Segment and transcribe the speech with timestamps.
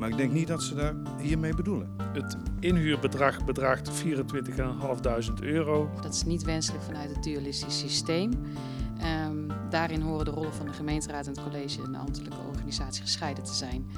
[0.00, 1.88] maar ik denk niet dat ze daar hiermee bedoelen.
[2.12, 5.90] Het inhuurbedrag bedraagt 24.500 euro.
[6.02, 8.30] Dat is niet wenselijk vanuit het dualistisch systeem.
[9.00, 9.36] Ehm,
[9.70, 13.44] daarin horen de rollen van de gemeenteraad en het college en de ambtelijke organisatie gescheiden
[13.44, 13.90] te zijn.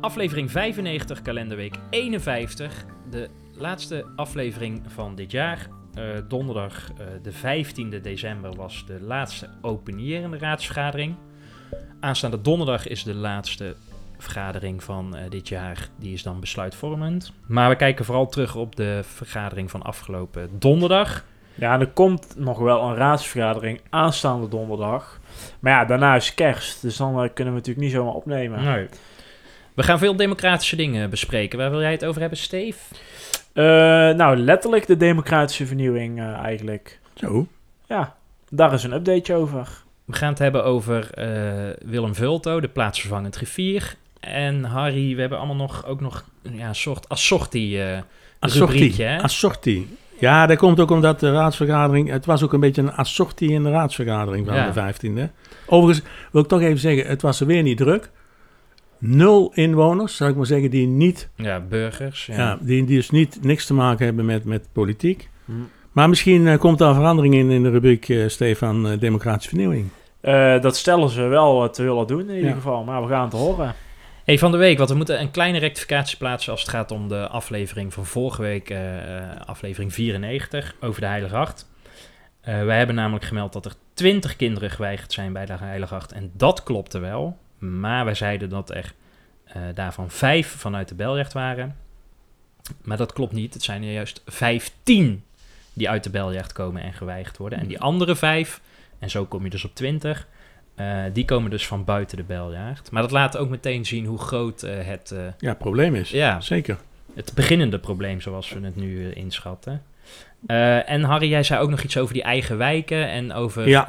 [0.00, 2.84] Aflevering 95, kalenderweek 51.
[3.10, 5.68] De laatste aflevering van dit jaar.
[5.94, 11.16] Eh, donderdag eh, de 15e december was de laatste openierende raadsvergadering.
[12.00, 13.76] Aanstaande donderdag is de laatste
[14.22, 15.88] vergadering van eh, dit jaar.
[15.98, 17.32] Die is dan besluitvormend.
[17.46, 21.24] Maar we kijken vooral terug op de vergadering van afgelopen donderdag.
[21.54, 25.20] Ja, en er komt nog wel een raadsvergadering aanstaande donderdag.
[25.60, 28.64] Maar ja, daarna is kerst, dus dan eh, kunnen we natuurlijk niet zomaar opnemen.
[28.64, 28.88] Nee.
[29.74, 31.58] We gaan veel democratische dingen bespreken.
[31.58, 32.78] Waar wil jij het over hebben, Steve?
[33.52, 33.64] Eh,
[34.16, 37.00] nou, letterlijk de democratische vernieuwing eh, eigenlijk.
[37.14, 37.46] Zo.
[37.86, 38.16] Ja,
[38.50, 39.68] daar is een update over.
[40.04, 43.94] We gaan het hebben over eh, Willem Vulto, de plaatsvervangend griffier.
[44.30, 47.98] En Harry, we hebben allemaal nog, ook nog ja, een soort assorti eh
[48.40, 49.04] rubriekje.
[49.04, 49.22] hè?
[49.22, 49.96] Assorti.
[50.18, 52.10] Ja, dat komt ook omdat de raadsvergadering...
[52.10, 54.70] Het was ook een beetje een assorti in de raadsvergadering van Ja.
[54.70, 54.92] de
[55.28, 55.30] 15e.
[55.66, 58.10] Overigens wil ik toch even zeggen, het was er weer niet druk.
[58.98, 62.26] Nul inwoners, zou ik maar zeggen, die, niet, Ja, burgers.
[62.26, 62.34] Ja.
[62.36, 62.58] ja.
[62.60, 65.28] die, die dus niet niks te maken hebben met, met politiek.
[65.44, 65.52] Hm.
[65.92, 69.88] Maar misschien eh, komt daar verandering in in de rubriek, eh, Stefan, eh, democratische vernieuwing.
[70.20, 72.54] Eh, dat stellen ze wel te willen doen in ieder Ja.
[72.54, 73.74] geval, maar we gaan het horen.
[74.24, 77.08] Hey, van de week, want we moeten een kleine rectificatie plaatsen als het gaat om
[77.08, 81.70] de aflevering van vorige week, eh, eh, aflevering 94, over de Heilige Acht.
[82.40, 86.12] Eh, wij hebben namelijk gemeld dat er 20 kinderen geweigerd zijn bij de Heilige Acht.
[86.12, 88.94] En dat klopte wel, maar wij zeiden dat er
[89.74, 91.76] daarvan vijf vanuit de Belrecht waren.
[92.82, 95.24] Maar dat klopt niet, het zijn er juist 15
[95.72, 97.58] die uit de Belrecht komen en geweigerd worden.
[97.58, 98.60] En die andere vijf,
[98.98, 100.26] en zo kom je dus op 20,
[100.74, 102.90] eh, die komen dus van buiten de beljaard.
[102.90, 106.10] Maar dat laat ook meteen zien hoe groot eh, het, eh, Ja, probleem is.
[106.10, 106.76] ja, Zeker.
[107.14, 109.82] het beginnende probleem, zoals we het nu inschatten.
[110.86, 113.84] En Harry, jij zei ook nog iets over die eigen wijken en over Ja.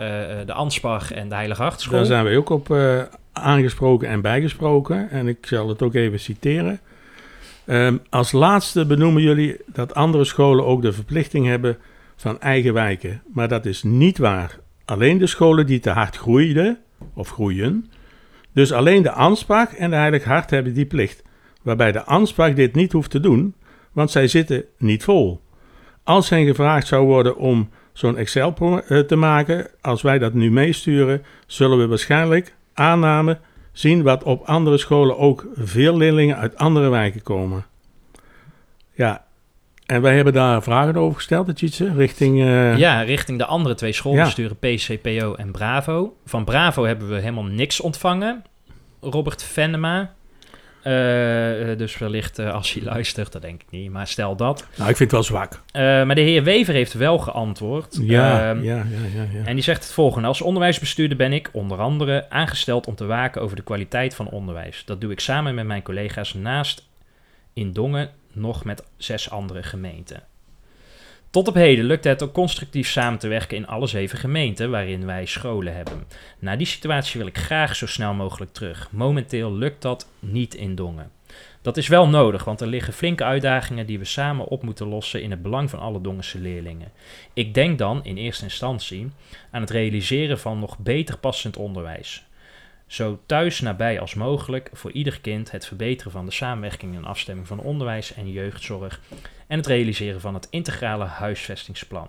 [0.46, 1.98] de Anspach en de Heilige Achtschool.
[1.98, 2.76] Daar zijn we ook op
[3.34, 5.10] aangesproken en bijgesproken.
[5.10, 6.80] En ik zal het ook even citeren.
[7.66, 11.78] Ehm, als laatste benoemen jullie dat andere scholen ook de verplichting hebben
[12.16, 13.22] van eigen wijken.
[13.34, 14.58] Maar dat is niet waar.
[14.86, 16.78] Alleen de scholen die te hard groeiden,
[17.14, 17.92] of groeien.
[18.54, 21.24] Dus alleen de Ansbach en de Heilig Hart hebben die plicht.
[21.62, 23.56] Waarbij de Ansbach dit niet hoeft te doen,
[23.92, 25.42] want zij zitten niet vol.
[26.04, 28.54] Als hen gevraagd zou worden om zo'n Excel
[28.88, 33.40] eh, te maken, als wij dat nu meesturen, zullen we waarschijnlijk aanname
[33.72, 37.66] zien wat op andere scholen ook veel leerlingen uit andere wijken komen.
[38.94, 39.26] Ja,
[39.86, 42.42] en wij hebben daar vragen over gesteld, Tjitse, richting...
[42.42, 46.16] eh, Ja, richting de andere twee schoolbesturen, PCPO en Bravo.
[46.26, 48.44] Van Bravo hebben we helemaal niks ontvangen.
[49.02, 50.14] Robert Venema.
[50.84, 54.68] Eh, eh, dus wellicht als hij luistert, dat denk ik niet, maar stel dat.
[54.78, 55.62] Nou, ik vind het wel zwak.
[56.06, 57.98] Maar de heer Wever heeft wel geantwoord.
[58.02, 58.84] Ja, Ehm, ja, ja,
[59.16, 59.26] ja.
[59.40, 59.46] ja.
[59.46, 60.28] En die zegt het volgende.
[60.28, 64.84] Als onderwijsbestuurder ben ik onder andere aangesteld om te waken over de kwaliteit van onderwijs.
[64.86, 66.88] Dat doe ik samen met mijn collega's naast
[67.54, 70.24] in Dongen nog met zes andere gemeenten.
[71.30, 75.06] Tot op heden lukt het ook constructief samen te werken in alle zeven gemeenten waarin
[75.06, 76.04] wij scholen hebben.
[76.40, 78.92] Naar die situatie wil ik graag zo snel mogelijk terug.
[78.92, 81.12] Momenteel lukt dat niet in Dongen.
[81.62, 85.22] Dat is wel nodig, want er liggen flinke uitdagingen die we samen op moeten lossen
[85.22, 86.92] in het belang van alle Dongense leerlingen.
[87.34, 89.10] Ik denk dan in eerste instantie
[89.52, 92.26] aan het realiseren van nog beter passend onderwijs.
[92.94, 97.48] Zo thuis nabij als mogelijk voor ieder kind het verbeteren van de samenwerking en afstemming
[97.48, 99.02] van onderwijs en jeugdzorg
[99.48, 102.08] en het realiseren van het integrale huisvestingsplan.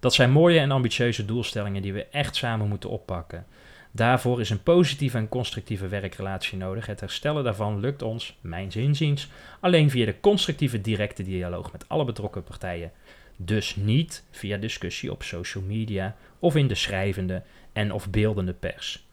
[0.00, 3.46] Dat zijn mooie en ambitieuze doelstellingen die we echt samen moeten oppakken.
[3.90, 6.86] Daarvoor is een positieve en constructieve werkrelatie nodig.
[6.86, 9.28] Het herstellen daarvan lukt ons, mijns inziens,
[9.60, 12.92] alleen via de constructieve directe dialoog met alle betrokken partijen.
[13.36, 17.42] Dus niet via discussie op social media of in de schrijvende
[17.72, 19.07] en of beeldende pers.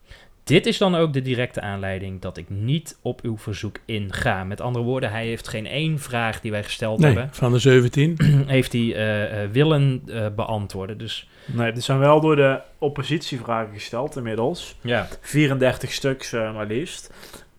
[0.46, 4.44] Dit is dan ook de directe aanleiding dat ik niet op uw verzoek inga.
[4.44, 7.60] Met andere woorden, hij heeft geen één vraag die wij gesteld Nee, hebben, van de
[7.60, 8.18] 17.
[8.48, 10.98] heeft hij eh, eh, willen eh, beantwoorden.
[10.98, 14.76] Dus Nee, dit zijn wel door de oppositievragen gesteld inmiddels.
[14.82, 17.14] ja, 34 stuks maar liefst.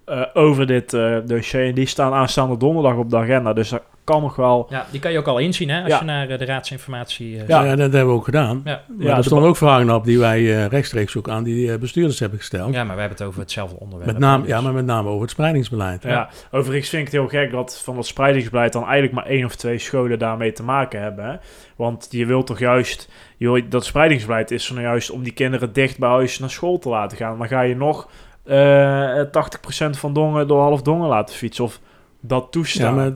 [0.05, 1.67] eh, over dit eh, dossier.
[1.67, 3.53] En die staan aanstaande donderdag op de agenda.
[3.53, 4.67] Dus daar kan nog wel.
[4.71, 5.99] Ja, die kan je ook al inzien hè, als Ja.
[5.99, 7.39] je naar eh, de raadsinformatie...
[7.41, 7.63] eh, Ja.
[7.65, 8.61] Ja, dat hebben we ook gedaan.
[8.65, 8.83] Ja.
[8.89, 11.79] Maar Ja, er de stonden ook vragen op die wij eh, rechtstreeks ook aan die
[11.79, 12.75] bestuurders hebben gesteld.
[12.75, 14.13] ja, maar we hebben het over hetzelfde onderwerp.
[14.13, 16.03] met name, Dus- ja, maar met name over het spreidingsbeleid.
[16.03, 16.29] Ja.
[16.51, 19.55] overigens vind ik het heel gek dat van dat spreidingsbeleid dan eigenlijk maar één of
[19.57, 21.25] twee scholen daarmee te maken hebben.
[21.25, 21.37] Hè?
[21.77, 25.33] Want je wilt toch juist, je wil- dat spreidingsbeleid is er nou juist om die
[25.33, 27.37] kinderen dicht bij huis naar school te laten gaan.
[27.37, 28.09] Maar ga je nog
[28.45, 31.81] eh 80% van Dongen door half Dongen laten fietsen of
[32.21, 32.95] dat Ja, toestaan.
[32.95, 33.13] maar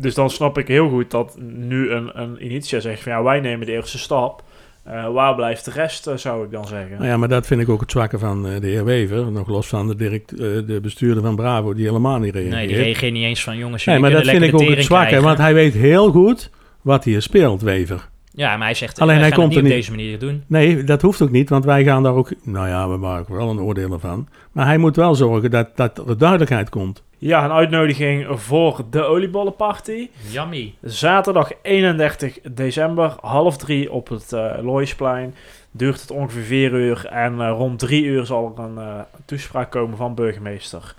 [0.00, 3.40] Dus dan snap ik heel goed dat nu een, een Initia zegt van ja, wij
[3.40, 4.42] nemen de eerste stap.
[4.84, 6.96] Eh, waar blijft de rest, eh, zou ik dan zeggen.
[6.96, 9.32] Nou ja, maar dat vind ik ook het zwakke van eh, de heer Wever.
[9.32, 12.54] Nog los van de, direct, eh, de bestuurder van Bravo, die helemaal niet reageert.
[12.54, 15.06] Nee, die reageert niet eens van jongens, Nee, maar dat vind ik ook het zwakke,
[15.06, 15.26] krijgen.
[15.26, 16.50] want hij weet heel goed
[16.82, 18.08] wat hier speelt, Wever.
[18.38, 19.86] Ja, maar hij zegt, Alleen wij hij komt het niet er op niet.
[19.86, 20.44] deze manier doen.
[20.46, 22.32] Nee, dat hoeft ook niet, want wij gaan daar ook...
[22.42, 24.28] Nou ja, we maken wel een oordeel ervan.
[24.52, 27.02] Maar hij moet wel zorgen dat, dat er duidelijkheid komt.
[27.18, 30.08] Ja, een uitnodiging voor de oliebollenparty.
[30.30, 30.74] Yummy.
[30.82, 35.34] Zaterdag 31 december, half drie op het eh Loisplein.
[35.70, 39.70] Duurt het ongeveer vier uur en eh, rond drie uur zal er een eh, toespraak
[39.70, 40.94] komen van burgemeester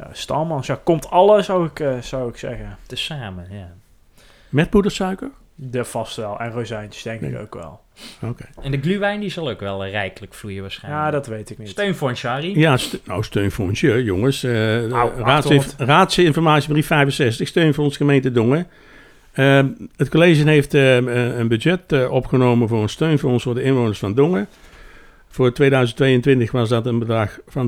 [0.00, 0.66] uh, Stalmans.
[0.66, 2.76] Ja, komt alle, zou ik, eh, zou ik zeggen.
[2.86, 3.68] Tezamen, ja.
[4.48, 5.30] Met poedersuiker?
[5.62, 6.38] De vast wel.
[6.38, 7.80] En rozijntjes denk ik ook wel.
[8.22, 8.44] Oké.
[8.62, 11.04] En de gluwijn die zal ook wel eh, rijkelijk vloeien waarschijnlijk.
[11.04, 11.68] Ja, dat weet ik niet.
[11.68, 12.58] Steun voor een Shari.
[12.58, 13.22] Ja, st- nou,
[14.02, 14.42] jongens.
[14.44, 15.74] Eh Nou, raadsinf- 800.
[15.78, 18.66] raadsinformatiebrief 65, steun voor ons gemeente Dongen.
[19.32, 19.64] Eh,
[19.96, 23.98] het college heeft eh, eh, een budget eh, opgenomen voor een steunfonds voor de inwoners
[23.98, 24.48] van Dongen.
[25.28, 27.66] Voor 2022 was dat een bedrag van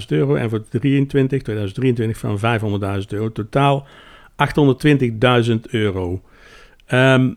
[0.00, 3.32] 320.000 euro en voor 23, 2023 van 500.000 euro.
[3.32, 3.86] Totaal
[4.36, 6.20] 820.000 euro.
[6.86, 7.32] Ehm,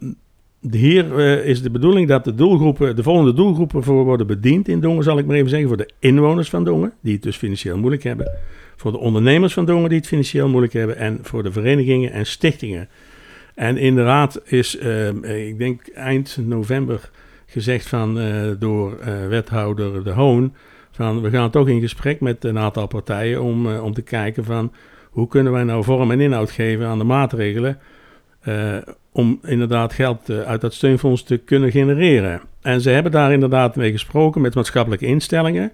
[0.72, 4.80] hier eh, is de bedoeling dat de doelgroepen, de volgende doelgroepen voor worden bediend in
[4.80, 5.68] Dongen, zal ik maar even zeggen.
[5.68, 8.32] Voor de inwoners van Dongen, die het dus financieel moeilijk hebben.
[8.76, 10.98] Voor de ondernemers van Dongen, die het financieel moeilijk hebben.
[10.98, 12.90] En voor de verenigingen en stichtingen.
[13.60, 17.10] En in de raad is, ehm, eh, ik denk eind november,
[17.46, 20.54] gezegd van, eh, door eh, wethouder De Hoon...
[20.92, 24.72] van we gaan toch in gesprek met een aantal partijen om, om te kijken van...
[25.10, 27.78] hoe kunnen wij nou vorm en inhoud geven aan de maatregelen...
[28.40, 28.78] eh,
[29.12, 32.42] om inderdaad geld eh, uit dat steunfonds te kunnen genereren.
[32.62, 35.72] En ze hebben daar inderdaad mee gesproken met maatschappelijke instellingen,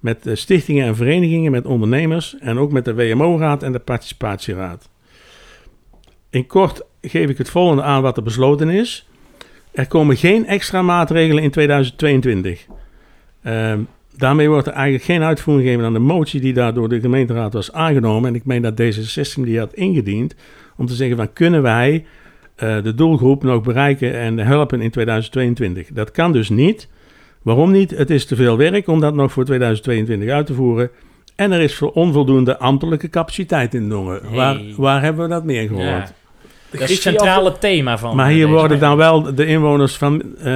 [0.00, 4.88] met eh, stichtingen en verenigingen, met ondernemers en ook met de WMO-raad en de participatieraad.
[6.30, 9.08] In kort geef ik het volgende aan wat er besloten is.
[9.72, 12.66] Er komen geen extra maatregelen in 2022.
[13.42, 13.80] Ehm,
[14.16, 17.52] daarmee wordt er eigenlijk geen uitvoering gegeven aan de motie die daar door de gemeenteraad
[17.52, 18.28] was aangenomen.
[18.28, 20.34] En ik meen dat D66 die had ingediend
[20.76, 22.04] om te zeggen van kunnen wij
[22.54, 25.88] eh, de doelgroep nog bereiken en helpen in 2022.
[25.92, 26.88] Dat kan dus niet.
[27.42, 27.90] Waarom niet?
[27.90, 30.90] Het is te veel werk om dat nog voor 2022 uit te voeren.
[31.36, 34.20] En er is onvoldoende ambtelijke capaciteit in Dongen.
[34.22, 34.36] Hey.
[34.36, 35.84] Waar, waar hebben we dat meer gehoord?
[35.84, 36.12] Ja.
[36.80, 40.54] Dat is het centrale thema van Maar hier worden dan wel de inwoners van, eh,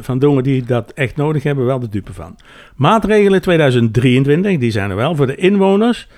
[0.00, 2.36] van Dongen die dat echt nodig hebben, wel de dupe van.
[2.76, 6.08] Maatregelen 2023, die zijn er wel voor de inwoners.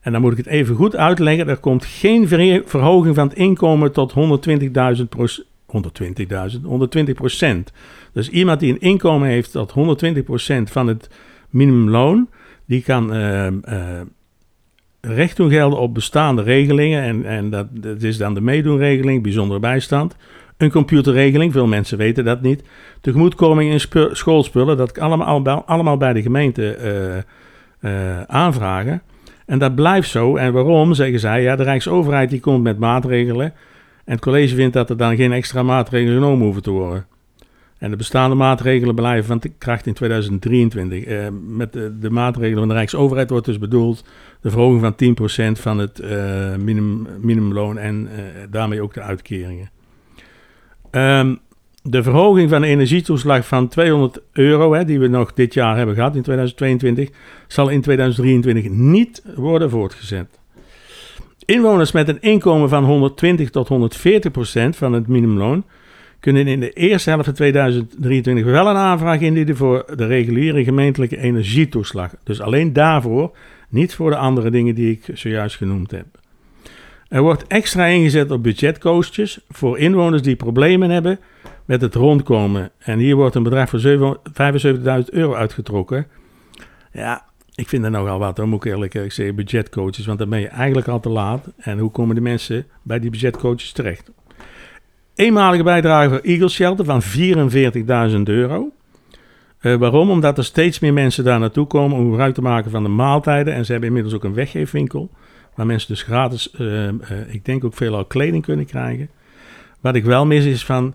[0.00, 1.48] En dan moet ik het even goed uitleggen.
[1.48, 7.72] Er komt geen ver- verhoging van het inkomen tot 120.000 proc- 120.000, 120 procent.
[8.12, 11.10] Dus iemand die een inkomen heeft tot 120 procent van het
[11.50, 12.28] minimumloon,
[12.66, 13.52] die kan eh, eh,
[15.00, 17.02] recht doen gelden op bestaande regelingen.
[17.02, 20.16] En, en dat, dat is dan de meedoenregeling, bijzondere bijstand.
[20.56, 22.62] Een computerregeling, veel mensen weten dat niet.
[23.00, 27.16] Tegemoetkoming in spu- schoolspullen, dat allemaal, allemaal, allemaal bij de gemeente eh,
[27.80, 29.02] eh, aanvragen.
[29.46, 30.36] En dat blijft zo.
[30.36, 33.52] En waarom, zeggen zij, ja, de Rijksoverheid die komt met maatregelen.
[34.04, 37.06] En het college vindt dat er dan geen extra maatregelen genomen hoeven te worden.
[37.78, 41.04] En de bestaande maatregelen blijven van kracht in 2023.
[41.04, 44.04] Eh, met de, maatregelen van de Rijksoverheid wordt dus bedoeld
[44.40, 44.94] de verhoging van
[45.56, 49.70] 10% van het eh, minimum, minimumloon en eh, daarmee ook de uitkeringen.
[50.90, 51.34] Ehm,
[51.82, 55.94] de verhoging van de energietoeslag van 200 euro, hè, die we nog dit jaar hebben
[55.94, 57.10] gehad in 2022,
[57.46, 60.38] zal in 2023 niet worden voortgezet.
[61.44, 65.64] Inwoners met een inkomen van 120 tot 140 procent van het minimumloon
[66.20, 71.18] kunnen in de eerste helft van 2023 wel een aanvraag indienen voor de reguliere gemeentelijke
[71.18, 72.14] energietoeslag.
[72.24, 73.36] Dus alleen daarvoor,
[73.68, 76.06] niet voor de andere dingen die ik zojuist genoemd heb.
[77.08, 81.18] Er wordt extra ingezet op budgetcoaches voor inwoners die problemen hebben
[81.64, 82.70] met het rondkomen.
[82.78, 84.18] En hier wordt een bedrag van 7
[85.02, 86.06] 75.000 euro uitgetrokken.
[86.92, 90.06] Ja, ik vind dat nogal wat, hoor, moet ik eerlijk zeggen, budgetcoaches.
[90.06, 91.52] Want dan ben je eigenlijk al te laat.
[91.56, 94.10] En hoe komen de mensen bij die budgetcoaches terecht?
[95.16, 98.72] Eenmalige bijdrage voor Eagle Shelter van 44.000 euro.
[99.58, 100.10] Eh, waarom?
[100.10, 103.54] Omdat er steeds meer mensen daar naartoe komen om gebruik te maken van de maaltijden.
[103.54, 105.10] En ze hebben inmiddels ook een weggeefwinkel.
[105.54, 106.94] Waar mensen dus gratis, eh, eh,
[107.26, 109.08] ik denk ook veelal kleding kunnen krijgen.
[109.80, 110.94] Wat ik wel mis is van,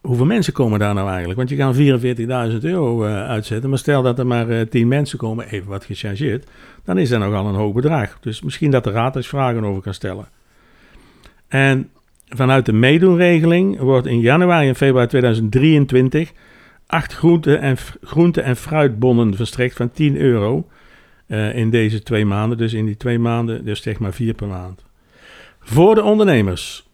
[0.00, 1.38] hoeveel mensen komen daar nou eigenlijk?
[1.38, 3.70] Want je kan 44.000 euro uitzetten.
[3.70, 6.50] Maar stel dat er maar eh 10 mensen komen, even wat gechargeerd.
[6.84, 8.18] Dan is dat nogal een hoog bedrag.
[8.20, 10.28] Dus misschien dat de raad eens vragen over kan stellen.
[11.48, 11.90] En
[12.34, 16.32] vanuit de meedoenregeling wordt in januari en februari 2023
[16.86, 20.68] acht groente- en, groente- en fruitbonnen verstrekt van 10 euro
[21.26, 22.58] eh, in deze twee maanden.
[22.58, 24.84] Dus in die twee maanden, dus zeg maar vier per maand.
[25.60, 26.88] Voor de ondernemers.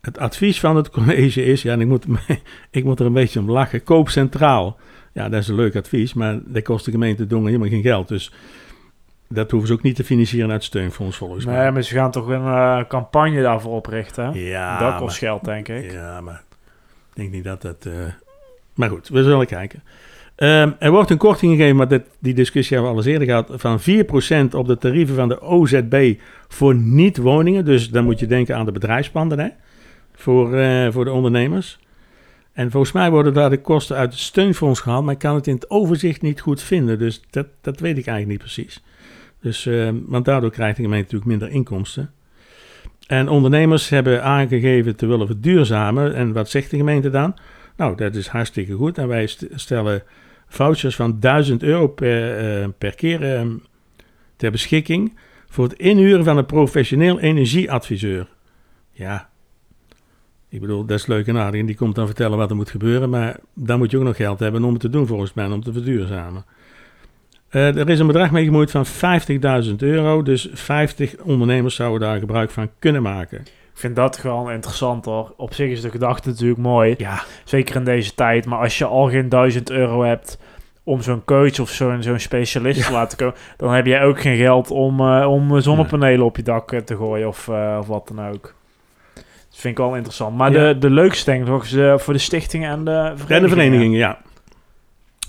[0.00, 2.04] Het advies van het college is, ja, ik moet,
[2.70, 4.78] ik moet er een beetje om lachen, koop centraal.
[5.12, 8.08] Ja, dat is een leuk advies, maar dat kost de gemeente Dongen helemaal geen geld.
[8.08, 8.32] Dus
[9.32, 11.62] dat hoeven ze ook niet te financieren uit steunfonds volgens mij.
[11.62, 14.32] Nee, maar ze gaan toch een eh, campagne daarvoor oprichten.
[14.34, 15.92] Ja, dat kost geld, denk ik.
[15.92, 16.42] Ja, maar
[17.10, 17.86] ik denk niet dat dat...
[17.86, 17.92] eh,
[18.74, 19.82] Maar goed, we zullen kijken.
[20.34, 23.28] Ehm, er wordt een korting gegeven, maar dit, die discussie hebben we al eens eerder
[23.28, 23.60] gehad...
[23.60, 23.80] van
[24.50, 26.14] 4% op de tarieven van de OZB
[26.48, 27.64] voor niet-woningen.
[27.64, 29.48] Dus dan moet je denken aan de bedrijfspanden, hè?
[30.14, 31.78] Voor, eh, voor de ondernemers.
[32.52, 35.04] En volgens mij worden daar de kosten uit het steunfonds gehaald...
[35.04, 36.98] maar ik kan het in het overzicht niet goed vinden.
[36.98, 38.82] Dus dat, dat weet ik eigenlijk niet precies.
[39.40, 42.12] Dus, ehm, want daardoor krijgt de gemeente natuurlijk minder inkomsten.
[43.06, 46.14] En ondernemers hebben aangegeven te willen verduurzamen.
[46.14, 47.36] En wat zegt de gemeente dan?
[47.76, 48.98] Nou, dat is hartstikke goed.
[48.98, 50.02] En wij st- stellen
[50.48, 53.46] vouchers van 1000 euro per, eh, per keer eh,
[54.36, 55.16] ter beschikking
[55.48, 58.28] voor het inhuren van een professioneel energieadviseur.
[58.90, 59.28] Ja,
[60.48, 61.60] ik bedoel, dat is leuk en aardig.
[61.60, 63.10] En die komt dan vertellen wat er moet gebeuren.
[63.10, 65.62] Maar dan moet je ook nog geld hebben om het te doen, volgens mij, om
[65.62, 66.44] te verduurzamen.
[67.50, 70.22] Eh, er is een bedrag mee gemoeid van 50.000 euro.
[70.22, 73.38] Dus 50 ondernemers zouden daar gebruik van kunnen maken.
[73.40, 75.34] Ik vind dat gewoon interessant hoor.
[75.36, 76.94] Op zich is de gedachte natuurlijk mooi.
[76.98, 78.46] Ja, Zeker in deze tijd.
[78.46, 80.38] Maar als je al geen 1000 euro hebt
[80.84, 84.36] om zo'n coach of zo'n zo'n specialist te laten komen, dan heb jij ook geen
[84.36, 88.08] geld om, eh, om zonnepanelen op je dak eh, te gooien of, eh, of wat
[88.14, 88.54] dan ook.
[89.14, 90.36] Dat vind ik wel interessant.
[90.36, 90.72] Maar Ja.
[90.72, 93.36] de, de leukste denk ik nog is eh, voor de stichtingen en de verenigingen.
[93.36, 94.18] En de verenigingen, ja.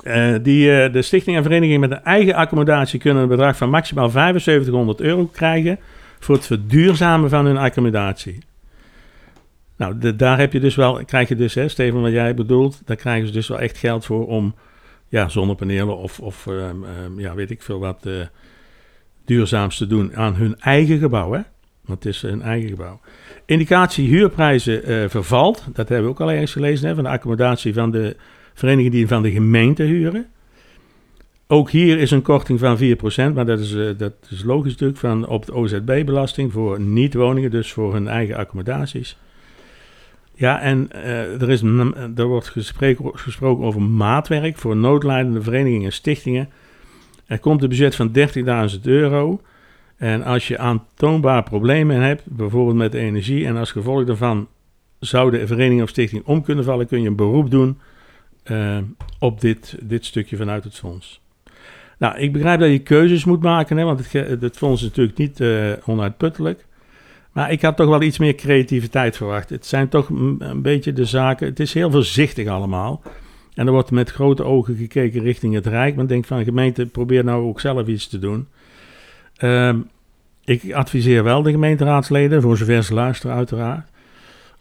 [0.01, 3.69] Eh, die, eh, de stichting en verenigingen met een eigen accommodatie kunnen een bedrag van
[3.69, 5.79] maximaal 7500 euro krijgen
[6.19, 8.39] voor het verduurzamen van hun accommodatie.
[9.75, 12.95] Nou, daar heb je dus wel, krijg je dus, hè, Steven, wat jij bedoelt, daar
[12.95, 14.55] krijgen ze dus wel echt geld voor om
[15.07, 18.13] ja, zonnepanelen of, of ehm, ehm, ja, weet ik veel wat eh,
[19.25, 21.41] duurzaams te doen aan hun eigen gebouw, hè?
[21.85, 22.99] Want het is hun eigen gebouw.
[23.45, 27.91] Indicatie huurprijzen vervalt, dat hebben we ook al ergens gelezen, hè, van de accommodatie van
[27.91, 28.15] de
[28.53, 30.25] verenigingen die van de gemeente huren.
[31.47, 34.99] Ook hier is een korting van 4%, maar dat is, eh, dat is logisch natuurlijk,
[34.99, 39.17] van op de OZB-belasting voor niet-woningen, dus voor hun eigen accommodaties.
[40.33, 41.61] Ja, en eh, er, is,
[42.15, 42.51] er wordt
[43.13, 46.49] gesproken over maatwerk voor noodlijdende verenigingen en stichtingen.
[47.25, 48.11] Er komt een budget van
[48.75, 49.41] 30.000 euro.
[49.97, 54.47] En als je aantoonbaar problemen hebt, bijvoorbeeld met energie, en als gevolg daarvan
[54.99, 57.79] zou de vereniging of stichting om kunnen vallen, kun je een beroep doen
[58.43, 58.77] eh,
[59.19, 61.21] op dit, dit stukje vanuit het fonds.
[61.97, 65.17] Nou, ik begrijp dat je keuzes moet maken, hè, want het, het fonds is natuurlijk
[65.17, 66.65] niet eh, onuitputtelijk.
[67.31, 69.49] Maar ik had toch wel iets meer creativiteit verwacht.
[69.49, 71.47] Het zijn toch een, beetje de zaken.
[71.47, 73.01] Het is heel voorzichtig allemaal.
[73.53, 75.95] En er wordt met grote ogen gekeken richting het Rijk.
[75.95, 78.47] Men denkt van gemeente, probeer nou ook zelf iets te doen.
[79.37, 79.79] Ehm,
[80.45, 83.89] ik adviseer wel de gemeenteraadsleden, voor zover ze luisteren uiteraard,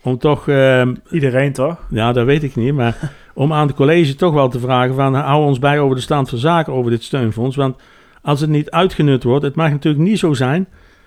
[0.02, 1.86] om toch ehm, Iedereen toch?
[1.90, 2.74] ja, dat weet ik niet.
[2.74, 5.14] Maar om aan het college toch wel te vragen van...
[5.14, 7.56] hou ons bij over de stand van zaken over dit steunfonds.
[7.56, 7.76] Want
[8.22, 9.44] als het niet uitgenut wordt...
[9.44, 10.66] het mag natuurlijk niet zo zijn...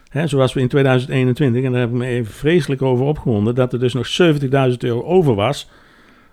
[0.10, 1.64] Hè, zoals we in 2021...
[1.64, 3.56] en daar heb ik me even vreselijk over opgewonden...
[3.56, 5.70] dat er dus nog 70.000 euro over was...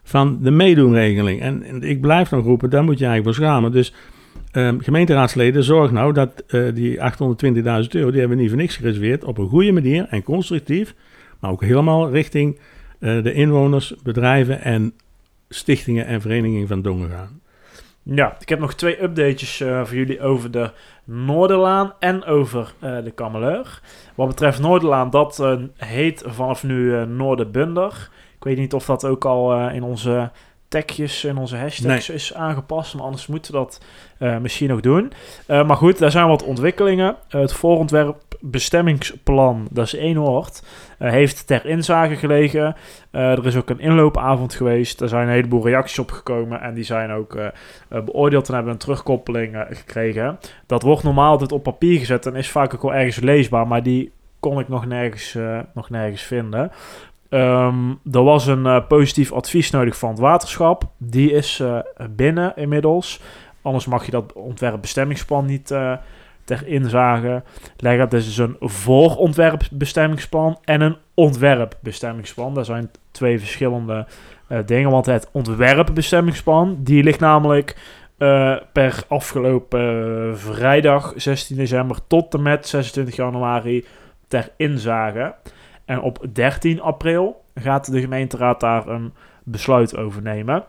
[0.03, 1.41] van de meedoenregeling.
[1.41, 2.71] En, en ik blijf nog roepen...
[2.71, 3.73] daar moet je eigenlijk voor schamen.
[3.73, 3.95] Dus
[4.51, 8.11] ehm, gemeenteraadsleden, zorg nou dat eh, die 820.000 euro...
[8.11, 9.25] die hebben we niet voor niks gereserveerd...
[9.25, 10.95] op een goede manier en constructief...
[11.41, 12.59] maar ook helemaal richting
[12.99, 14.95] eh, de inwoners, bedrijven en
[15.49, 17.41] stichtingen en verenigingen van Dongen gaan.
[18.03, 20.71] Ja, ik heb nog twee updates eh, voor jullie over de
[21.05, 23.81] Noorderlaan en over eh, de Kameleur.
[24.15, 28.11] Wat betreft Noorderlaan, dat heet vanaf nu Noorderbunder.
[28.37, 30.31] Ik weet niet of dat ook al in onze
[30.71, 33.81] tagjes, in onze hashtags is aangepast, maar anders moeten we dat
[34.19, 35.13] eh, misschien nog doen.
[35.47, 37.17] Eh, maar goed, daar zijn wat ontwikkelingen.
[37.29, 40.63] Eh, het voorontwerp bestemmingsplan, dat is één woord,
[40.99, 42.77] heeft ter inzage gelegen.
[43.11, 45.01] Er is ook een inloopavond geweest.
[45.01, 47.39] Er zijn een heleboel reacties op gekomen en die zijn ook
[47.89, 50.39] beoordeeld en hebben een terugkoppeling gekregen.
[50.67, 53.83] Dat wordt normaal altijd op papier gezet en is vaak ook wel ergens leesbaar, maar
[53.83, 55.37] die kon ik nog nergens,
[55.75, 56.71] nog nergens vinden.
[57.31, 60.85] Ehm, er was een eh, positief advies nodig van het waterschap.
[60.97, 61.79] Die is eh,
[62.11, 63.21] binnen inmiddels.
[63.63, 65.93] Anders mag je dat ontwerpbestemmingsplan niet eh,
[66.45, 67.43] ter inzage
[67.77, 68.01] leggen.
[68.01, 72.55] Het is dus een voorontwerpbestemmingsplan en een ontwerpbestemmingsplan.
[72.55, 74.07] Dat zijn twee verschillende
[74.67, 74.91] dingen.
[74.91, 77.77] Want het ontwerpbestemmingsplan, die ligt namelijk
[78.73, 83.87] per afgelopen vrijdag 16 december tot en met 26 januari
[84.29, 85.35] ter inzage.
[85.91, 90.65] En op 13 april gaat de gemeenteraad daar een besluit over nemen.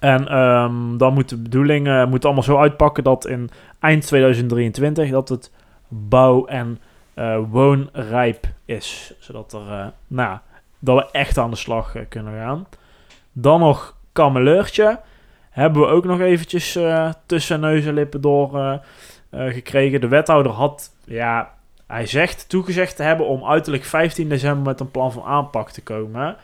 [0.00, 5.10] En ehm, dan moet de bedoeling eh, moet allemaal zo uitpakken dat in eind 2023
[5.10, 5.52] dat het
[5.88, 6.78] bouw- en
[7.14, 9.14] eh, woonrijp is.
[9.18, 10.38] Zodat, er, eh, nou,
[10.78, 12.66] dat we echt aan de slag kunnen gaan.
[13.32, 15.00] Dan nog Kameleurtje.
[15.50, 16.78] Hebben we ook nog eventjes
[17.26, 18.80] tussen neus en lippen door
[19.30, 20.00] gekregen.
[20.00, 21.50] De wethouder had, ja,
[21.90, 25.82] hij zegt toegezegd te hebben om uiterlijk 15 december met een plan van aanpak te
[25.82, 26.36] komen.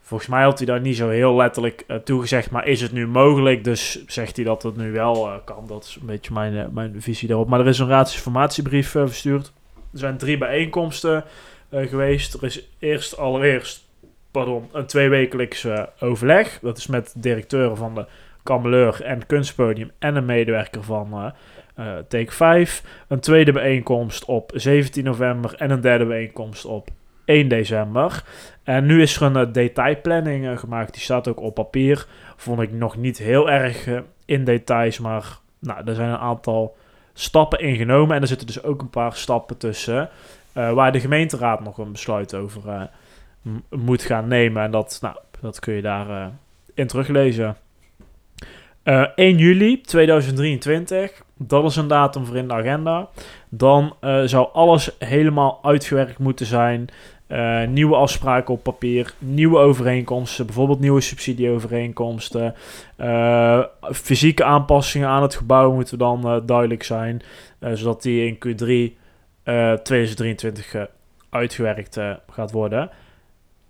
[0.00, 3.06] Volgens mij had hij daar niet zo heel letterlijk eh, toegezegd, maar is het nu
[3.06, 3.64] mogelijk?
[3.64, 5.66] Dus zegt hij dat het nu wel eh, kan.
[5.66, 7.48] Dat is een beetje mijn, eh, mijn visie daarop.
[7.48, 9.52] Maar er is een raadsinformatiebrief eh, verstuurd.
[9.92, 11.24] Er zijn drie bijeenkomsten
[11.70, 12.34] geweest.
[12.34, 13.84] Er is eerst allereerst
[14.30, 15.66] pardon, een tweewekelijks
[16.00, 16.58] overleg.
[16.62, 18.06] Dat is met directeuren van de
[18.42, 21.26] Kameleur en Kunstpodium en een medewerker van eh
[21.74, 22.82] eh, Take 5.
[23.08, 26.88] Een tweede bijeenkomst op 17 november en een derde bijeenkomst op
[27.24, 28.24] 1 december.
[28.62, 30.92] En nu is er een eh, detailplanning gemaakt.
[30.92, 32.06] Die staat ook op papier.
[32.36, 33.88] Vond ik nog niet heel erg
[34.24, 36.76] in details, maar nou, er zijn een aantal
[37.12, 38.16] stappen ingenomen.
[38.16, 40.08] En er zitten dus ook een paar stappen tussen
[40.52, 42.88] waar de gemeenteraad nog een besluit over
[43.70, 44.62] moet gaan nemen.
[44.62, 46.26] En dat, nou, dat kun je daar eh,
[46.74, 47.56] in teruglezen.
[48.82, 53.08] Eh 1 juli 2023, dat is een datum voor in de agenda.
[53.48, 56.88] Dan eh, zou alles helemaal uitgewerkt moeten zijn.
[57.26, 62.54] Eh, nieuwe afspraken op papier, nieuwe overeenkomsten, bijvoorbeeld nieuwe subsidieovereenkomsten.
[62.96, 63.62] Eh,
[63.92, 67.22] fysieke aanpassingen aan het gebouw moeten dan eh, duidelijk zijn,
[67.58, 69.00] eh, zodat die in Q3
[69.42, 70.82] eh 2023 eh,
[71.30, 72.90] uitgewerkt eh, gaat worden.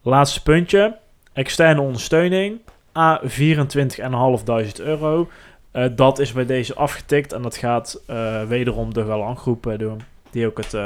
[0.03, 0.97] Laatste puntje,
[1.33, 2.61] externe ondersteuning,
[2.97, 5.29] A 24.500 euro.
[5.71, 10.01] Eh, dat is bij deze afgetikt en dat gaat eh, wederom de Galanggroep eh, doen,
[10.31, 10.77] die ook het,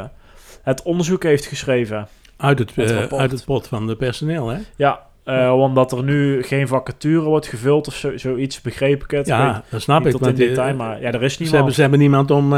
[0.62, 2.09] het onderzoek heeft geschreven.
[2.37, 2.73] Uit het,
[3.12, 4.59] uit het pot van de personeel, hè?
[4.77, 9.27] Ja, eh, omdat er nu geen vacature wordt gevuld of zo, zoiets, begreep ik het.
[9.27, 10.19] Ja, dat snap niet ik.
[10.21, 11.51] tot in die- detail, maar ja, er is ze, niemand.
[11.57, 12.55] hebben, ze hebben niemand om,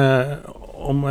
[0.73, 1.05] om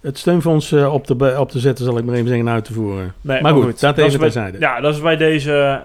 [0.00, 3.12] het steunfonds op, te, op te zetten, zal ik maar even zeggen, uit te voeren.
[3.20, 4.58] Nee, maar goed, dat even terzijde.
[4.58, 5.82] Ja, dat is bij deze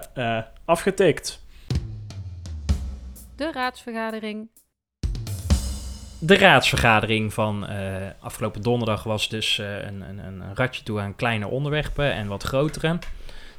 [0.64, 1.42] afgetikt.
[3.36, 4.48] De raadsvergadering.
[6.18, 11.16] De raadsvergadering van eh, afgelopen donderdag was dus eh, een, een, een ratje toe aan
[11.16, 12.98] kleine onderwerpen en wat grotere.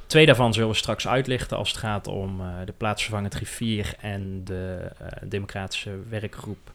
[0.06, 4.44] Twee daarvan zullen we straks uitlichten als het gaat om eh, de plaatsvervangend griffier en
[4.44, 4.90] de
[5.22, 6.72] democratische werkgroep,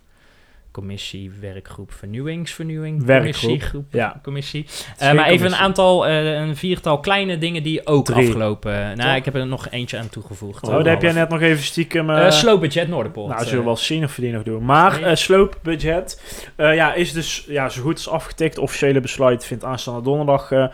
[0.71, 4.19] commissie, werkgroep, vernieuwingsvernieuwing, Werkgroep, commissiegroep, ja.
[4.23, 4.65] commissie.
[4.97, 8.27] Eh, maar even een aantal, eh, een viertal kleine dingen die ook Drie.
[8.27, 8.71] afgelopen...
[8.73, 9.15] nou, Toch?
[9.15, 10.63] ik heb er nog eentje aan toegevoegd.
[10.67, 12.09] Oh, daar heb jij net nog even stiekem...
[12.09, 13.27] eh, Uh, sloopbudget Noorderpoort.
[13.29, 13.45] Nou, eh.
[13.47, 14.65] zullen we wel zien of we die nog doen.
[14.65, 16.21] Maar eh, sloopbudget
[16.55, 18.57] eh, ja, is dus ja, zo goed als afgetikt.
[18.57, 20.65] Officiële besluit vindt aanstaande donderdag eh,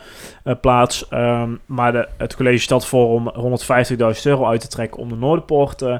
[0.44, 1.08] eh, plaats.
[1.08, 3.32] Ehm, maar de, het college stelt voor om
[4.16, 5.98] 150.000 euro uit te trekken om de Noorderpoort eh,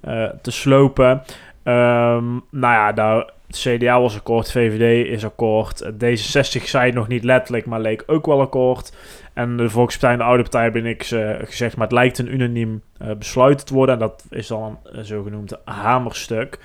[0.00, 1.22] eh, te slopen.
[1.70, 5.80] Ehm, nou ja, daar, CDA was akkoord, VVD is akkoord.
[5.80, 8.96] Eh, D66 zei nog niet letterlijk, maar leek ook wel akkoord.
[9.34, 11.02] En de Volkspartij en de Oude Partij ben ik
[11.44, 13.94] gezegd, maar het lijkt een unaniem eh, besluit te worden.
[13.94, 16.58] En dat is dan een, zogenoemd hamerstuk.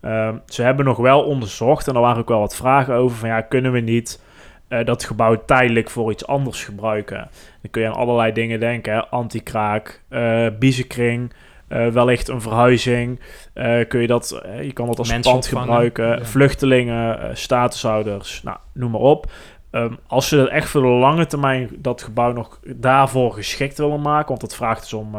[0.00, 3.28] Ehm, ze hebben nog wel onderzocht, en er waren ook wel wat vragen over, van
[3.28, 4.22] ja, kunnen we niet
[4.68, 7.28] eh, dat gebouw tijdelijk voor iets anders gebruiken?
[7.62, 9.06] Dan kun je aan allerlei dingen denken, hè.
[9.06, 11.32] anti-kraak, eh biezenkring,
[11.68, 13.20] eh, wellicht een verhuizing.
[13.52, 16.24] Eh, kun je dat, eh, je kan dat als Mensen pand opvangen, gebruiken, ja.
[16.24, 19.30] vluchtelingen, statushouders, nou, noem maar op.
[19.70, 24.28] Ehm, als ze echt voor de lange termijn dat gebouw nog daarvoor geschikt willen maken,
[24.28, 25.10] want dat vraagt dus om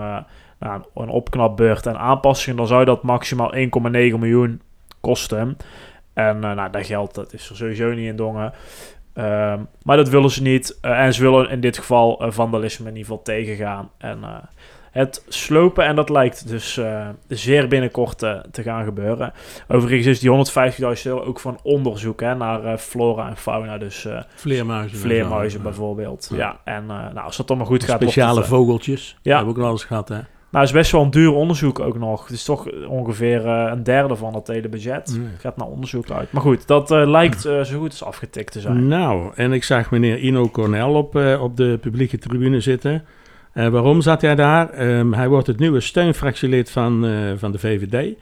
[0.59, 4.61] nou, een opknapbeurt en aanpassingen, dan zou dat maximaal 1,9 miljoen
[5.01, 5.57] kosten.
[6.13, 8.53] En nou, dat geld dat is er sowieso niet in Dongen.
[9.13, 10.77] Ehm, maar dat willen ze niet.
[10.81, 13.89] En ze willen in dit geval vandalisme in ieder geval tegengaan.
[13.97, 14.19] En
[14.97, 15.85] het slopen.
[15.85, 19.33] En dat lijkt dus eh, zeer binnenkort eh, te gaan gebeuren.
[19.67, 20.29] Overigens is die
[20.97, 23.77] 150.000 euro ook van onderzoek hè, naar eh, flora en fauna.
[23.77, 24.97] Dus Vleermuizen.
[24.97, 26.29] en vleermuizen bijvoorbeeld.
[26.31, 26.37] Ja.
[26.37, 28.01] Ja, en nou, als dat allemaal goed gaat...
[28.01, 29.17] Speciale het, vogeltjes.
[29.21, 29.35] Ja.
[29.35, 30.19] Hebben we ook wel eens gehad, hè?
[30.49, 32.23] Nou, het is best wel een duur onderzoek ook nog.
[32.23, 35.17] Het is toch ongeveer een derde van het hele budget.
[35.17, 35.27] Nee.
[35.31, 36.31] Het gaat naar onderzoek uit.
[36.31, 38.87] Maar goed, dat lijkt zo goed als afgetikt te zijn.
[38.87, 43.05] Nou, en ik zag meneer Ino Cornel op, op de publieke tribune zitten.
[43.57, 44.69] Eh, waarom zat hij daar?
[44.69, 48.17] Ehm, hij wordt het nieuwe steunfractielid van, eh, van de VVD.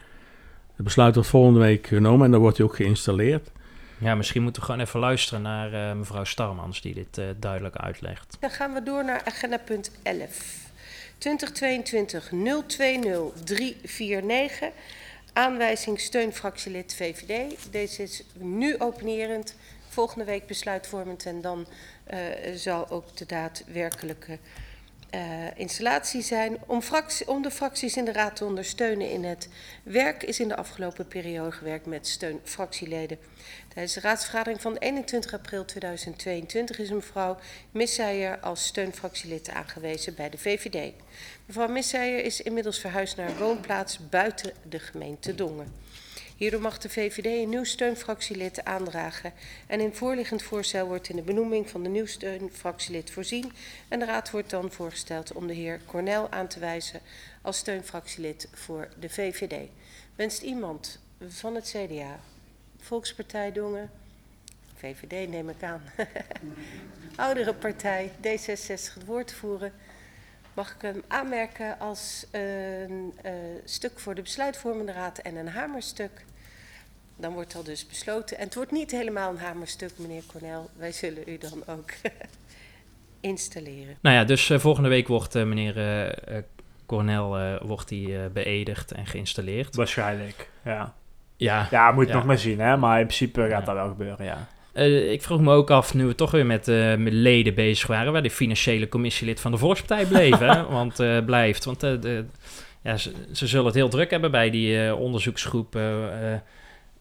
[0.75, 3.51] Het besluit wordt volgende week genomen en dan wordt hij ook geïnstalleerd.
[3.97, 7.75] Ja, misschien moeten we gewoon even luisteren naar eh, mevrouw Starmans, die dit eh, duidelijk
[7.75, 8.37] uitlegt.
[8.39, 10.69] Dan gaan we door naar agenda punt 11.
[11.17, 12.31] 2022
[12.67, 14.69] 020 349.
[15.33, 17.57] Aanwijzing steunfractielid VVD.
[17.71, 19.55] Deze is nu openerend.
[19.89, 21.25] Volgende week besluitvormend.
[21.25, 21.65] En dan
[22.03, 22.19] eh,
[22.55, 24.37] zal ook de daadwerkelijke
[25.55, 26.57] installatie zijn.
[26.65, 26.81] Om,
[27.25, 29.49] om de fracties in de raad te ondersteunen in het
[29.83, 33.17] werk is in de afgelopen periode gewerkt met steunfractieleden.
[33.67, 37.37] Tijdens de raadsvergadering van 21 april 2022 is mevrouw
[37.71, 40.93] Misseijer als steunfractielid aangewezen bij de VVD.
[41.45, 45.73] Mevrouw Misseijer is inmiddels verhuisd naar een woonplaats buiten de gemeente Dongen.
[46.35, 49.33] Hierdoor mag de VVD een nieuw steunfractielid aandragen.
[49.67, 53.51] En in voorliggend voorstel wordt in de benoeming van de nieuw steunfractielid voorzien.
[53.87, 57.01] En de raad wordt dan voorgesteld om de heer Cornel aan te wijzen
[57.41, 59.69] als steunfractielid voor de VVD.
[60.15, 62.19] Wenst iemand van het CDA,
[62.79, 63.91] Volkspartij Dongen,
[64.75, 65.83] VVD neem ik aan,
[67.15, 69.73] oudere partij, D66 het woord te voeren?
[70.55, 73.31] Mag ik hem aanmerken als een eh,
[73.65, 76.25] stuk voor de besluitvormende raad en een hamerstuk?
[77.17, 78.37] Dan wordt al dus besloten.
[78.37, 80.69] En het wordt niet helemaal een hamerstuk, meneer Cornel.
[80.77, 81.89] Wij zullen u dan ook
[83.19, 83.97] installeren.
[84.01, 86.13] Nou ja, dus eh, volgende week wordt eh, meneer
[86.85, 89.75] Cornel wordt die, eh, beëdigd en geïnstalleerd.
[89.75, 90.93] Waarschijnlijk, ja.
[91.37, 92.15] Ja, Ja, moet je Ja.
[92.17, 92.77] nog maar zien, hè.
[92.77, 93.61] Maar in principe gaat Ja.
[93.61, 94.47] dat wel gebeuren, ja.
[94.75, 97.87] Eh, ik vroeg me ook af, nu we toch weer met, eh, met leden bezig
[97.87, 100.63] waren, waar de financiële commissielid van de Volkspartij bleef, hè?
[100.79, 101.65] Want, eh, blijft.
[101.65, 102.25] Want de,
[102.81, 105.77] ja, ze, ze zullen het heel druk hebben bij die onderzoeksgroep.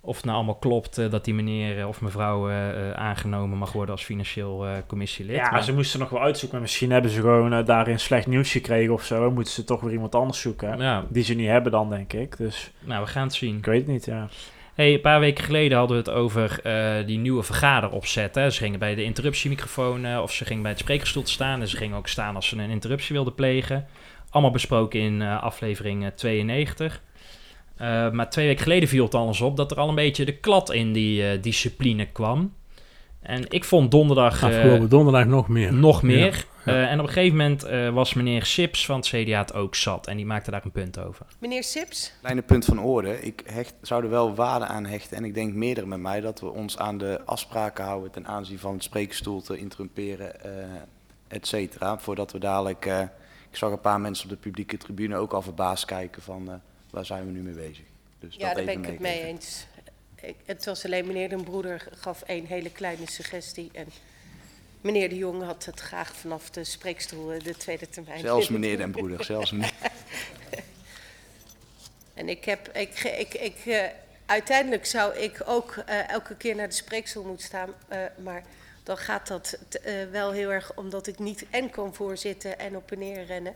[0.01, 2.51] of het nou allemaal klopt dat die meneer of mevrouw
[2.95, 5.37] aangenomen mag worden als financieel commissielid.
[5.37, 6.51] Ja, Maar- ze moesten nog wel uitzoeken.
[6.53, 9.31] Maar misschien hebben ze gewoon daarin slecht nieuws gekregen of zo.
[9.31, 10.79] Moeten ze toch weer iemand anders zoeken.
[10.79, 12.37] ja, Die ze niet hebben dan, denk ik.
[12.37, 13.57] Dus nou, we gaan het zien.
[13.57, 14.29] ik weet het niet, ja.
[14.75, 18.35] Hey, een paar weken geleden hadden we het over eh, die nieuwe vergaderopzet.
[18.35, 18.51] Hè.
[18.51, 21.61] Ze gingen bij de interruptiemicrofoon eh, of ze gingen bij het sprekerstoel te staan.
[21.61, 23.87] En ze gingen ook staan als ze een interruptie wilden plegen.
[24.35, 27.03] Allemaal besproken in eh, aflevering eh, 92.
[27.77, 30.37] Eh, maar twee weken geleden viel het alles op dat er al een beetje de
[30.37, 32.53] klad in die discipline kwam.
[33.25, 35.73] En ik vond donderdag eh, Afgelopen donderdag nog meer.
[35.73, 36.47] nog meer.
[36.65, 36.83] Ja, ja.
[36.83, 39.75] Eh, en op een gegeven moment eh, was meneer Sips van het CDA het ook
[39.75, 40.07] zat.
[40.07, 41.27] En die maakte daar een punt over.
[41.39, 43.21] Meneer Sips, Kleine punt van orde.
[43.21, 45.17] Ik hecht, zou er wel waarde aan hechten.
[45.17, 48.59] En ik denk meerdere met mij dat we ons aan de afspraken houden ten aanzien
[48.59, 50.51] van het spreekstoel te interrumperen, eh
[51.29, 51.99] et cetera.
[51.99, 52.87] Voordat we dadelijk.
[52.87, 53.01] eh,
[53.51, 56.55] ik zag een paar mensen op de publieke tribune ook al verbaasd kijken van eh,
[56.91, 57.85] waar zijn we nu mee bezig.
[58.19, 59.67] Dus ja, dat daar ben ik het mee eens.
[60.27, 63.71] Ik, het was alleen meneer Den Broeder gaf één hele kleine suggestie.
[63.73, 63.87] En
[64.81, 68.21] meneer De Jong had het graag vanaf de spreekstoel eh, de tweede termijn.
[68.21, 69.73] Zelfs meneer Den Broeder, zelfs meneer.
[72.15, 73.83] En ik heb, ik, ik, ik, eh,
[74.27, 77.71] uiteindelijk zou ik ook eh, elke keer naar de spreekstoel moeten staan.
[78.23, 78.45] maar
[78.83, 79.59] dan gaat dat
[80.11, 83.55] wel heel erg, omdat ik niet en kan voorzitten en op en neer rennen.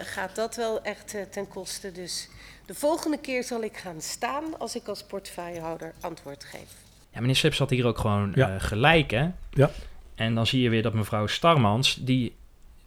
[0.00, 1.92] gaat dat wel echt ten koste.
[1.92, 2.28] Dus
[2.66, 6.68] de volgende keer zal ik gaan staan als ik als portefeuillehouder antwoord geef.
[7.12, 8.48] Ja, meneer Sips had hier ook gewoon Ja.
[8.54, 9.26] eh, gelijk, hè?
[9.50, 9.70] Ja.
[10.14, 12.34] En dan zie je weer dat mevrouw Starmans, die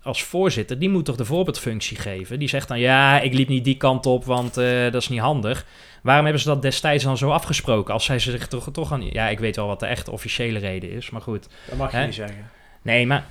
[0.03, 2.39] als voorzitter, die moet toch de voorbeeldfunctie geven.
[2.39, 5.19] Die zegt dan, ja, ik liep niet die kant op, want eh, dat is niet
[5.19, 5.65] handig.
[6.03, 7.93] Waarom hebben ze dat destijds dan zo afgesproken?
[7.93, 9.05] Als zij zich toch, toch aan...
[9.11, 11.47] Ja, ik weet wel wat de echte officiële reden is, maar goed.
[11.67, 12.05] Dat mag je Hè?
[12.05, 12.49] niet zeggen.
[12.81, 13.25] Nee, maar...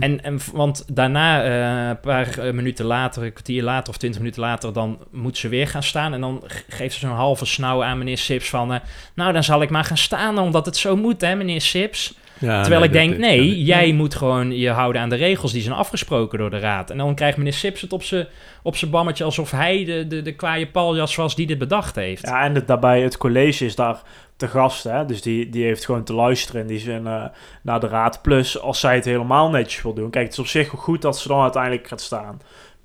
[0.00, 4.20] En, en, want daarna, eh, een paar eh, minuten later, een kwartier later of twintig
[4.20, 4.72] minuten later...
[4.72, 6.12] dan moet ze weer gaan staan.
[6.14, 8.72] En dan ge- geeft ze zo'n halve snauw aan meneer Sips van...
[8.72, 8.80] eh,
[9.14, 12.14] nou, dan zal ik maar gaan staan, omdat het zo moet, hè, meneer Sips.
[12.40, 15.62] Ja, Terwijl nee, ik denk, nee, jij moet gewoon je houden aan de regels die
[15.62, 16.90] zijn afgesproken door de raad.
[16.90, 18.26] En dan krijgt meneer Sips het op zijn
[18.62, 22.26] op zijn bammetje alsof hij de, de, de kwaaie paljas was die dit bedacht heeft.
[22.26, 24.02] Ja, en het, daarbij, het college is daar
[24.36, 25.04] te gast, hè.
[25.06, 27.24] Dus die, die heeft gewoon te luisteren in die zin eh,
[27.62, 28.22] naar de raad.
[28.22, 30.10] Plus, als zij het helemaal netjes wil doen.
[30.10, 32.40] Kijk, het is op zich wel goed dat ze dan uiteindelijk gaat staan.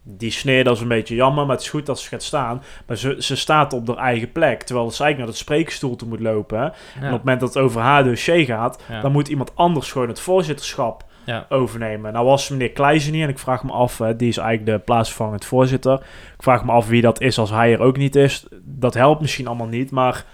[0.08, 2.64] Die sneer, dat is een beetje jammer, maar het is goed dat ze gaat staan.
[2.88, 6.08] Maar ze, ze staat op haar eigen plek, terwijl ze eigenlijk naar het spreekstoel toe
[6.08, 6.60] moet lopen.
[6.62, 9.02] En op het moment dat het over haar dossier gaat, Ja.
[9.02, 11.46] dan moet iemand anders gewoon het voorzitterschap Ja.
[11.50, 12.14] overnemen.
[12.14, 15.46] Nou was meneer Kleijzen niet en ik vraag me af, die is eigenlijk de plaatsvervangend
[15.46, 15.94] voorzitter.
[16.38, 18.46] Ik vraag me af wie dat is als hij er ook niet is.
[18.64, 20.26] Dat helpt misschien allemaal niet, maar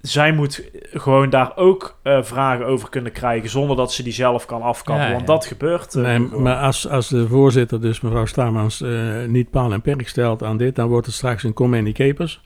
[0.00, 4.46] zij moet gewoon daar ook eh, vragen over kunnen krijgen zonder dat ze die zelf
[4.46, 5.04] kan afkappen.
[5.04, 5.26] Ja, want ja.
[5.26, 5.94] dat gebeurt.
[5.94, 8.90] eh, Nee, maar als, als de voorzitter, dus mevrouw Stamans, eh,
[9.26, 12.40] niet paal en perk stelt aan dit, dan wordt het straks een comedy capers.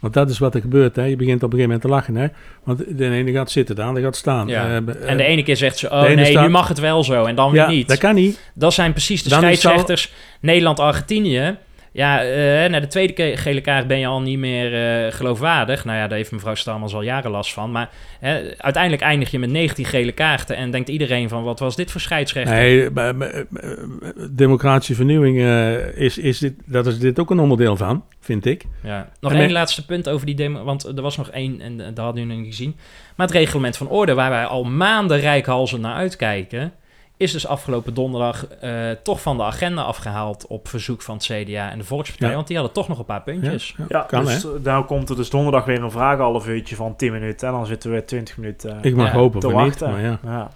[0.00, 0.96] Want dat is wat er gebeurt.
[0.96, 1.04] Hè.
[1.04, 2.16] Je begint op een gegeven moment te lachen.
[2.16, 2.26] Hè.
[2.64, 4.48] Want de ene gaat zitten, de andere gaat staan.
[4.48, 4.82] Ja.
[5.06, 7.24] En de ene keer zegt ze, oh nee, staat- nu mag het wel zo.
[7.24, 7.88] En dan weer ja, niet.
[7.88, 8.50] dat kan niet.
[8.54, 10.12] Dat zijn precies de Dan scheidsrechters.
[10.40, 11.56] Nederland-Argentinië.
[11.92, 15.84] Ja, eh, na de tweede gele kaart ben je al niet meer eh, geloofwaardig.
[15.84, 17.70] Nou ja, daar heeft mevrouw Stamels al jaren last van.
[17.70, 17.90] Maar
[18.56, 20.56] uiteindelijk eindig je met 19 gele kaarten.
[20.56, 22.54] En denkt iedereen van, wat was dit voor scheidsrechter?
[22.54, 23.40] Nee, eh,
[24.30, 25.38] democratische vernieuwing
[25.94, 28.64] is, is dit, dat is dit ook een onderdeel van, vind ik.
[28.82, 29.08] Ja.
[29.20, 31.98] Nog En één laatste punt over die demo, want er was nog één en dat
[31.98, 32.76] hadden jullie nog niet gezien.
[33.16, 36.72] Maar het reglement van orde, waar wij al maanden rijkhalzen naar uitkijken,
[37.20, 41.70] is dus afgelopen donderdag eh, toch van de agenda afgehaald op verzoek van het CDA
[41.70, 42.34] en de Volkspartij, Ja.
[42.34, 43.74] want die hadden toch nog een paar puntjes.
[43.78, 44.54] Ja, ja, kan dus hè.
[44.56, 47.48] eh, daar komt er dus donderdag weer een vraag half uurtje van 10 minuten.
[47.48, 49.78] En dan zitten we weer 20 minuten eh, Ik mag Ja, hopen te voor niet,
[49.78, 49.90] wachten.
[49.90, 50.18] maar ja.
[50.24, 50.50] ja.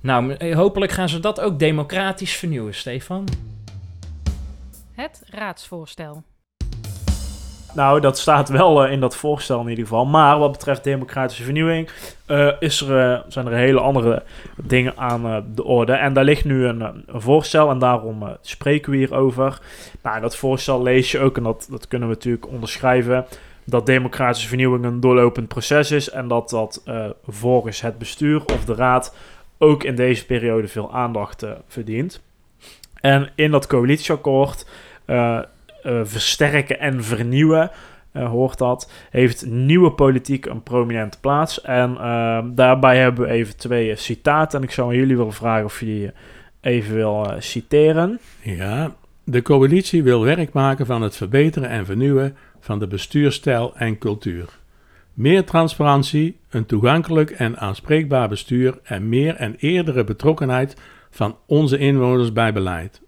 [0.00, 3.24] Nou, hopelijk gaan ze dat ook democratisch vernieuwen, Stefan.
[4.92, 6.22] Het raadsvoorstel.
[7.74, 10.06] Nou, dat staat wel eh, in dat voorstel in ieder geval.
[10.06, 11.88] Maar wat betreft democratische vernieuwing
[12.26, 14.22] eh, is er, eh, zijn er hele andere
[14.56, 15.92] dingen aan de orde.
[15.92, 19.58] En daar ligt nu een, voorstel en daarom spreken we hierover.
[20.02, 23.26] Nou, dat voorstel lees je ook en dat, dat kunnen we natuurlijk onderschrijven.
[23.64, 28.64] Dat democratische vernieuwing een doorlopend proces is en dat dat eh, volgens het bestuur of
[28.64, 29.14] de raad
[29.58, 32.22] ook in deze periode veel aandacht verdient.
[33.00, 34.66] En in dat coalitieakkoord
[35.84, 37.70] eh, versterken en vernieuwen,
[38.14, 41.60] eh, hoort dat, heeft nieuwe politiek een prominente plaats.
[41.60, 44.58] En eh, daarbij hebben we even twee eh, citaten.
[44.58, 46.10] En ik zou aan jullie willen vragen of jullie
[46.60, 48.18] even wil citeren.
[48.42, 48.94] Ja,
[49.24, 54.48] de coalitie wil werk maken van het verbeteren en vernieuwen van de bestuurstijl en cultuur.
[55.14, 60.76] Meer transparantie, een toegankelijk en aanspreekbaar bestuur en meer en eerdere betrokkenheid
[61.10, 63.02] van onze inwoners bij beleid.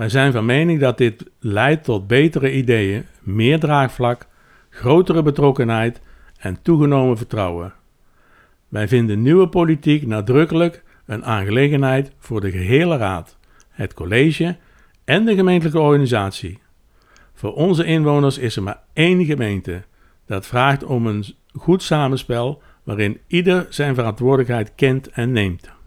[0.00, 4.26] Wij zijn van mening dat dit leidt tot betere ideeën, meer draagvlak,
[4.70, 6.00] grotere betrokkenheid
[6.38, 7.72] en toegenomen vertrouwen.
[8.68, 14.56] Wij vinden nieuwe politiek nadrukkelijk een aangelegenheid voor de gehele raad, het college
[15.04, 16.58] en de gemeentelijke organisatie.
[17.34, 19.82] Voor onze inwoners is er maar één gemeente.
[20.26, 25.79] Dat vraagt om een goed samenspel waarin ieder zijn verantwoordelijkheid kent en neemt.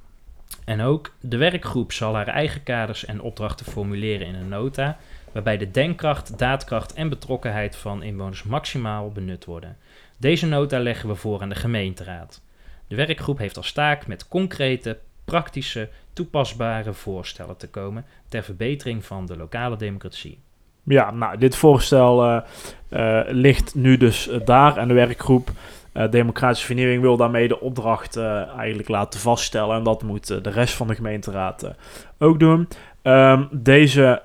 [0.66, 4.98] En ook de werkgroep zal haar eigen kaders en opdrachten formuleren in een nota,
[5.32, 9.78] waarbij de denkkracht, daadkracht en betrokkenheid van inwoners maximaal benut worden.
[10.18, 12.42] Deze nota leggen we voor aan de gemeenteraad.
[12.88, 19.26] De werkgroep heeft als taak met concrete, praktische, toepasbare voorstellen te komen ter verbetering van
[19.26, 20.40] de lokale democratie.
[20.84, 22.42] Ja, nou, dit voorstel eh,
[22.90, 24.78] eh, ligt nu dus daar.
[24.78, 25.52] En de werkgroep
[25.94, 29.76] eh, Democratische Vernieuwing wil daarmee de opdracht eh, eigenlijk laten vaststellen.
[29.76, 31.72] En dat moet eh, de rest van de gemeenteraad
[32.20, 32.68] ook doen.
[33.02, 34.22] Ehm, deze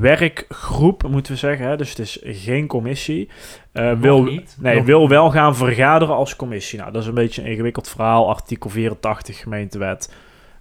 [0.00, 3.28] werkgroep, moeten we zeggen, hè, dus het is geen commissie,
[3.98, 4.56] wil, niet.
[4.60, 6.78] nee, Nog wil wel gaan vergaderen als commissie.
[6.78, 8.28] Nou, dat is een beetje een ingewikkeld verhaal.
[8.28, 10.14] Artikel 84 gemeentewet.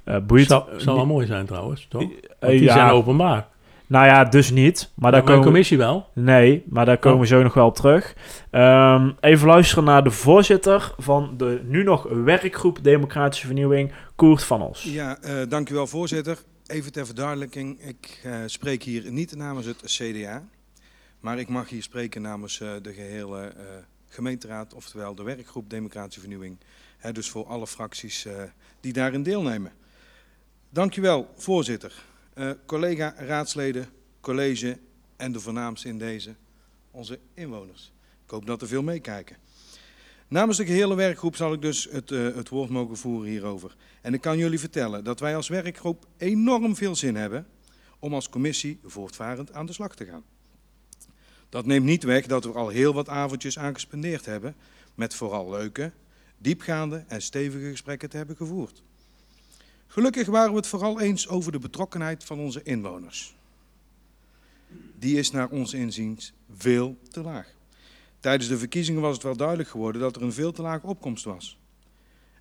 [0.03, 0.47] eh boeit.
[0.47, 2.01] Zou, zou wel mooi zijn trouwens, toch?
[2.39, 3.47] Want die ja, zijn openbaar.
[3.87, 4.91] Nou ja, dus niet.
[4.95, 6.07] Maar daar komen commissie wel.
[6.13, 8.15] Nee, maar daar komen we zo nog wel op terug.
[8.49, 14.61] Ehm, even luisteren naar de voorzitter van de nu nog werkgroep Democratische Vernieuwing, Koert van
[14.61, 14.83] Os.
[14.83, 16.37] Ja, eh dank u wel voorzitter.
[16.67, 20.43] Even ter verduidelijking, ik eh, spreek hier niet namens het CDA,
[21.19, 23.65] maar ik mag hier spreken namens eh, de gehele eh,
[24.07, 26.57] gemeenteraad, oftewel de werkgroep Democratische Vernieuwing.
[26.97, 28.33] Hè, dus voor alle fracties eh,
[28.79, 29.71] die daarin deelnemen.
[30.69, 31.93] Dank u wel, voorzitter.
[32.33, 33.89] Eh, collega raadsleden,
[34.21, 34.77] college
[35.15, 36.35] en de voornaamste in deze,
[36.91, 37.91] onze inwoners.
[38.25, 39.37] Ik hoop dat er veel meekijken.
[40.27, 43.75] Namens de gehele werkgroep zal ik dus het, eh, het woord mogen voeren hierover.
[44.01, 47.47] En ik kan jullie vertellen dat wij als werkgroep enorm veel zin hebben
[47.99, 50.23] om als commissie voortvarend aan de slag te gaan.
[51.49, 54.55] Dat neemt niet weg dat we al heel wat avondjes aan gespendeerd hebben
[54.95, 55.91] met vooral leuke,
[56.37, 58.83] diepgaande en stevige gesprekken te hebben gevoerd.
[59.93, 63.35] Gelukkig waren we het vooral eens over de betrokkenheid van onze inwoners.
[64.99, 67.53] Die is naar ons inziens veel te laag.
[68.19, 71.23] Tijdens de verkiezingen was het wel duidelijk geworden dat er een veel te lage opkomst
[71.23, 71.59] was.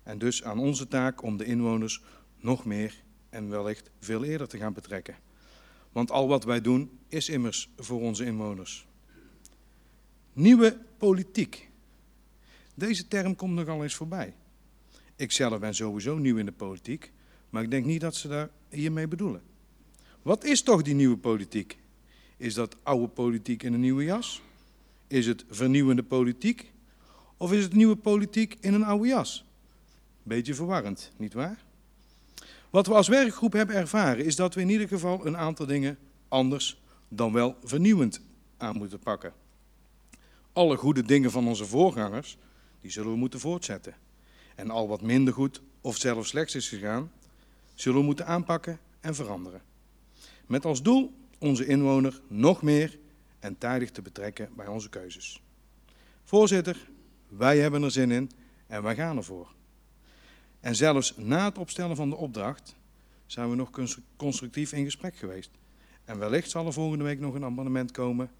[0.03, 2.01] En dus aan onze taak om de inwoners
[2.39, 2.95] nog meer
[3.29, 5.15] en wellicht veel eerder te gaan betrekken.
[5.91, 8.87] Want al wat wij doen is immers voor onze inwoners.
[10.33, 11.69] Nieuwe politiek.
[12.75, 14.33] Deze term komt nogal eens voorbij.
[15.15, 17.12] Ik zelf ben sowieso nieuw in de politiek,
[17.53, 19.41] maar ik denk niet dat ze daar hiermee bedoelen.
[20.21, 21.77] Wat is toch die nieuwe politiek?
[22.37, 24.41] Is dat oude politiek in een nieuwe jas?
[25.07, 26.71] Is het vernieuwende politiek?
[27.37, 29.45] Of is het nieuwe politiek in een oude jas?
[30.23, 31.63] Beetje verwarrend, nietwaar?
[32.69, 35.97] Wat we als werkgroep hebben ervaren is dat we in ieder geval een aantal dingen
[36.27, 38.21] anders dan wel vernieuwend
[38.57, 39.33] aan moeten pakken.
[40.53, 42.37] Alle goede dingen van onze voorgangers,
[42.81, 43.95] die zullen we moeten voortzetten.
[44.55, 47.11] En al wat minder goed of zelfs slechts is gegaan,
[47.73, 49.61] zullen we moeten aanpakken en veranderen.
[50.45, 52.99] Met als doel onze inwoner nog meer
[53.39, 55.41] en tijdig te betrekken bij onze keuzes.
[56.23, 56.89] Voorzitter,
[57.27, 58.31] wij hebben er zin in
[58.67, 59.53] en wij gaan ervoor.
[60.59, 62.75] En zelfs na het opstellen van de opdracht
[63.25, 63.69] zijn we nog
[64.15, 65.51] constructief in gesprek geweest.
[66.05, 68.31] En wellicht zal er volgende week nog een amendement komen.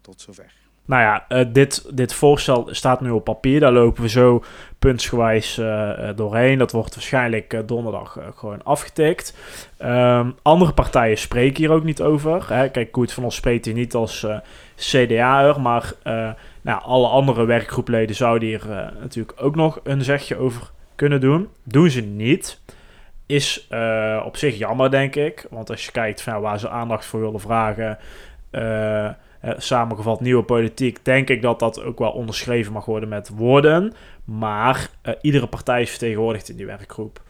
[0.00, 0.67] Tot zover.
[0.88, 3.60] Nou ja, uh, dit, dit voorstel staat nu op papier.
[3.60, 4.44] Daar lopen we zo
[4.78, 6.58] puntsgewijs uh, doorheen.
[6.58, 9.36] Dat wordt waarschijnlijk donderdag gewoon afgetikt.
[9.82, 12.54] Um, andere partijen spreken hier ook niet over.
[12.54, 12.68] Hè.
[12.70, 14.26] Kijk, Koert van ons spreekt hier niet als
[14.76, 15.60] CDA'er.
[15.60, 15.92] Maar
[16.60, 21.48] nou, alle andere werkgroepleden zouden hier natuurlijk ook nog een zegje over kunnen doen.
[21.64, 22.60] Doen ze niet.
[23.26, 23.68] Is
[24.24, 25.46] op zich jammer, denk ik.
[25.50, 27.98] Want als je kijkt van, waar ze aandacht voor willen vragen
[29.44, 33.92] uh, samengevat nieuwe politiek, denk ik dat dat ook wel onderschreven mag worden met woorden.
[34.24, 37.20] Maar uh, iedere partij is vertegenwoordigd in die werkgroep.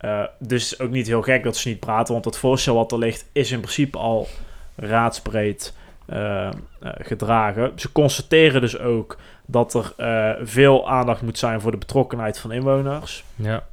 [0.00, 2.98] Uh, dus ook niet heel gek dat ze niet praten, want het voorstel wat er
[2.98, 4.28] ligt is in principe al
[4.76, 5.74] raadsbreed
[6.80, 7.72] gedragen.
[7.76, 9.94] Ze constateren dus ook dat er
[10.46, 13.24] veel aandacht moet zijn voor de betrokkenheid van inwoners.
[13.34, 13.64] Ja.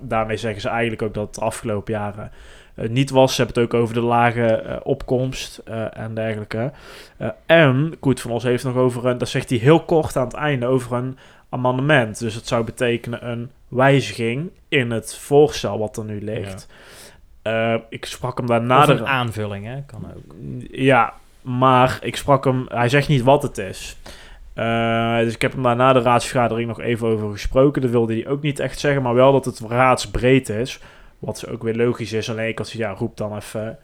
[0.00, 2.30] daarmee zeggen ze eigenlijk ook dat de afgelopen jaren
[2.74, 3.34] niet was.
[3.34, 6.72] Ze hebben het ook over de lage uh, opkomst uh, en dergelijke.
[7.46, 10.34] en Koet van Os heeft nog over een, dat zegt hij heel kort aan het
[10.34, 12.18] einde, over een amendement.
[12.18, 16.68] Dus het zou betekenen een wijziging in het voorstel wat er nu ligt.
[17.42, 17.80] Ja.
[17.88, 18.88] ik sprak hem daarna...
[18.88, 19.82] Een aanvulling, hè?
[19.86, 20.34] Kan ook.
[20.70, 22.66] Ja, maar ik sprak hem...
[22.68, 23.96] Hij zegt niet wat het is.
[24.54, 27.82] Uh, dus ik heb hem daar na de raadsvergadering nog even over gesproken.
[27.82, 30.80] Dat wilde hij ook niet echt zeggen, maar wel dat het raadsbreed is.
[31.22, 32.30] Wat ook weer logisch is.
[32.30, 33.78] Alleen ik had ja, roep dan even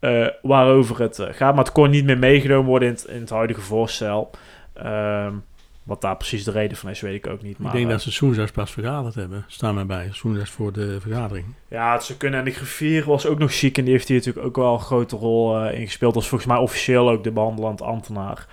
[0.00, 1.54] uh, waarover het uh, gaat.
[1.54, 4.30] Maar het kon niet meer meegenomen worden in het, in het huidige voorstel.
[4.82, 5.26] Uh,
[5.82, 7.58] wat daar precies de reden van is, weet ik ook niet.
[7.58, 9.44] Maar, ik denk dat ze Soenza's pas vergaderd hebben.
[9.46, 10.08] Staan mij bij.
[10.10, 11.44] Soenza's voor de vergadering.
[11.68, 12.38] Ja, ze kunnen.
[12.38, 13.78] En de griffier was ook nog chic.
[13.78, 16.16] En die heeft hier natuurlijk ook wel een grote rol uh, in gespeeld.
[16.16, 18.46] Is volgens mij officieel ook de behandelend ambtenaar.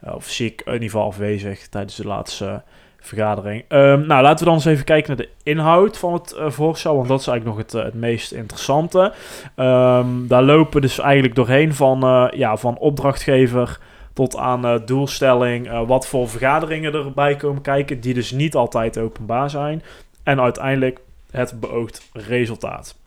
[0.00, 2.62] of ziek in ieder geval afwezig tijdens de laatste
[3.02, 3.64] vergadering.
[3.68, 6.96] Um, nou, laten we dan eens even kijken naar de inhoud van het uh, voorstel,
[6.96, 9.12] want dat is eigenlijk nog het, uh, het meest interessante.
[9.56, 13.78] Um, daar lopen dus eigenlijk doorheen van, uh, ja, van opdrachtgever
[14.12, 19.82] tot aan doelstelling, wat voor vergaderingen erbij komen kijken, die dus niet altijd openbaar zijn.
[20.22, 22.98] En uiteindelijk het beoogd resultaat.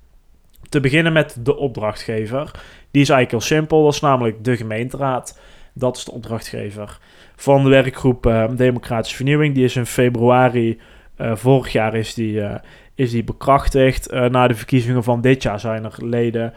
[0.70, 2.52] Te beginnen met de opdrachtgever.
[2.92, 5.40] Die is eigenlijk heel simpel, dat is namelijk de gemeenteraad.
[5.78, 7.00] Dat is de opdrachtgever
[7.36, 9.54] van de werkgroep uh, Democratische Vernieuwing.
[9.56, 10.80] Die is in februari
[11.18, 12.56] uh, vorig jaar is die, uh,
[12.94, 14.12] is die bekrachtigd.
[14.12, 16.54] na de verkiezingen van dit jaar zijn er leden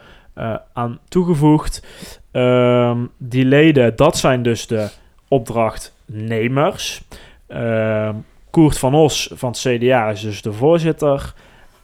[0.73, 1.85] aan toegevoegd.
[2.31, 4.89] Ehm, die leden, dat zijn dus de
[5.27, 7.01] opdrachtnemers.
[7.47, 8.15] Ehm,
[8.49, 11.33] Koert van Os van het CDA is dus de voorzitter.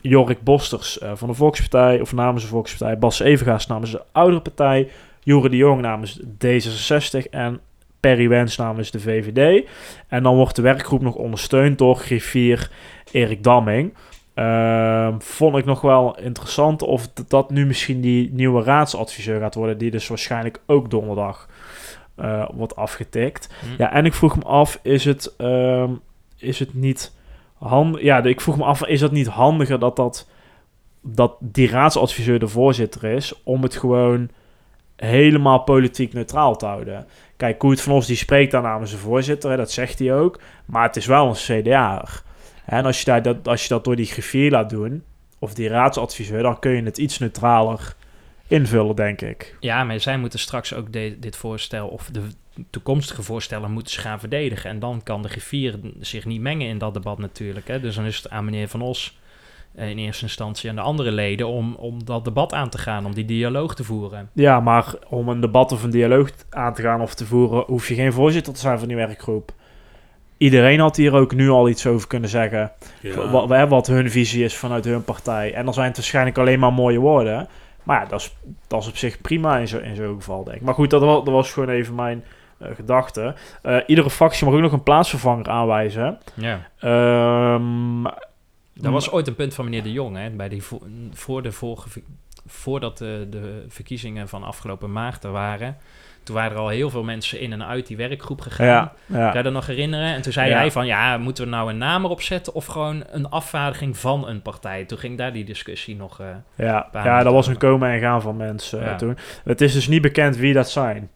[0.02, 2.98] Jorik Bosters van de Volkspartij, of namens de Volkspartij.
[2.98, 4.90] Bas Evengaas namens de Oudere Partij.
[5.26, 7.60] Jure de Jong namens D66 en
[8.00, 9.68] Perry Wens namens de VVD.
[10.08, 12.72] En dan wordt de werkgroep nog ondersteund door griffier
[13.12, 13.94] Erik Damming.
[14.36, 19.78] Uh, vond ik nog wel interessant of dat nu misschien die nieuwe raadsadviseur gaat worden,
[19.78, 21.50] die dus waarschijnlijk ook donderdag
[22.20, 23.54] uh, wordt afgetikt.
[23.60, 23.82] Hm.
[23.82, 25.90] Ja, en ik vroeg me af, is het, uh,
[26.38, 27.16] is het niet
[27.58, 28.02] handig?
[28.02, 30.30] Ja, ik vroeg me af, is dat niet handiger dat, dat,
[31.02, 34.30] dat die raadsadviseur de voorzitter is, om het gewoon
[34.96, 37.08] helemaal politiek neutraal te houden.
[37.38, 40.40] Kijk, Koert van Os die spreekt daar namens de voorzitter, hè, dat zegt hij ook.
[40.66, 42.24] Maar het is wel een CDA'er.
[42.66, 45.04] En als je, daar, dat, als je dat door die griffier laat doen,
[45.40, 47.96] of die raadsadviseur, dan kun je het iets neutraler
[48.48, 49.58] invullen, denk ik.
[49.60, 52.22] Ja, maar zij moeten straks ook dit voorstel, of de
[52.70, 54.70] toekomstige voorstellen, moeten ze gaan verdedigen.
[54.70, 57.68] En dan kan de griffier zich niet mengen in dat debat natuurlijk.
[57.68, 57.80] Hè.
[57.80, 59.20] Dus dan is het aan meneer Van Os
[59.76, 63.14] in eerste instantie aan de andere leden om, om dat debat aan te gaan, om
[63.14, 64.30] die dialoog te voeren.
[64.34, 67.88] Ja, maar om een debat of een dialoog aan te gaan of te voeren, hoef
[67.88, 69.52] je geen voorzitter te zijn van die werkgroep.
[70.38, 72.72] Iedereen had hier ook nu al iets over kunnen zeggen.
[73.02, 73.30] Ja.
[73.30, 75.54] Wat, wat hun visie is vanuit hun partij.
[75.54, 77.48] En dan zijn het waarschijnlijk alleen maar mooie woorden.
[77.84, 78.36] Maar ja, dat is,
[78.68, 80.64] dat is op zich prima in zo'n in zo geval, denk ik.
[80.64, 82.24] Maar goed, dat was, dat was gewoon even mijn
[82.62, 83.36] uh, gedachte.
[83.64, 86.18] Uh, iedere fractie mag ook nog een plaatsvervanger aanwijzen.
[86.34, 86.60] Ja.
[87.54, 88.06] Um,
[88.82, 90.64] dat was ooit een punt van meneer De Jong, hè, bij die
[91.14, 91.90] voor de vorige
[92.48, 95.78] voordat de, de verkiezingen van afgelopen maart er waren,
[96.24, 98.66] toen waren er al heel veel mensen in en uit die werkgroep gegaan.
[98.68, 98.94] Ja,
[99.28, 100.14] Kan je dat nog herinneren?
[100.14, 100.58] En toen zei Ja.
[100.58, 104.28] hij van, ja, moeten we nou een naam erop zetten of gewoon een afvaardiging van
[104.28, 104.86] een partij?
[104.86, 106.20] Toen ging daar die discussie nog...
[106.20, 109.18] eh, Ja, ja, dat was een komen en gaan van mensen toen.
[109.44, 111.10] Het is dus niet bekend wie dat zijn.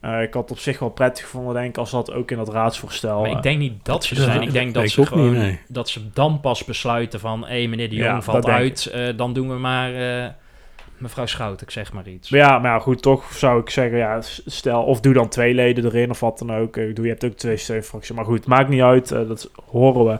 [0.00, 2.36] Eh, ik had het op zich wel prettig gevonden, denk ik, als dat ook in
[2.36, 3.20] dat raadsvoorstel...
[3.20, 4.42] maar ik denk niet dat ze zijn.
[4.42, 5.30] Ik denk dat ik ze ook gewoon...
[5.30, 5.60] niet, nee.
[5.68, 7.46] Dat ze dan pas besluiten van...
[7.46, 8.86] Hé, meneer de Jong Ja, valt uit.
[8.86, 9.94] eh, dan doen we maar...
[9.94, 10.28] eh,
[10.98, 12.30] mevrouw Schout, ik zeg maar iets.
[12.30, 15.54] Maar ja, maar ja, goed, toch zou ik zeggen, ja, stel, of doe dan twee
[15.54, 16.76] leden erin of wat dan ook.
[16.76, 20.04] Ik bedoel, je hebt ook twee steunfracties, maar goed, maakt niet uit, eh, dat horen
[20.04, 20.18] we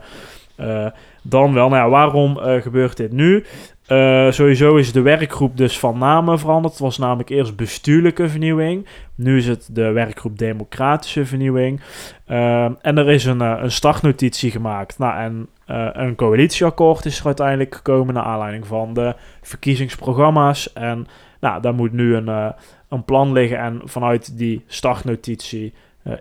[0.56, 0.86] eh,
[1.22, 1.68] dan wel.
[1.68, 3.44] Nou ja, waarom eh, gebeurt dit nu?
[3.90, 6.72] Eh, sowieso is de werkgroep dus van namen veranderd.
[6.72, 8.86] Het was namelijk eerst bestuurlijke vernieuwing.
[9.14, 11.80] Nu is het de werkgroep democratische vernieuwing.
[12.24, 14.98] Eh, en er is een, eh, een startnotitie gemaakt.
[14.98, 20.72] Nou, en eh, een coalitieakkoord is er uiteindelijk gekomen naar aanleiding van de verkiezingsprogramma's.
[20.72, 21.06] En
[21.40, 22.54] nou, daar moet nu een,
[22.88, 23.58] een plan liggen.
[23.58, 25.74] En vanuit die startnotitie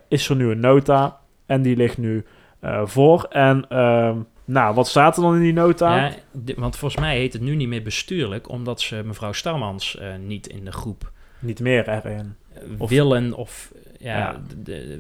[0.08, 1.18] is er nu een nota.
[1.46, 2.26] En die ligt nu
[2.84, 3.24] voor.
[3.30, 4.18] En ehm,
[4.52, 5.96] nou, wat staat er dan in die nota?
[6.06, 6.14] Ja,
[6.56, 8.50] want volgens mij heet het nu niet meer bestuurlijk...
[8.50, 12.36] omdat ze mevrouw Starmans eh, niet in de groep Niet meer erin.
[12.54, 14.42] eh, Of- willen of ja,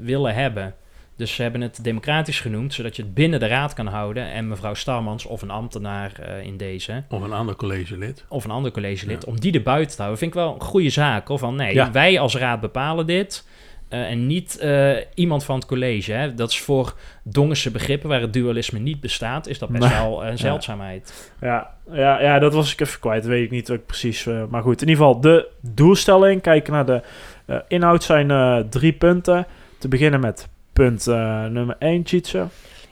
[0.02, 0.76] willen hebben.
[1.16, 4.32] Dus ze hebben het democratisch genoemd, zodat je het binnen de raad kan houden.
[4.32, 8.26] En mevrouw Starmans of een ambtenaar eh, in deze, Of een ander collegelid.
[8.30, 9.32] of een ander collegelid, Ja.
[9.32, 11.28] om die er buiten te houden, vind ik wel een goede zaak.
[11.28, 11.40] Hoor.
[11.40, 11.92] Van nee, Ja.
[11.92, 13.48] wij als raad bepalen dit.
[13.90, 16.12] Eh, en niet eh, iemand van het college.
[16.12, 16.34] Hè.
[16.34, 20.38] Dat is voor Dongense begrippen, waar het dualisme niet bestaat, is dat best wel een
[20.38, 21.32] zeldzaamheid.
[21.42, 23.22] Ja, ja, ja, dat was ik even kwijt.
[23.22, 24.26] Dat weet ik niet ook precies.
[24.26, 26.42] eh, maar goed, in ieder geval de doelstelling.
[26.42, 27.02] Kijken naar de
[27.46, 29.46] eh, inhoud zijn eh, drie punten.
[29.78, 32.48] Te beginnen met punt eh, nummer 1, Tjitse.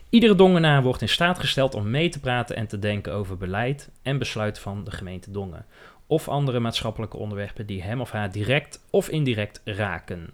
[0.10, 3.90] Iedere Dongenaar wordt in staat gesteld om mee te praten en te denken over beleid
[4.02, 5.66] en besluiten van de gemeente Dongen.
[6.08, 10.30] Of andere maatschappelijke onderwerpen die hem of haar direct of indirect raken.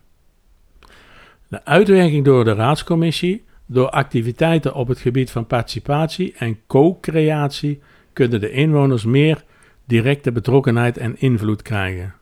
[1.53, 7.81] De uitwerking door de raadscommissie, door activiteiten op het gebied van participatie en co-creatie,
[8.13, 9.43] kunnen de inwoners meer
[9.85, 12.13] directe betrokkenheid en invloed krijgen.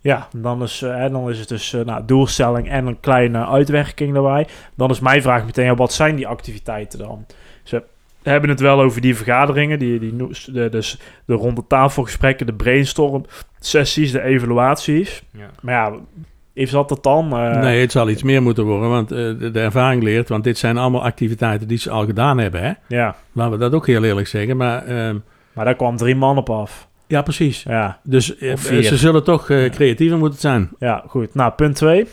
[0.00, 3.46] Ja, dan is, eh, hè, dan is het dus eh, nou, doelstelling en een kleine
[3.46, 4.46] uitwerking daarbij.
[4.74, 7.26] Dan is mijn vraag meteen, ja, wat zijn die activiteiten dan?
[7.62, 7.84] Ze
[8.22, 10.16] hebben het wel over die vergaderingen, die, die,
[10.52, 13.24] de, dus de ronde tafelgesprekken, de brainstorm
[13.60, 15.22] sessies, de evaluaties.
[15.30, 15.50] Ja.
[15.60, 15.98] Maar ja,
[16.52, 17.32] is dat het dan?
[17.32, 20.44] Eh, nee, het zal iets meer moeten worden, want eh, de, de ervaring leert, want
[20.44, 22.62] dit zijn allemaal activiteiten die ze al gedaan hebben.
[22.62, 22.72] Hè?
[22.88, 24.56] Ja, Laten we dat ook heel eerlijk zeggen.
[24.56, 25.16] Maar ehm,
[25.52, 26.88] maar daar kwam drie man op af.
[27.06, 27.62] ja, precies.
[27.62, 29.68] Ja, Dus eh, ze zullen toch eh, Ja.
[29.70, 30.70] creatiever moeten zijn.
[30.78, 31.34] ja goed.
[31.34, 32.06] Nou, punt twee.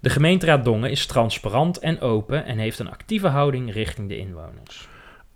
[0.00, 4.88] De gemeenteraad Dongen is transparant en open en heeft een actieve houding richting de inwoners.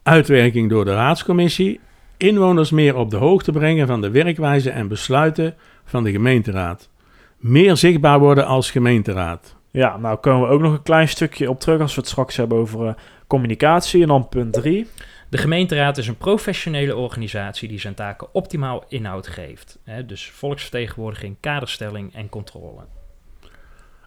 [0.02, 1.80] Uitwerking door de raadscommissie.
[2.16, 6.88] Inwoners meer op de hoogte brengen van de werkwijze en besluiten van de gemeenteraad.
[7.36, 9.56] Meer zichtbaar worden als gemeenteraad.
[9.70, 12.36] Ja, nou komen we ook nog een klein stukje op terug als we het straks
[12.36, 12.94] hebben over eh,
[13.26, 14.02] communicatie.
[14.02, 14.86] En dan punt drie.
[15.28, 19.78] De gemeenteraad is een professionele organisatie die zijn taken optimaal inhoud geeft.
[19.84, 22.80] Hè, dus volksvertegenwoordiging, kaderstelling en controle.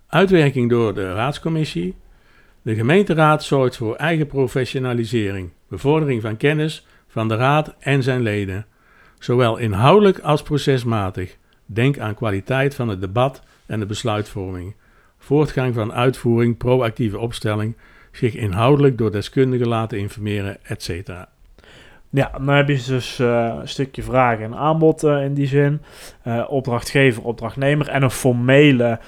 [0.07, 1.95] Uitwerking door de raadscommissie.
[2.61, 8.65] De gemeenteraad zorgt voor eigen professionalisering, bevordering van kennis van de raad en zijn leden,
[9.19, 11.37] zowel inhoudelijk als procesmatig.
[11.71, 14.75] Denk aan kwaliteit van het debat en de besluitvorming,
[15.17, 17.75] voortgang van uitvoering, proactieve opstelling,
[18.11, 21.09] zich inhoudelijk door deskundigen laten informeren, etc.
[22.09, 25.81] Ja, dan heb je dus eh, een stukje vraag en aanbod eh, in die zin.
[26.21, 28.99] Eh, opdrachtgever, opdrachtnemer en een formele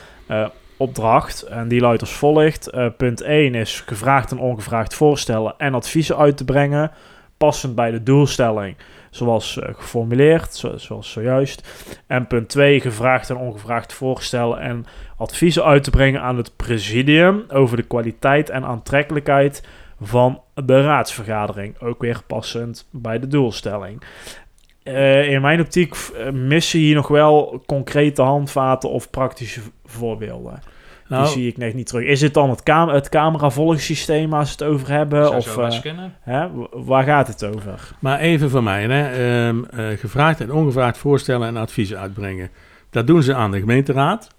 [0.78, 1.42] opdracht.
[1.42, 2.72] En die luidt als volgt.
[2.98, 6.92] Punt 1 is gevraagd en ongevraagd voorstellen en adviezen uit te brengen.
[7.38, 8.76] Passend bij de doelstelling,
[9.12, 11.68] zoals eh, geformuleerd, zo- zoals zojuist.
[12.08, 14.86] En punt 2, gevraagd en ongevraagd voorstellen en
[15.18, 19.64] adviezen uit te brengen aan het presidium over de kwaliteit en aantrekkelijkheid
[20.02, 21.80] van de raadsvergadering.
[21.82, 24.02] Ook weer passend bij de doelstelling.
[24.84, 30.00] Eh, in mijn optiek eh, missen hier nog wel concrete handvaten of praktische v-
[31.12, 31.18] voorbeelden.
[31.18, 32.06] Die Nou, zie ik net niet terug.
[32.06, 35.26] Is dit dan het, cam het cameravolgsysteem waar ze het over hebben?
[35.26, 36.14] Zou of kunnen.
[36.22, 37.92] hè, waar gaat het over?
[38.00, 39.10] Maar even voor mij, hè.
[39.48, 42.50] Ehm, eh, gevraagd en ongevraagd voorstellen en adviezen uitbrengen.
[42.90, 44.30] Dat doen ze aan de gemeenteraad.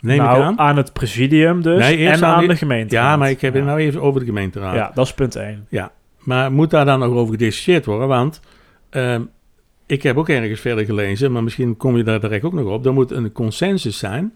[0.00, 0.76] Neem nou, ik aan.
[0.76, 2.94] het presidium dus Nee, eerst en aan aan de gemeente.
[2.94, 3.68] Ja, maar ik heb het ja.
[3.68, 4.74] nou even over de gemeenteraad.
[4.74, 5.66] Ja, dat is punt 1.
[6.18, 8.08] Maar moet daar dan nog over gediscussieerd worden?
[8.08, 8.40] Want
[8.90, 9.22] ehm,
[9.86, 12.86] ik heb ook ergens verder gelezen, maar misschien kom je daar direct ook nog op.
[12.86, 14.32] Er moet een consensus zijn.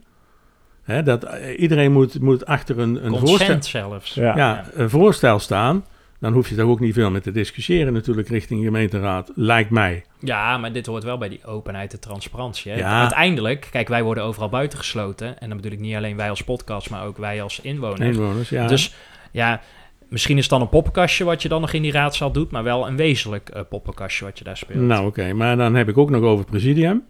[0.85, 4.15] Hè, dat eh, iedereen moet, moet achter een, een voorstel, zelfs.
[4.15, 4.37] Ja.
[4.37, 5.85] ja, een voorstel staan.
[6.21, 10.05] dan hoef je daar ook niet veel mee te discussiëren natuurlijk richting gemeenteraad, lijkt mij.
[10.19, 12.73] Ja, maar dit hoort wel bij die openheid en transparantie.
[12.73, 12.79] Hè?
[12.79, 13.01] Ja.
[13.01, 15.41] Uiteindelijk, kijk, wij worden overal buitengesloten.
[15.41, 18.07] En dan bedoel ik niet alleen wij als podcast, maar ook wij als inwoner.
[18.07, 18.67] Inwoners, ja.
[18.67, 18.95] Dus
[19.33, 19.61] ja,
[20.09, 22.63] misschien is het dan een poppenkastje wat je dan nog in die raadzaal doet, maar
[22.63, 24.81] wel een wezenlijk eh, poppenkastje wat je daar speelt.
[24.81, 27.05] Nou oké, maar dan heb ik ook nog over het presidium.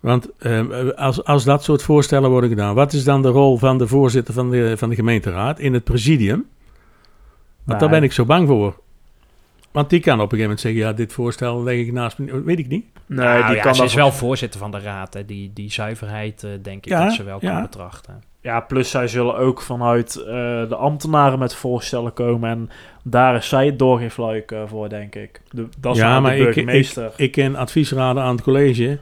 [0.00, 3.78] Want eh, als, als dat soort voorstellen worden gedaan, wat is dan de rol van
[3.78, 6.46] de voorzitter van de, van de gemeenteraad in het presidium?
[7.64, 8.80] Want daar Nou, ben ik zo bang voor.
[9.70, 12.42] Want die kan op een gegeven moment zeggen, ja, dit voorstel leg ik naast me,
[12.42, 12.84] weet ik niet.
[13.06, 15.14] Nee, Nou die ja, kan ze is wel voorzitter van de raad.
[15.14, 15.24] Hè.
[15.24, 17.52] Die, die zuiverheid, eh, denk ik, Ja, dat ze wel ja.
[17.52, 18.22] kan betrachten.
[18.40, 20.24] Ja, plus zij zullen ook vanuit eh,
[20.68, 22.50] de ambtenaren met voorstellen komen.
[22.50, 22.70] En
[23.04, 25.40] daar is zij het doorgeefluik eh, voor, denk ik.
[25.50, 27.12] De, dat is Ja, ja, maar de ik-.
[27.16, 28.98] Ik ken adviesraden aan het college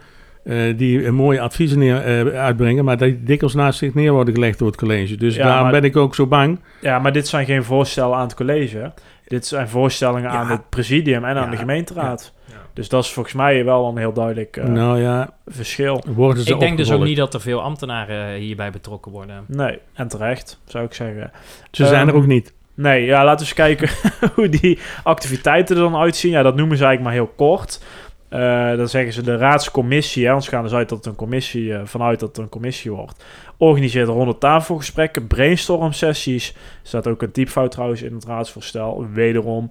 [0.47, 4.35] eh, die een mooie adviezen neer, eh, uitbrengen, maar die dikwijls naast zich neer worden
[4.35, 5.17] gelegd door het college.
[5.17, 6.61] Dus Ja, daarom maar- ben ik ook zo bang.
[6.81, 8.93] ja, maar dit zijn geen voorstellen aan het college.
[9.27, 10.37] Dit zijn voorstellingen Ja.
[10.37, 12.33] aan het presidium en aan de gemeenteraad.
[12.45, 12.55] ja.
[12.73, 16.05] Dus dat is volgens mij wel een heel duidelijk eh, nou ja, verschil.
[16.07, 19.45] worden ze Ik denk dus ook niet dat er veel ambtenaren hierbij betrokken worden.
[19.47, 21.31] Nee, en terecht, zou ik zeggen.
[21.71, 22.53] Ze zijn er Ehm, ook niet.
[22.75, 23.89] Nee, ja, laten we eens kijken
[24.35, 26.31] hoe die activiteiten er dan uitzien.
[26.31, 27.85] Ja, dat noemen ze eigenlijk maar heel kort.
[28.29, 31.81] Eh, dan zeggen ze de raadscommissie, hè, gaan dus uit dat het een commissie, eh,
[31.85, 33.25] vanuit dat het een commissie wordt.
[33.57, 36.49] Organiseert ronde tafelgesprekken, brainstorm sessies.
[36.53, 39.69] Er staat ook een typfout trouwens in het raadsvoorstel, wederom.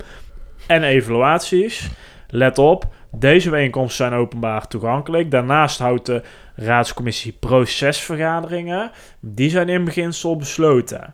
[0.67, 1.89] En evaluaties.
[2.27, 5.31] Let op, deze bijeenkomsten zijn openbaar toegankelijk.
[5.31, 6.21] Daarnaast houdt de
[6.55, 8.91] raadscommissie procesvergaderingen.
[9.19, 11.13] Die zijn in beginsel besloten.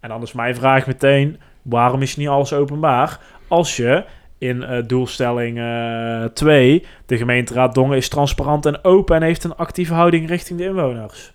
[0.00, 3.20] En dan is mijn vraag meteen, waarom is niet alles openbaar?
[3.48, 4.04] Als je
[4.38, 5.54] in eh, doelstelling
[6.34, 10.64] 2, de gemeenteraad Dongen is transparant en open en heeft een actieve houding richting de
[10.64, 11.32] inwoners.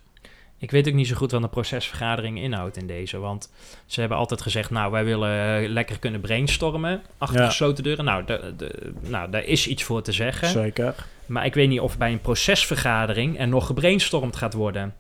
[0.58, 3.18] Ik weet ook niet zo goed wat een procesvergadering inhoudt in deze.
[3.18, 3.52] Want
[3.86, 7.46] ze hebben altijd gezegd, nou, wij willen eh, lekker kunnen brainstormen achter Ja.
[7.46, 8.06] gesloten deuren.
[8.06, 10.48] Nou, de, de, nou, daar is iets voor te zeggen.
[10.48, 10.96] Zeker.
[11.26, 14.94] Maar ik weet niet of bij een procesvergadering er nog gebrainstormd gaat worden.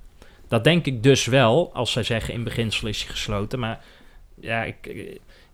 [0.48, 3.60] Dat denk ik dus wel, als zij zeggen in beginsel is hij gesloten.
[3.60, 3.80] Maar
[4.40, 4.88] ja, ik,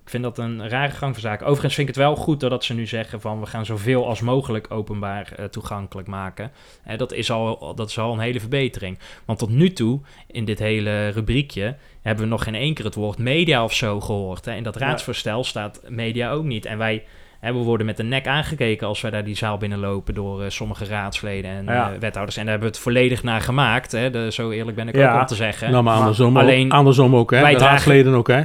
[0.09, 1.45] ik vind dat een rare gang van zaken.
[1.45, 4.21] Overigens vind ik het wel goed dat ze nu zeggen van we gaan zoveel als
[4.21, 6.51] mogelijk openbaar eh, toegankelijk maken.
[6.83, 8.99] Eh, dat, is al, dat is al een hele verbetering.
[9.25, 12.95] Want tot nu toe, in dit hele rubriekje, hebben we nog geen één keer het
[12.95, 14.45] woord media of zo gehoord.
[14.45, 14.53] Hè.
[14.55, 16.65] In dat raadsvoorstel staat media ook niet.
[16.65, 17.03] En wij
[17.41, 20.85] we worden met de nek aangekeken als wij daar die zaal binnenlopen door eh, sommige
[20.85, 21.91] raadsleden en Ja.
[21.99, 22.37] wethouders.
[22.37, 23.91] En daar hebben we het volledig naar gemaakt.
[23.91, 24.09] Hè.
[24.09, 25.13] De, zo eerlijk ben ik Ja.
[25.13, 25.71] ook om te zeggen.
[25.71, 27.41] Nou, maar maar andersom, alleen- andersom ook, hè?
[27.41, 28.41] wij De dragen- raadsleden ook, hè?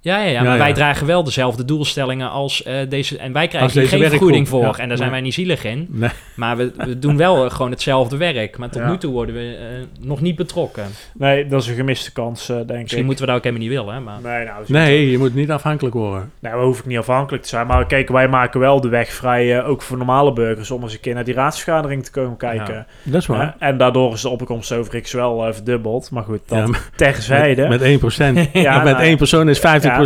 [0.00, 0.58] Ja, ja, ja, maar ja.
[0.58, 3.18] wij dragen wel dezelfde doelstellingen als eh, deze.
[3.18, 4.62] En wij krijgen hier geen vergoeding voor.
[4.62, 4.76] ja.
[4.78, 5.86] En daar zijn wij niet zielig in.
[5.90, 6.10] Nee.
[6.36, 8.58] Maar we, we doen wel eh, gewoon hetzelfde werk.
[8.58, 8.90] Maar tot Ja.
[8.90, 10.84] nu toe worden we eh, nog niet betrokken.
[11.14, 13.04] Nee, dat is een gemiste kans, eh, denk Misschien ik.
[13.06, 13.94] moeten we dat ook helemaal niet willen.
[13.94, 14.18] hè, Maar...
[14.22, 16.30] Nee, nou, Nee, je moet niet afhankelijk worden.
[16.38, 17.66] Nee, we hoeven niet afhankelijk te zijn.
[17.66, 20.92] Maar kijk, wij maken wel de weg vrij, eh, ook voor normale burgers, om eens
[20.92, 22.86] een keer naar die raadsvergadering te komen kijken.
[23.02, 23.56] Dat is waar.
[23.58, 26.10] En daardoor is de opkomst overigens wel verdubbeld.
[26.10, 27.68] Maar goed, dat Ja, maar terzijde.
[27.68, 27.86] Met 1%.
[28.52, 29.62] Ja, ja, met nou, één persoon is 50%.
[29.88, 29.98] Ja,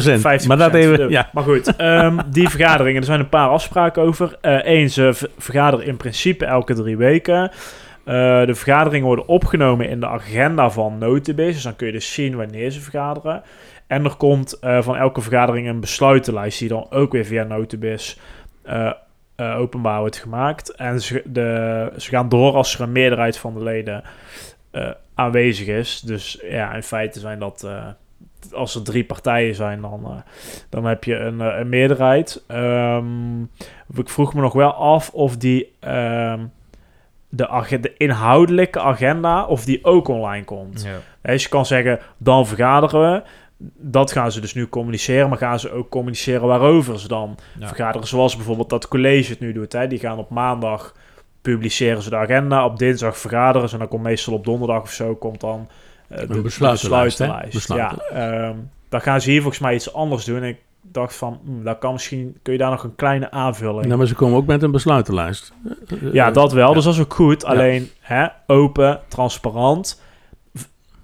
[0.42, 1.28] 50% maar dat even, ja.
[1.32, 4.36] Maar goed, ehm, die vergaderingen, er zijn een paar afspraken over.
[4.40, 7.50] Eén, ze v- vergaderen in principe elke drie weken.
[8.04, 11.54] Eh, de vergaderingen worden opgenomen in de agenda van Notibis.
[11.54, 13.42] Dus dan kun je dus zien wanneer ze vergaderen.
[13.86, 18.18] En er komt eh, van elke vergadering een besluitenlijst die dan ook weer via Notibis
[18.62, 18.90] eh,
[19.36, 20.70] eh, openbaar wordt gemaakt.
[20.74, 24.02] En ze, de, ze gaan door als er een meerderheid van de leden
[24.70, 26.00] eh, aanwezig is.
[26.00, 27.62] Dus ja, in feite zijn dat...
[27.66, 27.86] eh,
[28.52, 30.16] als er drie partijen zijn, dan, eh,
[30.68, 32.44] dan heb je een, eh, een meerderheid.
[32.46, 33.42] Ehm,
[33.94, 36.44] ik vroeg me nog wel af of die ehm,
[37.28, 40.82] de, inhoudelijke agenda, of die ook online komt.
[40.82, 41.30] Ja.
[41.32, 43.22] Dus je kan zeggen, dan vergaderen we.
[43.76, 47.66] Dat gaan ze dus nu communiceren, maar gaan ze ook communiceren waarover ze dan Ja.
[47.66, 48.06] vergaderen.
[48.06, 49.72] Zoals bijvoorbeeld dat college het nu doet.
[49.72, 49.86] Hè.
[49.86, 50.94] Die gaan op maandag
[51.42, 54.90] publiceren ze de agenda, op dinsdag vergaderen ze en dan komt meestal op donderdag of
[54.90, 55.68] zo komt dan
[56.16, 57.18] de, de besluitenlijst.
[57.68, 58.56] Ja, ehm,
[58.88, 60.36] dan gaan ze hier volgens mij iets anders doen.
[60.36, 63.84] En ik dacht van, hm, dat kan misschien, kun je daar nog een kleine aanvulling
[63.86, 65.52] Nou, maar ze komen ook met een besluitenlijst.
[66.12, 66.68] ja, Eh, dat wel.
[66.68, 66.74] ja.
[66.74, 67.44] Dus dat is ook goed.
[67.44, 70.00] Alleen hè, open, transparant.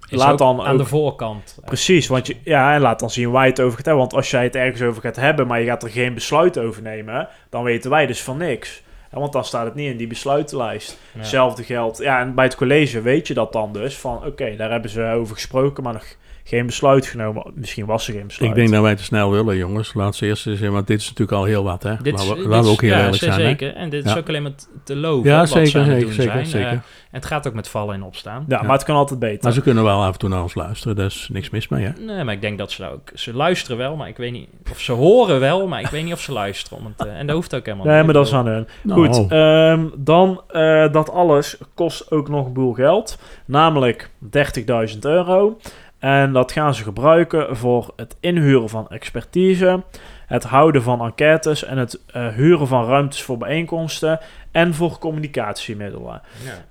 [0.09, 1.57] Is Laat ook dan aan ook- de voorkant.
[1.61, 4.01] eh, Precies, want je, ja, en laat dan zien waar je het over gaat hebben.
[4.03, 6.81] Want als jij het ergens over gaat hebben, maar je gaat er geen besluit over
[6.81, 8.83] nemen, dan weten wij dus van niks.
[9.11, 10.97] Ja, want dan staat het niet in die besluitenlijst.
[11.11, 11.97] Hetzelfde geldt.
[11.97, 15.03] Ja, en bij het college weet je dat dan dus van, oké, daar hebben ze
[15.03, 16.15] over gesproken, maar nog
[16.49, 17.51] geen besluit genomen.
[17.55, 18.51] Misschien was er geen besluit.
[18.51, 19.93] Ik denk dat wij te snel willen, jongens.
[19.93, 21.95] Laat ze eerst eens, want dit is natuurlijk al heel wat, hè?
[22.01, 23.49] Dit laten we, laten ook heel ja, eerlijk zeker, zijn, hè?
[23.51, 23.75] Zeker.
[23.75, 24.17] En dit is Ja.
[24.17, 24.51] ook alleen maar
[24.83, 25.29] te- loven.
[25.29, 26.45] Ja, wat ze zeker, zeker, doen zeker, zijn.
[26.45, 26.69] zeker.
[27.11, 28.45] En het gaat ook met vallen en opstaan.
[28.47, 28.63] Ja, Ja.
[28.63, 29.43] maar het kan altijd beter.
[29.43, 31.85] Maar ze kunnen wel af en toe naar ons luisteren, daar is niks mis mee,
[31.85, 31.91] hè?
[32.05, 33.09] Nee, maar ik denk dat ze ook...
[33.13, 34.47] Ze luisteren wel, maar ik weet niet...
[34.71, 36.77] Of ze horen wel, maar ik weet niet of ze luisteren.
[36.77, 38.05] Om het, eh, en dat hoeft ook helemaal Nee, niet.
[38.05, 38.67] maar dat is aan hun.
[38.83, 43.17] Nou, Goed, ehm, dan eh, dat alles kost ook nog een boel geld.
[43.45, 45.57] Namelijk 30.000 euro.
[45.99, 49.83] En dat gaan ze gebruiken voor het inhuren van expertise,
[50.25, 54.19] het houden van enquêtes en het eh, huren van ruimtes voor bijeenkomsten
[54.51, 56.21] en voor communicatiemiddelen.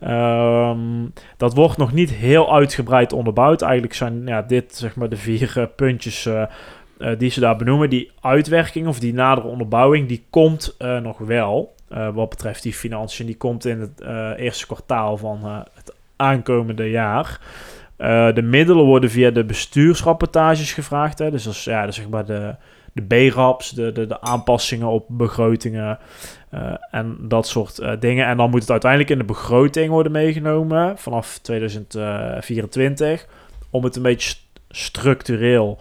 [0.00, 0.06] ja.
[0.70, 1.06] Ehm,
[1.36, 3.62] dat wordt nog niet heel uitgebreid onderbouwd.
[3.62, 6.42] Eigenlijk zijn ja, dit zeg maar de vier eh, puntjes eh,
[7.18, 7.90] die ze daar benoemen.
[7.90, 11.74] Die uitwerking of die nadere onderbouwing, die komt nog wel.
[11.88, 14.00] wat betreft die financiën, die komt in het
[14.38, 15.40] eerste kwartaal van
[15.74, 17.40] het aankomende jaar.
[17.98, 21.18] Eh, de middelen worden via de bestuursrapportages gevraagd.
[21.18, 21.30] Hè?
[21.30, 22.54] Dus is, ja, dat is zeg maar de,
[22.92, 25.98] de B-raps, de, de, de aanpassingen op begrotingen
[26.50, 28.26] eh, en dat soort eh, dingen.
[28.26, 33.26] En dan moet het uiteindelijk in de begroting worden meegenomen vanaf 2024
[33.70, 34.36] om het een beetje
[34.70, 35.78] structureel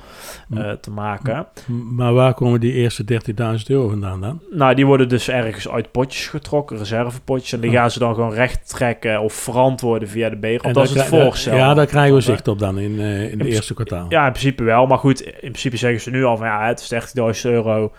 [0.55, 1.47] eh, te maken.
[1.91, 4.41] Maar waar komen die eerste 30.000 euro vandaan dan?
[4.51, 7.53] Nou, die worden dus ergens uit potjes getrokken, reservepotjes.
[7.53, 7.79] En die Ja.
[7.79, 10.73] gaan ze dan gewoon recht trekken of verantwoorden via de B-rap.
[10.73, 11.55] Dat is het voorstel.
[11.55, 14.05] Ja, daar krijgen we zicht op dan in, eh, in In het eerste kwartaal.
[14.09, 14.85] Ja, in principe wel.
[14.87, 17.91] Maar goed, in principe zeggen ze nu al van ja, het is 30.000 euro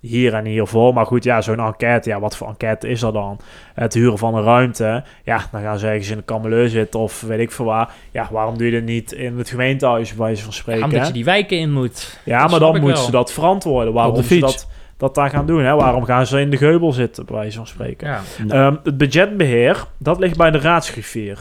[0.00, 0.94] hier en hiervoor.
[0.94, 3.38] Maar goed, ja, zo'n enquête, ja, wat voor enquête is er dan?
[3.74, 7.20] Het huren van een ruimte, ja, dan gaan ze ergens in de kameleur zitten of
[7.20, 7.90] weet ik veel waar.
[8.10, 10.80] Ja, waarom doe je dat niet in het gemeentehuis, bij wijze van spreken?
[10.80, 11.06] Ja, omdat hè?
[11.06, 12.20] je die wijken in moet.
[12.24, 13.92] Ja, Dat maar dan moeten ze dat verantwoorden.
[13.92, 15.64] Waarom ze dat, dat daar gaan doen?
[15.64, 15.74] Hè?
[15.74, 18.08] Waarom gaan ze in de geubel zitten, bij wijze van spreken?
[18.08, 18.20] Ja.
[18.48, 21.38] Ehm, het budgetbeheer, dat ligt bij de raadsgriffier.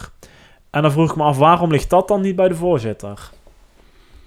[0.70, 3.30] En dan vroeg ik me af, waarom ligt dat dan niet bij de voorzitter?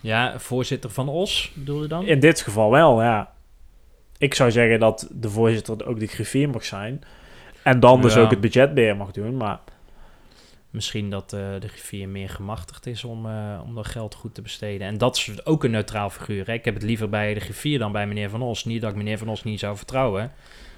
[0.01, 2.07] ja, voorzitter van OS, bedoel je dan?
[2.07, 3.31] In dit geval wel, ja.
[4.19, 7.03] Ik zou zeggen dat de voorzitter ook de griffier mag zijn.
[7.63, 8.21] En dan dus Ja.
[8.21, 9.37] ook het budgetbeheer mag doen.
[9.37, 9.59] Maar
[10.71, 14.43] Misschien dat eh, de griffier meer gemachtigd is om, eh, om dat geld goed te
[14.43, 14.87] besteden.
[14.87, 16.47] En dat is ook een neutraal figuur.
[16.47, 16.53] Hè?
[16.53, 18.65] Ik heb het liever bij de griffier dan bij meneer Van Os.
[18.65, 20.33] Niet dat ik meneer Van Os niet zou vertrouwen.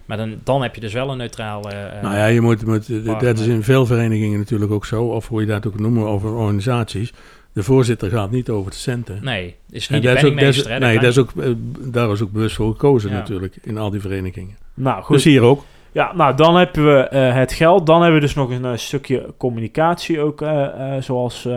[0.07, 1.71] Maar dan, dan heb je dus wel een neutraal...
[1.71, 5.05] eh, eh, Nou ja, je moet, moet, dat is in veel verenigingen natuurlijk ook zo,
[5.05, 7.13] of hoe je dat ook noemt, over organisaties.
[7.53, 9.19] De voorzitter gaat niet over de centen.
[9.25, 10.79] Nee, is En niet de ook, hè?
[10.79, 13.17] nee, dat is ook, eh, daar is ook bewust voor gekozen Ja.
[13.17, 14.57] natuurlijk, in al die verenigingen.
[14.75, 15.15] nou goed.
[15.15, 15.65] Dus hier ook.
[15.93, 17.87] Ja, nou dan hebben we eh, het geld.
[17.87, 21.49] Dan hebben we dus nog een eh, stukje communicatie ook, eh, zoals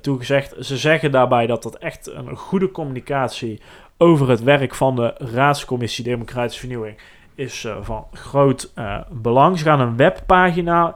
[0.00, 0.54] toegezegd.
[0.60, 3.60] Ze zeggen daarbij dat dat echt een goede communicatie
[3.98, 6.98] over het werk van de Raadscommissie Democratische Vernieuwing
[7.34, 8.72] is van groot
[9.10, 9.58] belang.
[9.58, 10.94] Ze gaan een webpagina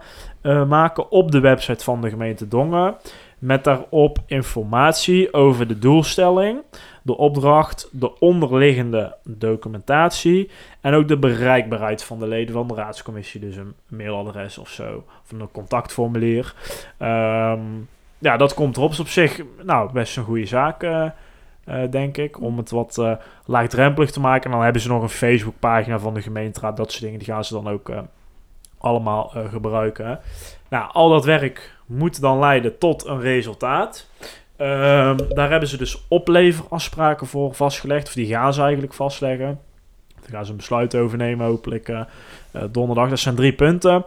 [0.68, 2.94] maken op de website van de gemeente Dongen.
[3.40, 6.62] Met daarop informatie over de doelstelling,
[7.02, 13.40] de opdracht, de onderliggende documentatie en ook de bereikbaarheid van de leden van de raadscommissie.
[13.40, 16.54] Dus een mailadres of zo, of een contactformulier.
[16.98, 17.60] Ehm,
[18.20, 18.98] ja, dat komt erop.
[18.98, 21.06] Op zich nou, best een goede zaak, eh,
[21.64, 22.40] eh, denk ik.
[22.40, 23.12] Om het wat eh,
[23.44, 24.44] laagdrempelig te maken.
[24.44, 26.76] En dan hebben ze nog een Facebookpagina van de gemeenteraad.
[26.76, 27.92] Dat soort dingen, die gaan ze dan ook
[28.78, 30.20] allemaal gebruiken.
[30.68, 34.06] Nou, al dat werk moet dan leiden tot een resultaat.
[34.56, 38.06] Ehm, daar hebben ze dus opleverafspraken voor vastgelegd.
[38.06, 39.60] Of die gaan ze eigenlijk vastleggen.
[40.20, 42.00] Daar gaan ze een besluit over nemen, hopelijk eh,
[42.50, 43.08] eh, donderdag.
[43.08, 44.04] Dat zijn drie punten.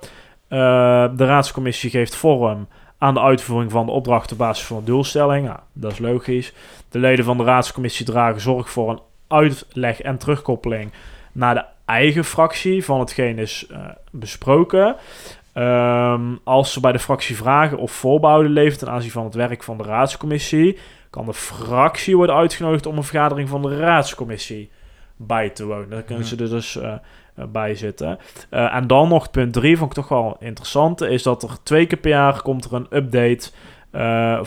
[0.47, 2.67] Eh, de raadscommissie geeft vorm
[2.97, 5.45] aan de uitvoering van de opdracht op basis van een doelstelling.
[5.45, 6.53] Nou, dat is logisch.
[6.89, 10.91] De leden van de raadscommissie dragen zorg voor een uitleg en terugkoppeling
[11.31, 13.79] naar de eigen fractie van hetgeen is eh,
[14.11, 14.95] besproken.
[15.53, 19.63] Ehm, als ze bij de fractie vragen of voorbehouden levert ten aanzien van het werk
[19.63, 20.77] van de raadscommissie,
[21.09, 24.69] kan de fractie worden uitgenodigd om een vergadering van de raadscommissie
[25.15, 25.89] bij te wonen.
[25.89, 26.93] Daar kunnen ze er dus eh,
[27.49, 28.19] bij zitten.
[28.49, 31.85] Eh, en dan nog punt 3, vond ik toch wel interessant, is dat er twee
[31.85, 33.51] keer per jaar komt er een update
[33.91, 34.43] eh,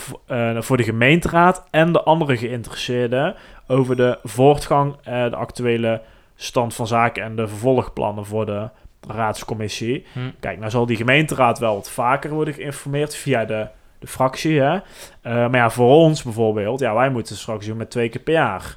[0.59, 3.35] voor de gemeenteraad en de andere geïnteresseerden
[3.67, 6.03] over de voortgang, de actuele
[6.35, 8.69] stand van zaken en de vervolgplannen voor de
[9.07, 10.05] raadscommissie.
[10.13, 10.21] Hm.
[10.41, 14.61] Kijk, nou zal die gemeenteraad wel wat vaker worden geïnformeerd via de, de fractie.
[14.61, 14.75] Hè?
[14.75, 14.81] Eh,
[15.23, 18.77] maar ja, voor ons bijvoorbeeld, ja, wij moeten straks doen met twee keer per jaar.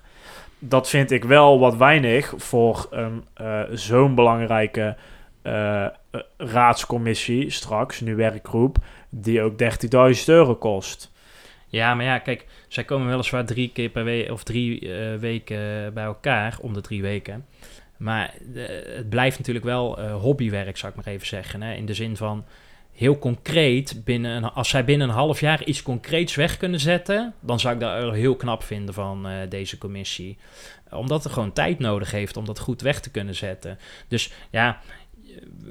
[0.60, 2.90] Dat vind ik wel wat weinig voor
[3.34, 4.96] eh, zo'n belangrijke
[5.42, 5.86] eh,
[6.38, 8.78] raadscommissie straks, nu werkgroep,
[9.10, 9.54] die ook
[10.16, 11.12] 30.000 euro kost.
[11.68, 16.04] Ja, maar ja, kijk, zij komen weliswaar drie keer per week of drie weken bij
[16.04, 17.46] elkaar, om de drie weken.
[18.00, 18.64] Maar eh,
[18.96, 21.62] het blijft natuurlijk wel eh, hobbywerk, zou ik maar even zeggen.
[21.62, 21.74] Hè?
[21.74, 22.46] In de zin van
[22.94, 27.34] heel concreet, binnen een, als zij binnen een half jaar iets concreets weg kunnen zetten,
[27.40, 30.38] dan zou ik dat heel knap vinden van eh, deze commissie.
[30.92, 33.80] Omdat het gewoon tijd nodig heeft om dat goed weg te kunnen zetten.
[34.08, 34.80] Dus ja,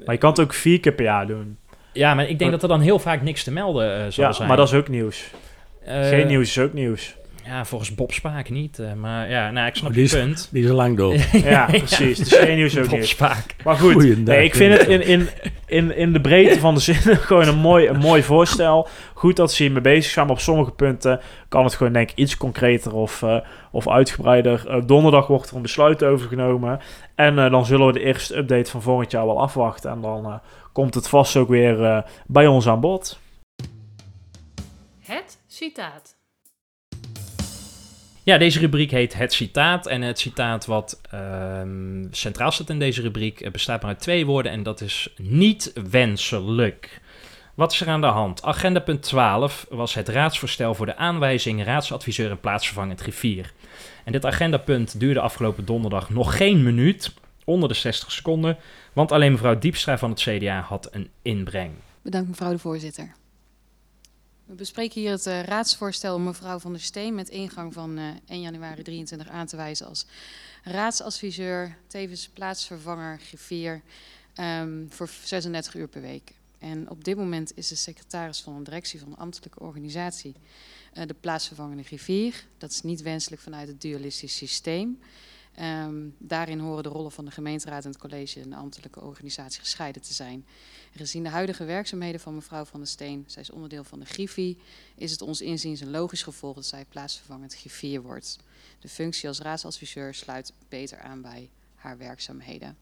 [0.05, 1.57] Maar je kan het ook vier keer per jaar doen.
[1.93, 4.31] ja maar ik denk dat er dan heel vaak niks te melden eh, zal Ja,
[4.31, 4.47] zijn.
[4.47, 5.29] maar dat is ook nieuws.
[5.85, 7.15] Geen nieuws is ook nieuws.
[7.49, 8.79] Ja, volgens Bob Spaak niet.
[8.79, 10.49] eh, maar ja, nou, ik snap Oh, je die is- punt.
[10.51, 11.15] Die is al lang door.
[11.43, 12.33] Ja, precies.
[12.35, 13.03] Geen nieuws ook Bob.
[13.03, 13.55] Spaak.
[13.63, 15.27] Maar goed, nee, ik vind het in, in,
[15.65, 16.95] in, in de breedte van de zin
[17.27, 18.87] gewoon een mooi, een mooi voorstel.
[19.13, 22.17] Goed dat ze hiermee bezig zijn, maar op sommige punten kan het gewoon denk ik
[22.17, 23.37] iets concreter of, eh,
[23.71, 24.67] of uitgebreider.
[24.67, 26.79] Eh, donderdag wordt er een besluit over genomen.
[27.15, 29.91] En eh, dan zullen we de eerste update van volgend jaar wel afwachten.
[29.91, 30.33] En dan eh,
[30.73, 33.19] komt het vast ook weer eh, bij ons aan bod.
[34.99, 36.17] Het citaat.
[38.23, 39.87] Ja, deze rubriek heet Het Citaat.
[39.87, 44.25] En het citaat wat ehm, centraal staat in deze rubriek eh, bestaat maar uit twee
[44.25, 44.51] woorden.
[44.51, 47.01] En dat is niet wenselijk.
[47.53, 48.43] Wat is er aan de hand?
[48.43, 53.53] Agenda punt 12 was het raadsvoorstel voor de aanwijzing raadsadviseur en plaatsvervangend griffier.
[54.03, 57.13] En dit agendapunt duurde afgelopen donderdag nog geen minuut,
[57.43, 58.57] onder de 60 seconden,
[58.93, 61.71] want alleen mevrouw Diepstra van het CDA had een inbreng.
[62.01, 63.11] Bedankt mevrouw de voorzitter.
[64.49, 68.05] We bespreken hier het eh, raadsvoorstel om mevrouw van der Steen met ingang van eh
[68.27, 70.05] 1 januari 23 aan te wijzen als
[70.63, 73.81] raadsadviseur, tevens plaatsvervanger, griffier,
[74.33, 76.33] ehm, voor 36 uur per week.
[76.59, 80.35] En op dit moment is de secretaris van een directie van een ambtelijke organisatie
[80.93, 82.45] eh, de plaatsvervangende griffier.
[82.57, 84.99] Dat is niet wenselijk vanuit het dualistisch systeem.
[85.55, 89.59] Ehm, daarin horen de rollen van de gemeenteraad en het college en de ambtelijke organisatie
[89.59, 90.45] gescheiden te zijn.
[90.95, 94.57] Gezien de huidige werkzaamheden van mevrouw Van der Steen, zij is onderdeel van de Griffie,
[94.95, 98.39] is het ons inziens een logisch gevolg dat zij plaatsvervangend griffier wordt.
[98.79, 102.77] De functie als raadsadviseur sluit beter aan bij haar werkzaamheden.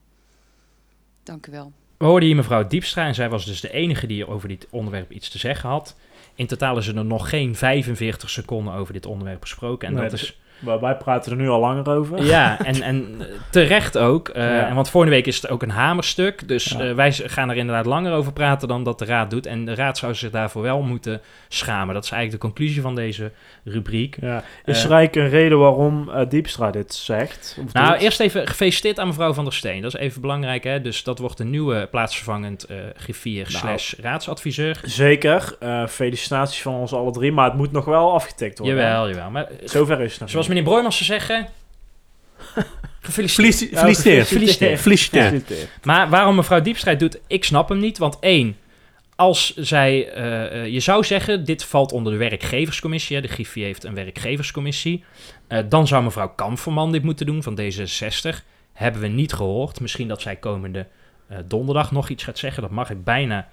[1.23, 1.71] Dank u wel.
[1.97, 5.11] We hoorden hier mevrouw Diepstra en zij was dus de enige die over dit onderwerp
[5.11, 5.95] iets te zeggen had.
[6.35, 9.87] In totaal is er nog geen 45 seconden over dit onderwerp gesproken.
[9.87, 12.23] En Nee, dat dat- is Maar wij praten er nu al langer over.
[12.23, 14.29] Ja, en, en terecht ook.
[14.29, 14.73] Eh, Ja.
[14.73, 16.47] want vorige week is het ook een hamerstuk.
[16.47, 16.79] Dus Ja.
[16.79, 19.45] eh, wij gaan er inderdaad langer over praten dan dat de raad doet.
[19.45, 21.93] En de raad zou zich daarvoor wel moeten schamen.
[21.93, 23.31] Dat is eigenlijk de conclusie van deze
[23.63, 24.17] rubriek.
[24.21, 24.43] Ja.
[24.65, 27.57] Is Eh, er eigenlijk een reden waarom Diepstra dit zegt?
[27.65, 28.01] Of Nou, doet?
[28.01, 29.81] eerst even gefeliciteerd aan mevrouw Van der Steen.
[29.81, 30.81] Dat is even belangrijk, hè.
[30.81, 33.57] Dus dat wordt de nieuwe plaatsvervangend griffier Nou.
[33.57, 34.79] slash raadsadviseur.
[34.83, 35.55] Zeker.
[35.89, 38.77] felicitaties van ons alle drie, maar het moet nog wel afgetikt worden.
[38.77, 39.29] Jawel, jawel.
[39.29, 41.47] Maar Zover is het nog zoals meneer Broijmans zou zeggen...
[43.01, 43.53] gefeliciteerd.
[43.53, 44.27] Felici- Feliciteerd.
[44.27, 44.79] Feliciteerd.
[44.79, 45.23] Feliciteerd.
[45.25, 45.69] Gefeliciteerd.
[45.83, 47.97] Maar waarom mevrouw Diepstrijd doet, ik snap hem niet.
[47.97, 48.57] Want één,
[49.15, 53.15] als zij, eh, eh, je zou zeggen, dit valt onder de werkgeverscommissie.
[53.15, 55.03] Hè, de Griffie heeft een werkgeverscommissie.
[55.47, 58.43] Eh, dan zou mevrouw Kamferman dit moeten doen van D66.
[58.73, 59.79] Hebben we niet gehoord.
[59.79, 60.87] Misschien dat zij komende
[61.27, 62.61] eh, donderdag nog iets gaat zeggen.
[62.61, 63.47] Dat mag ik bijna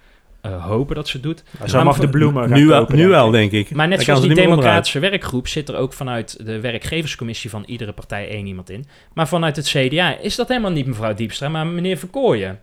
[0.44, 1.42] eh, hopen dat ze doet.
[1.58, 3.32] Nou, zij mag de bloemen gaan Nu, nu denk wel, ik.
[3.32, 3.70] denk ik.
[3.70, 7.92] Maar net Dan zoals die democratische werkgroep zit er ook vanuit de werkgeverscommissie van iedere
[7.92, 8.84] partij één iemand in.
[9.14, 12.60] Maar vanuit het CDA is dat helemaal niet mevrouw Diepstra, maar meneer Verkooyen.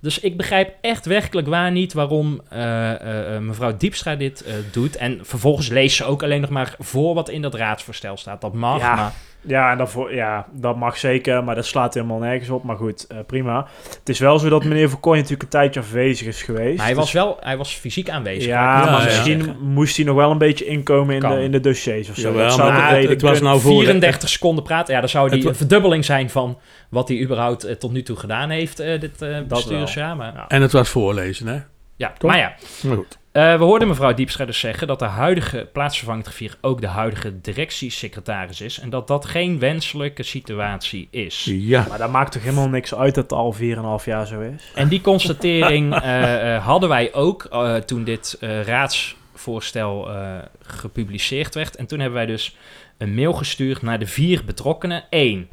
[0.00, 4.96] Dus ik begrijp echt werkelijk waar niet waarom eh, eh, mevrouw Diepstra dit eh, doet.
[4.96, 8.40] En vervolgens leest ze ook alleen nog maar voor wat in dat raadsvoorstel staat.
[8.40, 8.94] Dat mag, Ja.
[8.94, 9.12] maar
[9.42, 12.62] Ja, en daarvoor, ja, dat mag zeker, maar dat slaat helemaal nergens op.
[12.64, 13.66] Maar goed, eh, prima.
[13.98, 16.76] Het is wel zo dat meneer Verkooy natuurlijk een tijdje afwezig is geweest.
[16.76, 18.44] maar hij was Dus- wel hij was fysiek aanwezig.
[18.44, 21.34] Ja, maar misschien moest hij nog wel een beetje inkomen in, Kan.
[21.34, 22.28] de, in de dossiers of zo.
[22.28, 23.82] Jawel, dat zou maar het- was nou voor...
[23.82, 24.94] 34 seconden praten.
[24.94, 28.02] Ja, dan zou die Het een verdubbeling zijn van wat hij überhaupt eh, tot nu
[28.02, 29.44] toe gedaan heeft, eh, dit eh wel.
[29.46, 30.16] bestuursjaar.
[30.16, 30.44] Maar Ja.
[30.48, 31.58] En het was voorlezen, hè?
[31.96, 32.52] Ja, maar ja.
[32.82, 33.18] Maar goed.
[33.32, 37.40] Eh, we hoorden mevrouw Diepstra dus zeggen dat de huidige plaatsvervangend griffier ook de huidige
[37.40, 38.78] directiesecretaris is.
[38.78, 41.44] En dat dat geen wenselijke situatie is.
[41.50, 41.86] Ja.
[41.88, 43.54] Maar dat maakt toch helemaal niks uit dat het al
[44.00, 44.72] 4,5 jaar zo is?
[44.74, 51.54] En die constatering eh, eh, hadden wij ook eh, toen dit eh, raadsvoorstel eh, gepubliceerd
[51.54, 51.76] werd.
[51.76, 52.56] En toen hebben wij dus
[52.98, 55.04] een mail gestuurd naar de vier betrokkenen.
[55.10, 55.48] Eén,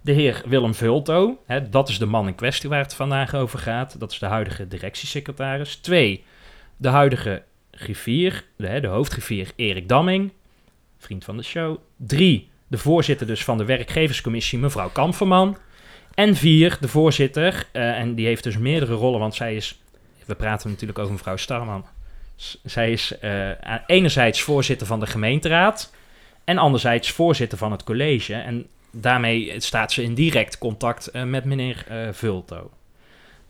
[0.00, 1.38] de heer Willem Vulto.
[1.46, 4.00] Hè, dat is de man in kwestie waar het vandaag over gaat.
[4.00, 5.76] Dat is de huidige directiesecretaris.
[5.76, 6.24] Twee,
[6.80, 10.32] de huidige griffier, de, de hoofdgriffier Erik Damming,
[10.98, 11.78] vriend van de show.
[11.96, 15.56] Drie, de voorzitter dus van de werkgeverscommissie, mevrouw Kamferman.
[16.14, 19.80] En vier, de voorzitter, eh, en die heeft dus meerdere rollen, want zij is,
[20.26, 21.84] we praten natuurlijk over mevrouw Starman.
[22.64, 23.50] Zij is eh,
[23.86, 25.92] enerzijds voorzitter van de gemeenteraad
[26.44, 28.34] en anderzijds voorzitter van het college.
[28.34, 32.70] En daarmee staat ze in direct contact eh, met meneer Vulto.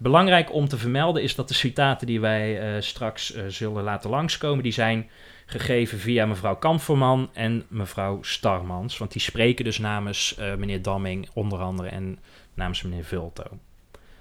[0.03, 4.11] Belangrijk om te vermelden is dat de citaten die wij eh, straks eh, zullen laten
[4.11, 5.11] langskomen, die zijn
[5.47, 8.99] gegeven via mevrouw Kamferman en mevrouw Starmans.
[8.99, 12.19] Want die spreken dus namens eh, meneer Damming onder andere en
[12.55, 13.45] namens meneer Vulto.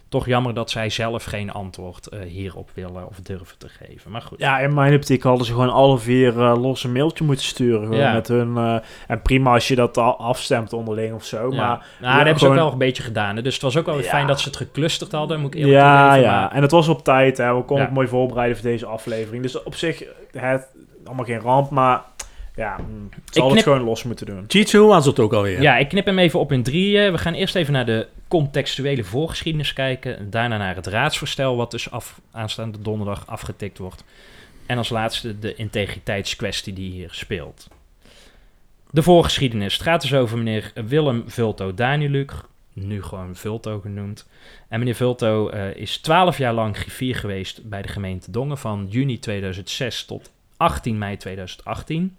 [0.09, 4.11] Toch jammer dat zij zelf geen antwoord eh, hierop willen of durven te geven.
[4.11, 4.39] Maar goed.
[4.39, 7.91] Ja, in mijn optiek hadden ze gewoon alle vier eh, los een mailtje moeten sturen.
[7.97, 8.13] Ja.
[8.13, 8.75] Met hun, eh,
[9.07, 11.51] en prima als je dat al afstemt onderling of zo.
[11.51, 11.67] Ja.
[11.67, 13.35] Maar nou, dat hebben ze ook wel een beetje gedaan.
[13.35, 13.41] hè.
[13.41, 16.13] Dus het was ook wel fijn dat ze het geclusterd hadden, moet ik eerlijk ja,
[16.13, 16.31] ja.
[16.39, 17.37] maar- En het was op tijd.
[17.37, 17.55] Hè.
[17.55, 19.41] We konden het mooi voorbereiden voor deze aflevering.
[19.43, 20.67] Dus op zich, het,
[21.05, 21.69] allemaal geen ramp.
[21.69, 22.01] Maar
[22.59, 24.45] ja, mm, het zal knip- het gewoon los moeten doen.
[24.47, 25.61] Jitsu was het ook alweer.
[25.61, 27.11] Ja, ik knip hem even op in drieën.
[27.11, 30.17] We gaan eerst even naar de contextuele voorgeschiedenis kijken.
[30.17, 34.03] en Daarna naar het raadsvoorstel, wat dus af, aanstaande donderdag afgetikt wordt.
[34.65, 37.67] En als laatste de integriteitskwestie die hier speelt.
[38.89, 39.73] De voorgeschiedenis.
[39.73, 42.33] Het gaat dus over meneer Willem Vulto Daniluk,
[42.73, 44.27] nu gewoon Vulto genoemd.
[44.67, 48.87] En meneer Vulto eh, is 12 jaar lang griffier geweest bij de gemeente Dongen van
[48.89, 52.17] juni 2006 tot 18 mei 2018.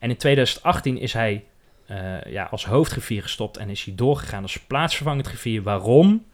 [0.00, 1.44] En in 2018 is hij
[1.86, 5.62] eh, ja, als hoofdgriffier gestopt en is hij doorgegaan als plaatsvervangend griffier.
[5.62, 6.26] Waarom?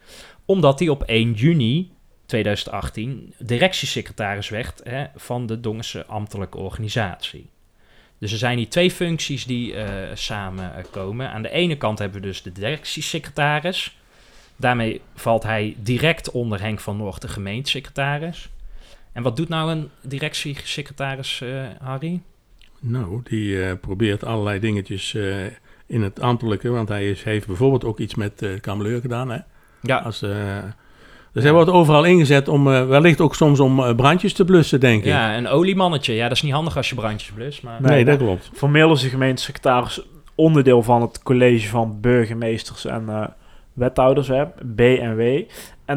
[0.45, 1.91] Omdat hij op 1 juni
[2.25, 7.49] 2018 directiesecretaris werd hè, van de Dongense ambtelijke organisatie.
[8.19, 11.31] Dus er zijn hier twee functies die eh, samen eh, komen.
[11.31, 13.97] Aan de ene kant hebben we dus de directiesecretaris.
[14.55, 18.49] Daarmee valt hij direct onder Henk van Noord, de gemeentesecretaris.
[19.11, 22.21] En wat doet nou een directiesecretaris, eh, Harry?
[22.87, 25.45] Nou, die eh, probeert allerlei dingetjes eh,
[25.85, 29.29] in het ambtelijke, want hij is, heeft bijvoorbeeld ook iets met eh kameleur gedaan.
[29.29, 29.37] Hè?
[29.81, 30.57] Ja, Als, eh,
[31.37, 34.79] dus hij wordt overal ingezet om, eh, wellicht ook soms om eh, brandjes te blussen,
[34.79, 35.07] denk ik.
[35.07, 36.13] ja een oliemannetje.
[36.13, 37.63] Ja, dat is niet handig als je brandjes blust.
[37.63, 37.81] Maar...
[37.81, 38.49] Nee, dat klopt.
[38.53, 40.01] Formeel is de gemeentesecretaris
[40.35, 43.27] onderdeel van het college van burgemeesters en eh,
[43.73, 45.21] wethouders, hè, BNW.
[45.21, 45.45] En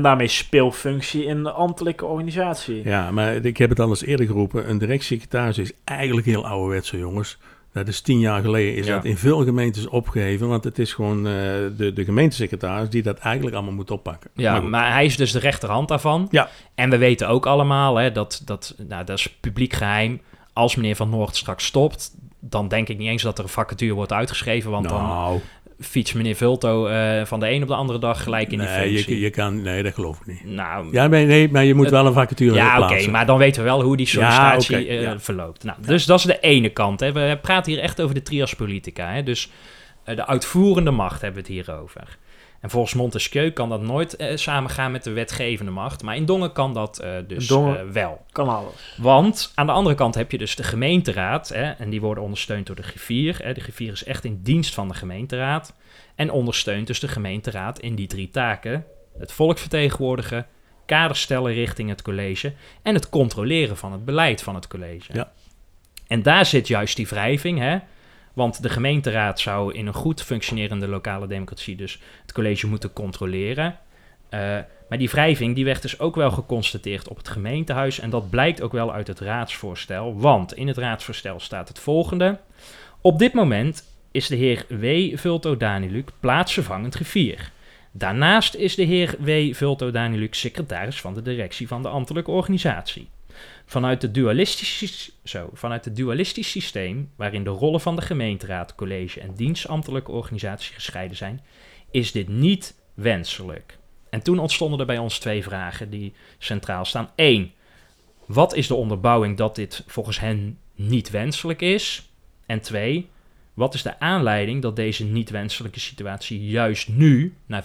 [0.03, 2.85] daarmee speelfunctie in de ambtelijke organisatie.
[2.89, 4.71] Ja, maar ik heb het al eens eerder geroepen.
[4.71, 7.39] Een directiesecretaris is eigenlijk heel ouderwetse, jongens.
[7.73, 8.95] Dat is tien jaar geleden is Ja.
[8.95, 10.49] dat in veel gemeentes opgeheven.
[10.49, 11.33] Want het is gewoon eh,
[11.77, 14.31] de, de gemeentesecretaris die dat eigenlijk allemaal moet oppakken.
[14.35, 16.29] Ja, Maar maar, hij is dus de rechterhand daarvan.
[16.31, 16.49] Ja.
[16.75, 20.21] En we weten ook allemaal, hè, dat, dat, nou, dat is publiek geheim.
[20.53, 23.95] Als meneer Van Noord straks stopt, dan denk ik niet eens dat er een vacature
[23.95, 24.71] wordt uitgeschreven.
[24.71, 25.41] Want dan
[25.81, 28.89] fietst meneer Vulto eh, van de een op de andere dag gelijk in die nee,
[28.93, 29.15] functie.
[29.15, 30.45] je, je kan, nee, dat geloof ik niet.
[30.45, 33.13] nou, Ja, nee, nee, maar je moet Het- wel een vacature ja, oké, plaatsen.
[33.13, 35.19] maar dan weten we wel hoe die sollicitatie Ja, oké, eh, ja.
[35.21, 35.65] verloopt.
[35.65, 37.01] Nou, Dus dat is de ene kant.
[37.01, 37.13] Hè.
[37.13, 39.13] We praten hier echt over de trias politica.
[39.13, 39.23] Hè.
[39.23, 39.51] Dus
[40.05, 42.19] eh, de uitvoerende macht hebben we het hier over.
[42.61, 46.03] En volgens Montesquieu kan dat nooit eh, samengaan met de wetgevende macht.
[46.03, 48.25] Maar in Dongen kan dat eh, dus Dongen- eh, wel.
[48.33, 48.95] Kan alles.
[48.97, 51.49] Want aan de andere kant heb je dus de gemeenteraad.
[51.49, 53.39] Hè, en die worden ondersteund door de griffier.
[53.43, 53.53] Hè.
[53.53, 55.75] De griffier is echt in dienst van de gemeenteraad.
[56.15, 58.87] En ondersteunt dus de gemeenteraad in die drie taken.
[59.19, 60.47] Het volk vertegenwoordigen,
[60.87, 62.53] kaders stellen richting het college...
[62.83, 65.13] en het controleren van het beleid van het college.
[65.13, 65.33] Ja.
[66.07, 67.79] En daar zit juist die wrijving, hè.
[68.33, 71.77] Want de gemeenteraad zou in een goed functionerende lokale democratie...
[71.77, 73.79] dus het college moeten controleren...
[74.29, 74.59] Eh,
[74.89, 78.01] maar die wrijving die werd dus ook wel geconstateerd op het gemeentehuis.
[78.01, 80.19] En dat blijkt ook wel uit het raadsvoorstel.
[80.19, 82.39] Want in het raadsvoorstel staat het volgende.
[83.01, 85.17] Op dit moment is de heer W.
[85.19, 87.51] Vulto Daniluk plaatsvervangend griffier.
[87.91, 89.55] Daarnaast is de heer W.
[89.55, 93.09] Vulto Daniluk secretaris van de directie van de ambtelijke organisatie.
[93.71, 99.21] Vanuit het dualistisch, zo, vanuit het dualistisch systeem, waarin de rollen van de gemeenteraad, college
[99.21, 101.41] en dienstambtelijke organisatie gescheiden zijn,
[101.91, 103.79] is dit niet wenselijk.
[104.09, 107.11] En toen ontstonden er bij ons twee vragen die centraal staan.
[107.17, 107.53] Eén,
[108.27, 112.11] wat is de onderbouwing dat dit volgens hen niet wenselijk is?
[112.47, 113.09] En twee,
[113.55, 117.65] wat is de aanleiding dat deze niet wenselijke situatie juist nu, na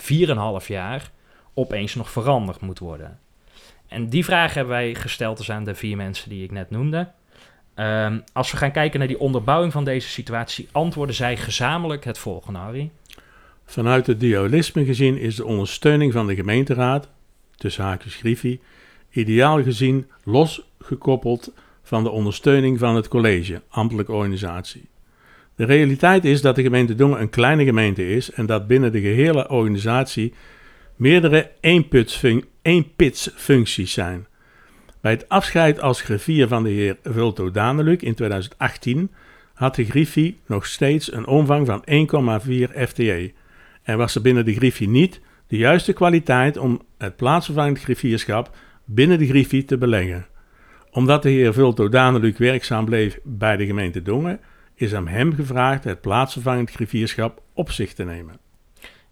[0.62, 1.12] 4,5 jaar,
[1.54, 3.20] opeens nog veranderd moet worden?
[3.88, 7.08] En die vraag hebben wij gesteld dus aan de vier mensen die ik net noemde.
[7.76, 12.18] Ehm, als we gaan kijken naar die onderbouwing van deze situatie, antwoorden zij gezamenlijk het
[12.18, 12.92] volgende, Harry.
[13.66, 17.10] Vanuit het dualisme gezien is de ondersteuning van de gemeenteraad,
[17.56, 18.60] tussen haakjes Griffie,
[19.12, 21.52] ideaal gezien losgekoppeld
[21.84, 24.90] van de ondersteuning van het college, ambtelijke organisatie.
[25.56, 29.02] De realiteit is dat de gemeente Dongen een kleine gemeente is en dat binnen de
[29.02, 30.34] gehele organisatie
[30.96, 31.52] meerdere
[32.66, 34.28] eenpitsfun- eenpitsfuncties zijn.
[35.02, 39.12] Bij het afscheid als griffier van de heer Vulto Daneluk in 2018
[39.54, 43.34] had de griffie nog steeds een omvang van 1,4 FTE
[43.84, 48.56] en was er binnen de griffie niet de juiste kwaliteit om het plaatsvervangend griffierschap
[48.86, 50.26] binnen de griffie te beleggen.
[50.92, 54.40] Omdat de heer Vulto Daneluk werkzaam bleef bij de gemeente Dongen,
[54.76, 58.45] is aan hem gevraagd het plaatsvervangend griffierschap op zich te nemen.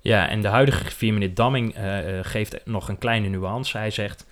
[0.03, 3.77] Ja, en de huidige griffier, meneer Damming, eh, eh, geeft nog een kleine nuance.
[3.77, 4.25] Hij zegt,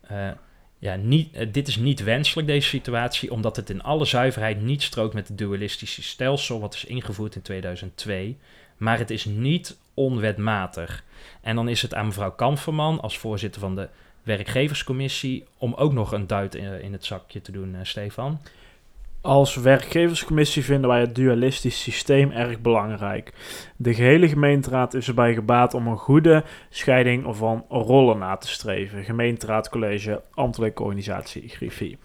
[0.00, 0.30] eh,
[0.78, 5.14] ja, niet, dit is niet wenselijk, deze situatie, omdat het in alle zuiverheid niet strookt
[5.14, 8.36] met het dualistische stelsel wat is ingevoerd in 2002.
[8.76, 11.04] Maar het is niet onwetmatig.
[11.40, 13.88] En dan is het aan mevrouw Kamferman als voorzitter van de
[14.22, 18.40] werkgeverscommissie om ook nog een duit in, in het zakje te doen, Stefan.
[19.24, 23.32] Als werkgeverscommissie vinden wij het dualistisch systeem erg belangrijk.
[23.76, 29.04] De gehele gemeenteraad is erbij gebaat om een goede scheiding van rollen na te streven.
[29.04, 31.98] Gemeenteraad, college, ambtelijke organisatie, griffie.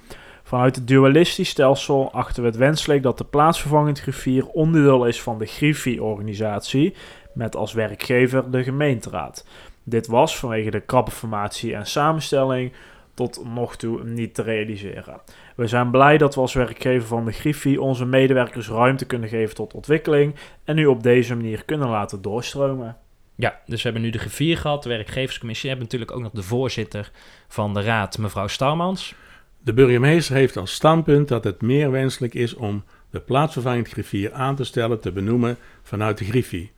[0.44, 5.38] Vanuit het dualistisch stelsel achten we het wenselijk dat de plaatsvervangend griffier onderdeel is van
[5.38, 6.94] de griffie-organisatie,
[7.34, 9.48] met als werkgever de gemeenteraad.
[9.84, 12.72] Dit was vanwege de krappe formatie en samenstelling
[13.20, 15.22] tot nog toe niet te realiseren.
[15.60, 19.56] We zijn blij dat we als werkgever van de Griffie onze medewerkers ruimte kunnen geven
[19.56, 22.98] tot ontwikkeling en nu op deze manier kunnen laten doorstromen.
[23.36, 25.70] Ja, dus we hebben nu de griffier gehad, de werkgeverscommissie.
[25.70, 27.12] We hebben natuurlijk ook nog de voorzitter
[27.48, 29.16] van de raad, mevrouw Starmans.
[29.64, 34.56] De burgemeester heeft als standpunt dat het meer wenselijk is om de plaatsvervangend griffier aan
[34.56, 36.72] te stellen te benoemen vanuit de griffie.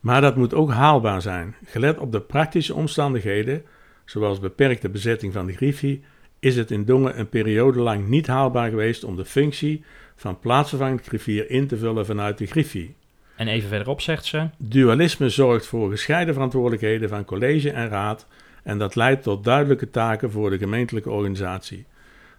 [0.00, 1.54] Maar dat moet ook haalbaar zijn.
[1.64, 3.64] Gelet op de praktische omstandigheden,
[4.04, 6.04] zoals beperkte bezetting van de griffie,
[6.44, 9.84] is het in Dongen een periode lang niet haalbaar geweest om de functie
[10.16, 12.94] van plaatsvervangend griffier in te vullen vanuit de griffie.
[13.36, 14.48] En even verderop zegt ze...
[14.58, 18.26] Dualisme zorgt voor gescheiden verantwoordelijkheden van college en raad
[18.62, 21.86] en dat leidt tot duidelijke taken voor de gemeentelijke organisatie.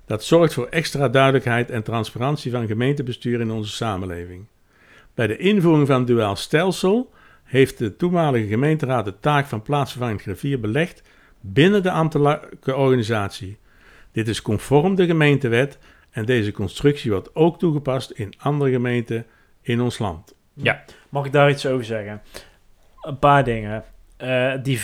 [0.05, 4.45] Dat zorgt voor extra duidelijkheid en transparantie van gemeentebestuur in onze samenleving.
[5.13, 7.11] Bij de invoering van duaal stelsel
[7.43, 11.01] heeft de toenmalige gemeenteraad de taak van plaatsvervangend griffier belegd
[11.41, 13.57] binnen de ambtelijke organisatie.
[14.15, 15.77] Dit is conform de gemeentewet
[16.11, 19.25] en deze constructie wordt ook toegepast in andere gemeenten
[19.61, 20.35] in ons land.
[20.53, 22.21] Ja, mag ik daar iets over zeggen?
[23.01, 23.83] Een paar dingen.
[24.23, 24.79] Uh, die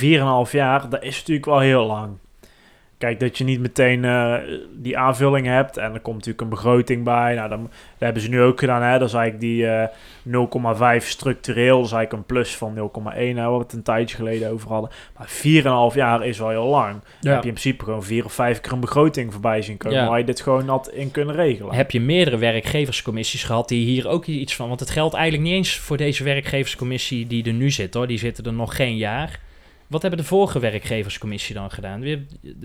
[0.48, 2.18] 4,5 jaar, dat is natuurlijk wel heel lang.
[3.02, 4.36] Kijk, dat je niet meteen uh,
[4.76, 5.78] die aanvulling hebt.
[5.78, 7.36] En er komt natuurlijk een begroting bij.
[7.36, 8.82] Nou, dan, dat hebben ze nu ook gedaan.
[8.82, 9.00] Hè?
[9.00, 11.78] Dat is eigenlijk die uh, eh, 0,5 structureel.
[11.78, 13.36] Dat is eigenlijk een plus van 0,1.
[13.36, 14.90] Waar we het een tijdje geleden over hadden.
[15.18, 15.28] Maar
[15.92, 16.92] 4,5 jaar is wel heel lang.
[17.22, 19.98] Dan heb je in principe gewoon vier of vijf keer een begroting voorbij zien komen.
[19.98, 20.08] Ja.
[20.08, 21.74] Waar je dit gewoon had in kunnen regelen.
[21.74, 24.68] Heb je meerdere werkgeverscommissies gehad die hier ook iets van...
[24.68, 28.08] Want het geldt eigenlijk niet eens voor deze werkgeverscommissie die er nu zit hoor.
[28.08, 29.40] Die zitten er nog geen jaar.
[29.92, 32.04] Wat hebben de vorige werkgeverscommissie dan gedaan?
[32.04, 32.20] Er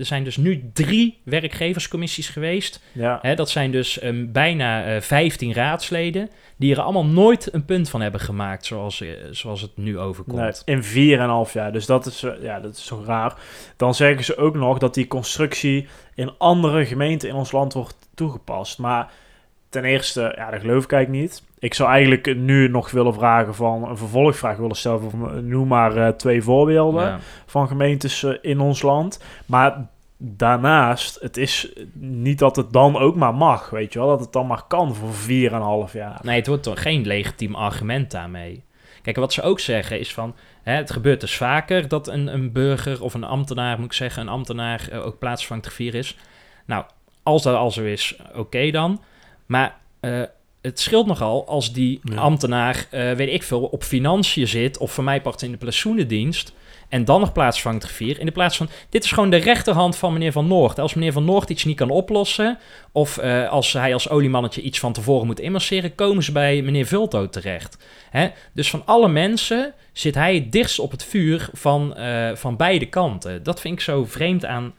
[0.05, 2.81] zijn dus nu drie werkgeverscommissies geweest.
[2.91, 3.19] Ja.
[3.21, 6.29] Hè, dat zijn dus um, bijna uh, 15 raadsleden.
[6.55, 10.63] Die er allemaal nooit een punt van hebben gemaakt zoals, uh, zoals het nu overkomt.
[10.65, 11.71] Nee, in vier en half jaar.
[11.71, 13.35] Dus dat is, uh, ja, dat is toch raar.
[13.77, 17.95] Dan zeggen ze ook nog dat die constructie in andere gemeenten in ons land wordt
[18.13, 18.77] toegepast.
[18.77, 19.11] Maar
[19.69, 21.43] ten eerste, ja, dat geloof ik eigenlijk niet.
[21.59, 25.97] Ik zou eigenlijk nu nog willen vragen van een vervolgvraag willen stellen van noem maar
[25.97, 27.19] uh, twee voorbeelden ja.
[27.45, 29.23] van gemeentes uh, in ons land.
[29.45, 29.87] Maar
[30.17, 34.33] daarnaast, het is niet dat het dan ook maar mag, weet je wel, dat het
[34.33, 36.19] dan maar kan voor vier en een half jaar.
[36.21, 38.63] Nee, het wordt toch geen legitiem argument daarmee.
[39.01, 42.51] Kijk, wat ze ook zeggen is van, hè, het gebeurt dus vaker dat een, een
[42.51, 46.17] burger of een ambtenaar, moet ik zeggen, een ambtenaar uh, ook plaatsvangt vier is.
[46.65, 46.85] Nou,
[47.23, 49.01] als dat al zo is, oké okay dan.
[49.45, 50.23] Maar uh,
[50.67, 52.15] het scheelt nogal als die ja.
[52.15, 56.53] ambtenaar, uh, weet ik veel, op financiën zit of voor mij pakt in de pensioenendienst
[56.89, 58.19] en dan nog plaatsvangt gevier.
[58.19, 60.79] In de plaats van, dit is gewoon de rechterhand van meneer Van Noord.
[60.79, 62.59] Als meneer Van Noord iets niet kan oplossen,
[62.91, 66.85] of uh, als hij als oliemannetje iets van tevoren moet immerseren, komen ze bij meneer
[66.85, 67.77] Vulto terecht.
[68.09, 68.27] Hè?
[68.53, 72.85] Dus van alle mensen zit hij het dichtst op het vuur van, uh, van beide
[72.85, 73.43] kanten.
[73.43, 74.73] Dat vind ik zo vreemd aan,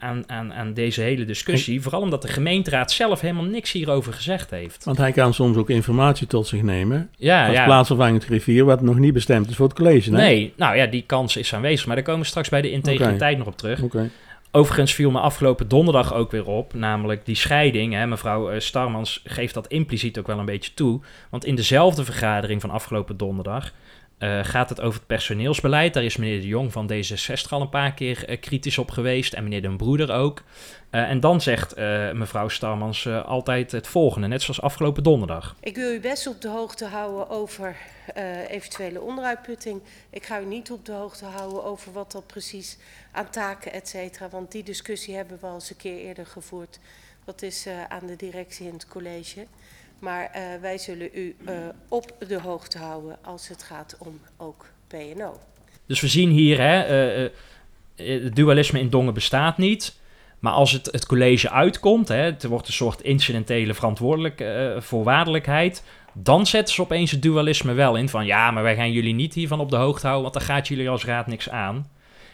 [0.00, 1.82] aan, aan, aan deze hele discussie.
[1.82, 4.84] Vooral omdat de gemeenteraad zelf helemaal niks hierover gezegd heeft.
[4.84, 7.10] Want hij kan soms ook informatie tot zich nemen.
[7.16, 7.64] Ja, als ja.
[7.64, 10.10] plaatsvervangend griffier, wat nog niet bestemd is voor het college.
[10.10, 11.86] Nee, nee nou ja, die kans is aanwezig.
[11.86, 13.34] Maar daar komen we straks bij de integriteit okay.
[13.34, 13.82] nog op terug.
[13.82, 14.10] Okay.
[14.52, 17.92] Overigens viel me afgelopen donderdag ook weer op, namelijk die scheiding.
[17.92, 21.00] Hè, mevrouw Starmans geeft dat impliciet ook wel een beetje toe.
[21.30, 23.72] Want in dezelfde vergadering van afgelopen donderdag
[24.20, 25.94] uh, gaat het over het personeelsbeleid.
[25.94, 29.32] Daar is meneer De Jong van D66 al een paar keer uh, kritisch op geweest.
[29.32, 30.42] En meneer Den Broeder ook.
[30.90, 31.76] Uh, en dan zegt
[32.12, 35.56] mevrouw Starmans altijd het volgende, net zoals afgelopen donderdag.
[35.60, 37.76] Ik wil u best op de hoogte houden over
[38.48, 39.80] eventuele onderuitputting.
[40.10, 42.78] Ik ga u niet op de hoogte houden over wat dat precies
[43.12, 44.28] aan taken, et cetera.
[44.28, 46.78] Want die discussie hebben we al eens een keer eerder gevoerd.
[47.24, 49.46] Dat is aan de directie in het college.
[50.00, 51.52] Maar uh, wij zullen u uh,
[51.88, 55.38] op de hoogte houden als het gaat om ook PNO.
[55.86, 57.30] Dus we zien hier, hè, uh,
[57.96, 59.98] het dualisme in Dongen bestaat niet.
[60.38, 64.44] Maar als het, het college uitkomt, hè, het wordt een soort incidentele verantwoordelijk,
[64.78, 65.82] voorwaardelijkheid.
[66.12, 69.34] Dan zetten ze opeens het dualisme wel in van ja, maar wij gaan jullie niet
[69.34, 71.90] hiervan op de hoogte houden, want dan gaat jullie als raad niks aan.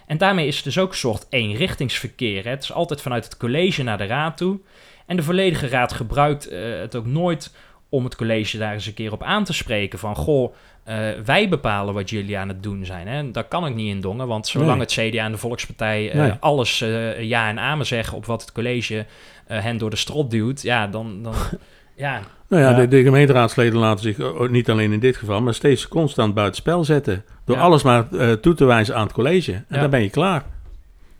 [0.06, 2.44] En daarmee is het dus ook een soort eenrichtingsverkeer.
[2.44, 2.50] Hè.
[2.50, 4.58] Het is altijd vanuit het college naar de raad toe.
[5.06, 7.54] En de volledige raad gebruikt uh, het ook nooit
[7.88, 9.98] om het college daar eens een keer op aan te spreken.
[9.98, 10.54] Van, goh,
[10.84, 13.08] eh, wij bepalen wat jullie aan het doen zijn.
[13.08, 13.30] Hè?
[13.30, 14.80] Daar kan ik niet in dongen, want zolang Nee.
[14.80, 16.32] het CDA en de Volkspartij eh, Nee.
[16.40, 19.06] alles eh, ja en amen zeggen op wat het college
[19.46, 21.34] eh, hen door de strot duwt, ja, dan, dan
[21.96, 22.72] ja, Nou ja.
[22.74, 27.24] De, de gemeenteraadsleden laten zich niet alleen in dit geval, maar steeds constant buitenspel zetten.
[27.44, 27.62] Door Ja.
[27.62, 29.52] alles maar eh, toe te wijzen aan het college.
[29.52, 29.80] En Ja.
[29.80, 30.44] dan ben je klaar.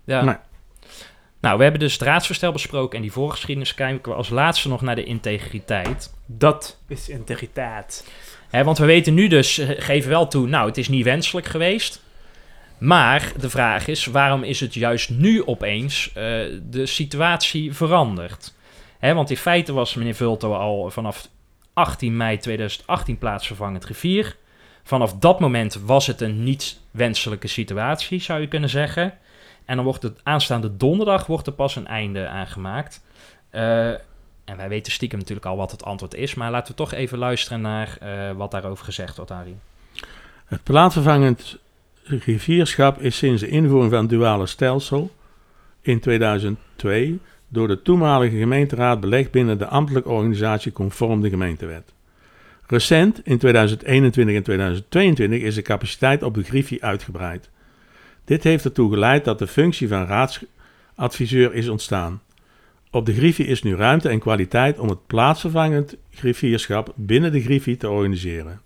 [0.05, 0.24] ja.
[0.24, 0.34] Nee.
[1.47, 4.80] Nou, we hebben dus het raadsvoorstel besproken en die voorgeschiedenis kijken we als laatste nog
[4.80, 6.14] naar de integriteit.
[6.26, 8.07] Dat is integriteit.
[8.51, 12.03] Want we weten nu dus, eh, geven wel toe, nou, het is niet wenselijk geweest.
[12.78, 16.14] Maar de vraag is, waarom is het juist nu opeens eh,
[16.62, 18.55] de situatie veranderd?
[19.01, 21.28] Want in feite was meneer Vulto al vanaf
[21.72, 24.36] 18 mei 2018 plaatsvervangend griffier.
[24.82, 29.18] Vanaf dat moment was het een niet wenselijke situatie, zou je kunnen zeggen.
[29.66, 33.02] En dan wordt het aanstaande donderdag wordt er pas een einde aangemaakt.
[33.50, 33.88] Eh,
[34.44, 37.18] en wij weten stiekem natuurlijk al wat het antwoord is, maar laten we toch even
[37.18, 39.56] luisteren naar eh, wat daarover gezegd wordt, Harry.
[40.44, 41.58] Het plaatsvervangend
[42.04, 45.10] rivierschap is sinds de invoering van het duale stelsel
[45.80, 51.92] in 2002 door de toenmalige gemeenteraad belegd binnen de ambtelijke organisatie conform de gemeentewet.
[52.66, 57.50] Recent, in 2021 en 2022, is de capaciteit op de griffie uitgebreid.
[58.26, 62.22] Dit heeft ertoe geleid dat de functie van raadsadviseur is ontstaan.
[62.90, 67.76] Op de griffie is nu ruimte en kwaliteit om het plaatsvervangend griffierschap binnen de griffie
[67.76, 68.60] te organiseren.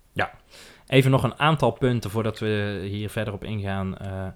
[0.91, 4.27] Even nog een aantal punten voordat we hier verder op ingaan, eh,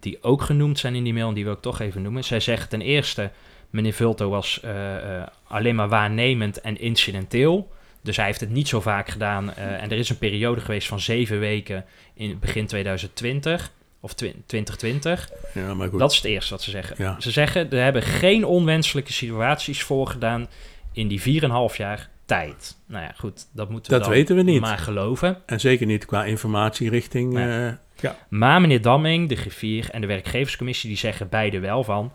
[0.00, 2.24] die ook genoemd zijn in die mail en die wil ik toch even noemen.
[2.24, 3.30] Zij zegt ten eerste,
[3.70, 7.72] meneer Vulto was eh, eh, alleen maar waarnemend en incidenteel.
[8.02, 9.54] Dus hij heeft het niet zo vaak gedaan.
[9.54, 15.28] en er is een periode geweest van zeven weken in begin 2020 of twi- 2020.
[15.54, 15.98] Ja, maar goed.
[15.98, 16.96] Dat is het eerste wat ze zeggen.
[16.98, 17.20] Ja.
[17.20, 20.46] Ze zeggen, er hebben geen onwenselijke situaties voorgedaan
[20.92, 21.40] in die
[21.70, 22.76] 4,5 jaar tijd.
[22.86, 24.60] Nou ja, goed, dat moeten we Dat weten we niet.
[24.60, 25.42] maar geloven.
[25.46, 27.32] En zeker niet qua informatie richting.
[27.32, 27.66] Nee.
[27.66, 28.16] eh, ja.
[28.28, 30.88] Maar meneer Damming, de griffier en de werkgeverscommissie...
[30.88, 32.12] die zeggen beide wel van...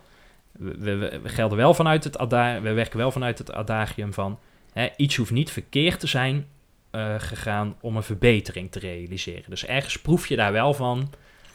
[0.52, 4.40] we, we, we gelden wel vanuit het ada- we werken wel vanuit het adagium van...
[4.74, 6.46] Hè, iets hoeft niet verkeerd te zijn
[6.92, 9.44] eh, gegaan om een verbetering te realiseren.
[9.50, 11.14] Dus ergens proef je daar wel van...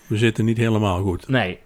[0.09, 1.29] we zitten niet helemaal goed.
[1.29, 1.59] Nee.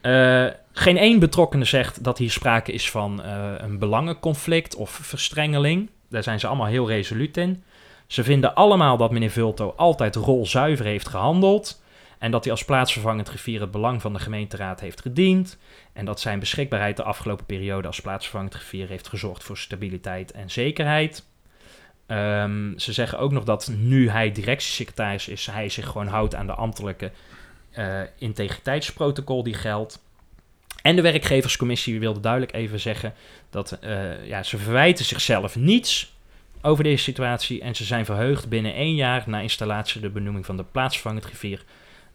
[0.00, 5.90] Eh, geen één betrokkenen zegt dat hier sprake is van eh, een belangenconflict of verstrengeling.
[6.08, 7.62] Daar zijn ze allemaal heel resoluut in.
[8.06, 11.82] Ze vinden allemaal dat meneer Vulto altijd rolzuiver heeft gehandeld.
[12.18, 15.58] En dat hij als plaatsvervangend griffier het belang van de gemeenteraad heeft gediend.
[15.92, 20.50] En dat zijn beschikbaarheid de afgelopen periode als plaatsvervangend griffier heeft gezorgd voor stabiliteit en
[20.50, 21.24] zekerheid.
[22.12, 26.46] Ehm, ze zeggen ook nog dat nu hij directiesecretaris is, hij zich gewoon houdt aan
[26.46, 27.10] de ambtelijke
[27.70, 30.02] eh, integriteitsprotocol die geldt.
[30.82, 33.14] En de werkgeverscommissie wilde duidelijk even zeggen
[33.50, 36.14] dat eh, ja, ze verwijten zichzelf niets
[36.62, 40.56] over deze situatie en ze zijn verheugd binnen één jaar na installatie de benoeming van
[40.56, 41.64] de plaatsvervangend griffier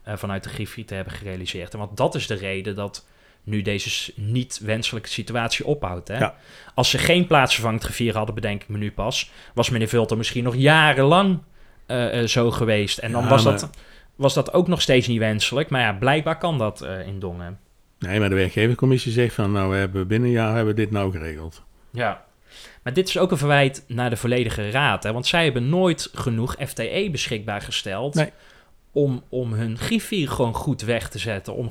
[0.02, 1.72] eh, vanuit de griffie te hebben gerealiseerd.
[1.72, 3.06] En want dat is de reden dat
[3.48, 6.08] nu deze niet wenselijke situatie ophoudt.
[6.08, 6.18] Hè?
[6.18, 6.34] Ja.
[6.74, 10.44] Als ze geen plaatsvervangend griffier hadden, bedenk ik me nu pas, was meneer Vulter misschien
[10.44, 11.38] nog jarenlang
[11.86, 12.98] eh, eh, zo geweest.
[12.98, 13.70] En dan Ja, was, maar- dat,
[14.16, 15.70] was dat ook nog steeds niet wenselijk.
[15.70, 17.58] Maar ja, blijkbaar kan dat eh, in Dongen.
[17.98, 20.90] Nee, maar de werkgeverscommissie zegt van nou, we hebben binnen een jaar hebben we dit
[20.90, 21.62] nou geregeld.
[21.90, 22.24] Ja.
[22.82, 25.02] Maar dit is ook een verwijt naar de volledige raad.
[25.02, 25.12] Hè?
[25.12, 28.14] Want zij hebben nooit genoeg FTE beschikbaar gesteld...
[28.14, 28.32] Nee.
[28.92, 31.54] om, om hun griffier gewoon goed weg te zetten.
[31.54, 31.70] Om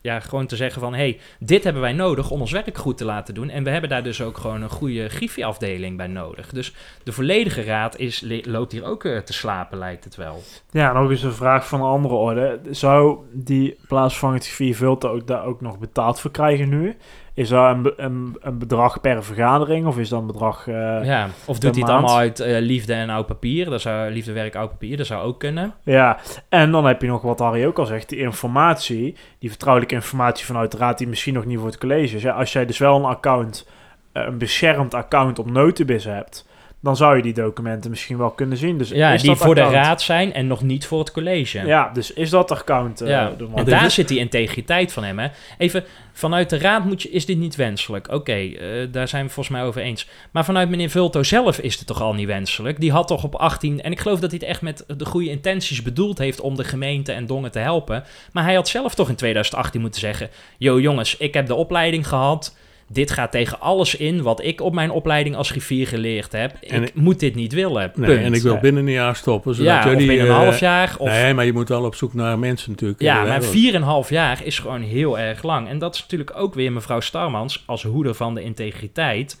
[0.00, 0.94] ja, gewoon te zeggen van...
[0.94, 3.50] hey, dit hebben wij nodig om ons werk goed te laten doen.
[3.50, 6.48] En we hebben daar dus ook gewoon een goede griffieafdeling bij nodig.
[6.48, 10.42] Dus de volledige raad is, loopt hier ook eh, te slapen, lijkt het wel.
[10.70, 12.60] Ja, nog eens een vraag van een andere orde.
[12.70, 16.96] Zou die plaatsvervangend griffier Vulten ook daar ook nog betaald voor krijgen nu?
[17.38, 20.68] Is dat een, een, een bedrag per vergadering of is dat een bedrag...
[20.68, 21.28] eh, ja.
[21.46, 23.70] Of doet hij het allemaal uit eh, liefde en oud papier?
[23.70, 25.74] Dat zou, liefde, werk, oud papier, dat zou ook kunnen.
[25.82, 26.18] Ja,
[26.48, 30.46] en dan heb je nog wat Harry ook al zegt, die informatie, die vertrouwelijke informatie
[30.46, 32.22] vanuit de raad, die misschien nog niet voor het college is.
[32.22, 33.68] Ja, als jij dus wel een account,
[34.12, 36.47] eh, een beschermd account op Notibis hebt,
[36.80, 38.78] dan zou je die documenten misschien wel kunnen zien.
[38.78, 41.66] Dus Ja, is die dat voor de raad zijn en nog niet voor het college.
[41.66, 45.18] Ja, dus is dat account eh, ja, en daar is- zit die integriteit van hem.
[45.18, 45.28] Hè.
[45.58, 48.08] Even, vanuit de raad moet je, is dit niet wenselijk.
[48.12, 50.08] Oké, eh, daar zijn we volgens mij over eens.
[50.30, 52.80] Maar vanuit meneer Vulto zelf is het toch al niet wenselijk?
[52.80, 53.82] Die had toch op 18...
[53.82, 56.40] En ik geloof dat hij het echt met de goede intenties bedoeld heeft...
[56.40, 58.04] om de gemeente en Dongen te helpen.
[58.32, 60.28] Maar hij had zelf toch in 2018 moeten zeggen...
[60.58, 62.56] Yo jongens, ik heb de opleiding gehad...
[62.90, 66.54] Dit gaat tegen alles in wat ik op mijn opleiding als griffier geleerd heb.
[66.60, 67.92] En ik moet dit niet willen.
[67.94, 68.60] Nee, en ik wil Nee.
[68.60, 69.54] binnen een jaar stoppen.
[69.54, 70.94] Zodat ja, jullie, of binnen een eh, half jaar.
[70.98, 73.00] Of, Nee, maar je moet wel op zoek naar mensen natuurlijk.
[73.00, 75.68] ja, eh, maar hè, 4,5 jaar is gewoon heel erg lang.
[75.68, 79.40] En dat is natuurlijk ook weer mevrouw Starmans als hoeder van de integriteit.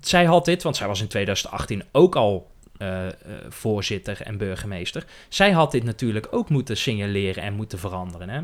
[0.00, 2.46] zij had dit, want zij was in 2018 ook al
[2.78, 3.12] eh, eh,
[3.48, 5.04] voorzitter en burgemeester.
[5.28, 8.28] Zij had dit natuurlijk ook moeten signaleren en moeten veranderen.
[8.28, 8.40] Hè?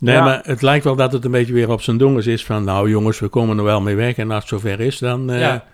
[0.00, 0.24] Nee, Ja.
[0.24, 2.64] maar het lijkt wel dat het een beetje weer op zijn dongens is van...
[2.64, 5.30] nou jongens, we komen er wel mee weg en als het zover is, dan...
[5.30, 5.64] eh, Ja.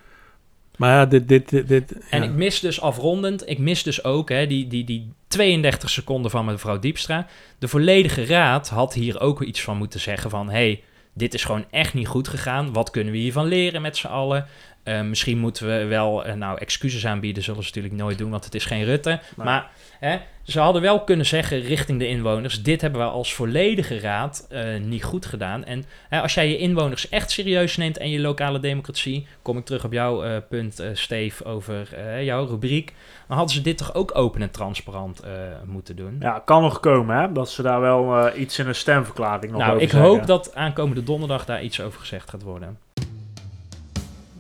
[0.77, 1.29] Maar ja, dit...
[1.29, 4.85] dit, dit, dit- En ik mis dus afrondend, ik mis dus ook hè, die, die,
[4.85, 7.27] die 32 seconden van mevrouw Diepstra.
[7.59, 10.51] De volledige raad had hier ook iets van moeten zeggen van...
[10.51, 10.83] hey,
[11.15, 12.73] dit is gewoon echt niet goed gegaan.
[12.73, 14.47] Wat kunnen we hiervan leren met z'n allen?
[14.87, 18.45] Eh, misschien moeten we wel, eh, nou, excuses aanbieden, zullen ze natuurlijk nooit doen, want
[18.45, 19.21] het is geen Rutte.
[19.37, 24.01] Maar hè, ze hadden wel kunnen zeggen richting de inwoners: dit hebben we als volledige
[24.01, 25.65] raad eh, niet goed gedaan.
[25.65, 29.85] En als jij je inwoners echt serieus neemt en je lokale democratie, kom ik terug
[29.85, 31.89] op jouw punt, Steve, over
[32.23, 32.95] jouw rubriek.
[33.29, 35.23] Dan hadden ze dit toch ook open en transparant
[35.65, 36.17] moeten doen.
[36.21, 37.33] Ja, kan nog komen, hè?
[37.33, 40.11] Dat ze daar wel iets in een stemverklaring nog nou, over ik zeggen.
[40.11, 42.86] hoop dat aankomende donderdag daar iets over gezegd gaat worden.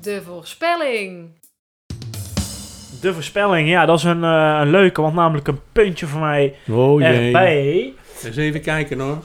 [0.07, 1.29] De voorspelling.
[3.01, 6.55] De voorspelling, ja, dat is een, eh, een leuke, want namelijk een puntje voor mij
[6.71, 7.27] Oh jee.
[7.27, 7.93] erbij.
[8.25, 9.19] Eens even kijken hoor.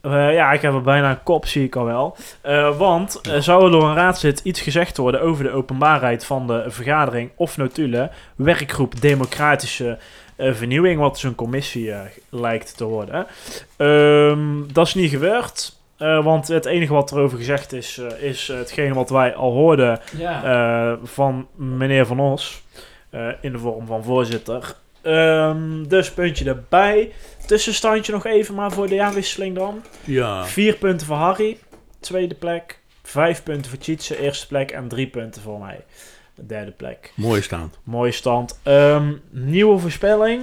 [0.00, 2.16] Eh, ja, ik heb er bijna een kop, zie ik al wel.
[2.40, 6.46] Eh, want eh, zou er door een raadslid iets gezegd worden over de openbaarheid van
[6.46, 9.98] de vergadering of notulen, werkgroep Democratische
[10.38, 11.92] Vernieuwing, wat dus een commissie
[12.28, 13.26] lijkt te worden.
[13.76, 18.48] Ehm, dat is niet gebeurd, eh, want het enige wat erover gezegd is, eh, is
[18.48, 20.44] hetgene wat wij al hoorden Ja.
[20.92, 22.62] eh, van meneer Van Os
[23.10, 24.74] eh, in de vorm van voorzitter.
[25.02, 27.12] Ehm, dus puntje erbij.
[27.46, 29.82] Tussenstandje nog even maar voor de jaarwisseling dan.
[30.04, 30.44] Ja.
[30.44, 31.58] Vier punten voor Harry,
[32.00, 32.78] tweede plek.
[33.02, 34.70] Vijf punten voor Tjitse, eerste plek.
[34.70, 35.84] En drie punten voor mij,
[36.34, 37.12] de derde plek.
[37.16, 37.78] Mooie stand.
[37.82, 38.60] Mooie stand.
[38.62, 40.42] Ehm, nieuwe voorspelling.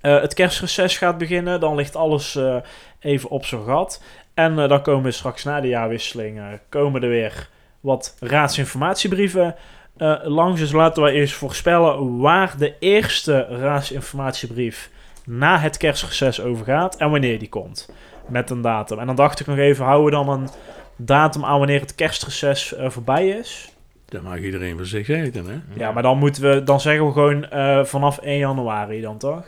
[0.00, 1.60] Eh, het kerstreces gaat beginnen.
[1.60, 2.56] Dan ligt alles eh,
[3.00, 4.02] even op zijn gat.
[4.38, 6.38] En eh, dan komen straks na de jaarwisseling...
[6.38, 7.48] eh, komen er weer
[7.80, 9.54] wat raadsinformatiebrieven
[9.96, 10.60] eh, langs.
[10.60, 12.18] Dus laten we eerst voorspellen...
[12.18, 14.90] waar de eerste raadsinformatiebrief...
[15.24, 16.96] na het kerstreces over gaat...
[16.96, 17.90] en wanneer die komt.
[18.28, 18.98] Met een datum.
[18.98, 19.84] En dan dacht ik nog even...
[19.84, 20.48] houden we dan een
[20.96, 23.72] datum aan wanneer het kerstreces voorbij is...
[24.04, 25.58] Dat mag iedereen voor zich weten, hè?
[25.74, 27.46] Ja, maar dan moeten we, dan zeggen we gewoon
[27.86, 29.46] vanaf 1 januari dan toch?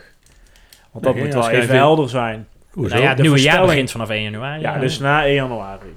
[0.91, 2.47] Want dat Nee, moet wel even helder zijn.
[2.71, 2.89] Hoezo?
[2.89, 4.61] Nou ja, het de nieuwe jaar begint vanaf 1 januari.
[4.61, 5.95] Ja, dus na 1 januari.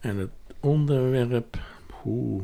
[0.00, 1.56] En het onderwerp...
[2.04, 2.42] Oeh.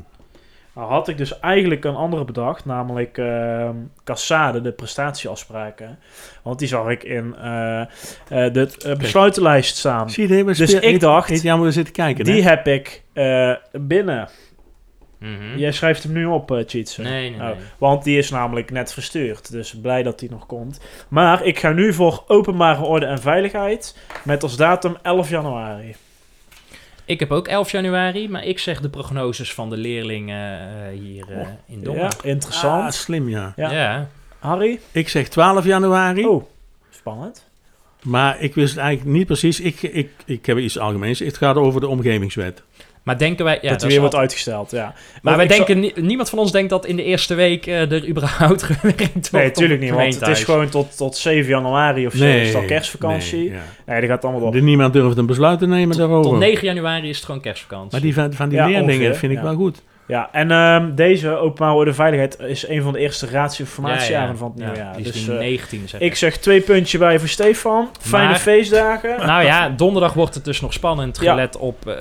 [0.75, 5.99] Nou had ik dus eigenlijk een andere bedacht, namelijk ehm Cassade, de prestatieafspraken.
[6.43, 7.87] Want die zag ik in eh, eh,
[8.29, 10.11] de eh, besluitenlijst staan.
[10.11, 12.49] Zie je, Dus ik dacht, Niet jammer zitten kijken, Die hè?
[12.49, 13.53] heb ik eh,
[15.19, 15.59] Mhm.
[15.59, 16.97] Jij schrijft hem nu op, uh, Cheats.
[16.97, 17.51] Nee, nee, nee.
[17.51, 19.51] Oh, want die is namelijk net verstuurd.
[19.51, 20.81] Dus blij dat die nog komt.
[21.09, 23.99] Maar ik ga nu voor openbare orde en veiligheid.
[24.25, 25.95] Met als datum 11 januari.
[27.05, 31.31] Ik heb ook 11 januari, maar ik zeg de prognoses van de leerlingen eh, hier
[31.31, 32.03] eh, in Dongen.
[32.03, 32.83] Ja, interessant.
[32.83, 33.53] Ah, slim, ja.
[33.57, 33.71] Ja.
[33.71, 34.09] Ja.
[34.39, 34.81] Harry?
[34.93, 36.27] Ik zeg 12 januari.
[36.27, 36.45] Oh,
[36.91, 37.47] spannend.
[38.03, 39.61] Maar ik wist het eigenlijk niet precies.
[39.61, 41.19] Ik, ik, ik heb iets algemeens.
[41.19, 42.63] Het gaat over de omgevingswet.
[43.09, 43.55] Maar denken wij...
[43.55, 44.95] Ja, dat dat is weer wordt uitgesteld, ja.
[45.23, 48.09] Maar wij denken, nie- niemand van ons denkt dat in de eerste week eh, er
[48.09, 49.33] überhaupt gewerkt wordt.
[49.33, 49.91] Nee, op natuurlijk niet.
[49.91, 52.25] Want het is gewoon tot, tot 7 januari of zo.
[52.25, 53.39] is het al kerstvakantie.
[53.39, 54.01] Nee, Nee, ja.
[54.01, 54.55] die gaat allemaal door.
[54.55, 56.31] Er niemand durft een besluit te nemen daarover.
[56.31, 57.91] Tot 9 januari is het gewoon kerstvakantie.
[57.93, 59.83] Maar die van, van die Ja, leerlingen ongeveer, vind ik wel goed.
[60.09, 64.51] Ja, en ehm, deze openbare orde en veiligheid is een van de eerste raadsinformatieavonden van
[64.51, 64.97] het Ja, nieuwe jaar.
[64.97, 67.89] die is Dus die eh, 19 zeg ik zeg twee puntje bij voor Stefan.
[68.01, 69.17] Fijne Maar- feestdagen.
[69.27, 71.31] Nou ja, donderdag wordt het dus nog spannend, Ja.
[71.31, 71.95] gelet op eh,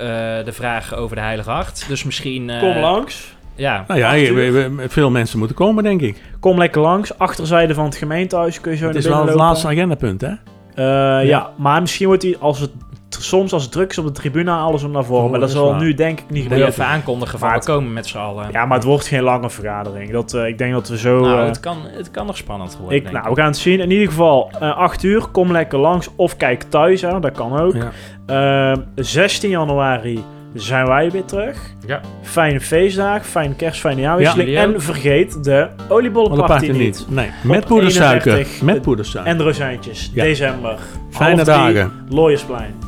[0.44, 1.84] de vraag over de Heilige Acht.
[1.88, 2.50] Dus misschien...
[2.50, 3.36] eh, Kom langs.
[3.54, 4.52] Ja, Nou ja, Acht je- uur.
[4.52, 6.22] we- we- veel mensen moeten komen, denk ik.
[6.40, 7.18] Kom lekker langs.
[7.18, 9.42] Achterzijde van het gemeentehuis kun je zo Het naar is wel het lopen.
[9.44, 10.32] laatste agendapunt, hè?
[10.74, 11.50] Eh, ja.
[11.56, 12.70] maar misschien wordt hij als het
[13.08, 15.24] soms als is op de tribune alles om naar voren.
[15.24, 15.80] Oh, maar dat zal waar.
[15.80, 16.68] nu denk ik niet moet je gebeuren.
[16.68, 18.48] even aankondigen van we komen met z'n allen.
[18.52, 20.10] Ja, maar het wordt geen lange vergadering.
[20.10, 21.20] Dat, eh, ik denk dat we zo...
[21.20, 23.80] nou, eh, het, kan, het kan nog spannend worden, ik, nou, we gaan het zien.
[23.80, 27.58] In ieder geval, eh 8 uur, kom lekker langs of kijk thuis aan, dat kan
[27.58, 27.74] ook.
[28.26, 28.72] Ja.
[28.72, 30.24] Eh, 16 januari
[30.54, 31.74] zijn wij weer terug.
[31.86, 32.00] Ja.
[32.22, 34.48] Fijne feestdag, fijne kerst, fijne jaarwisseling.
[34.48, 36.78] Ja, en vergeet de oliebollenparty niet.
[36.78, 37.06] niet.
[37.08, 38.32] Nee, met poedersuiker.
[38.32, 39.32] 31 Met poedersuiker.
[39.32, 40.22] En de rozijntjes, Ja.
[40.24, 40.78] december.
[41.10, 41.92] Fijne dagen.
[42.08, 42.87] Looiersplein.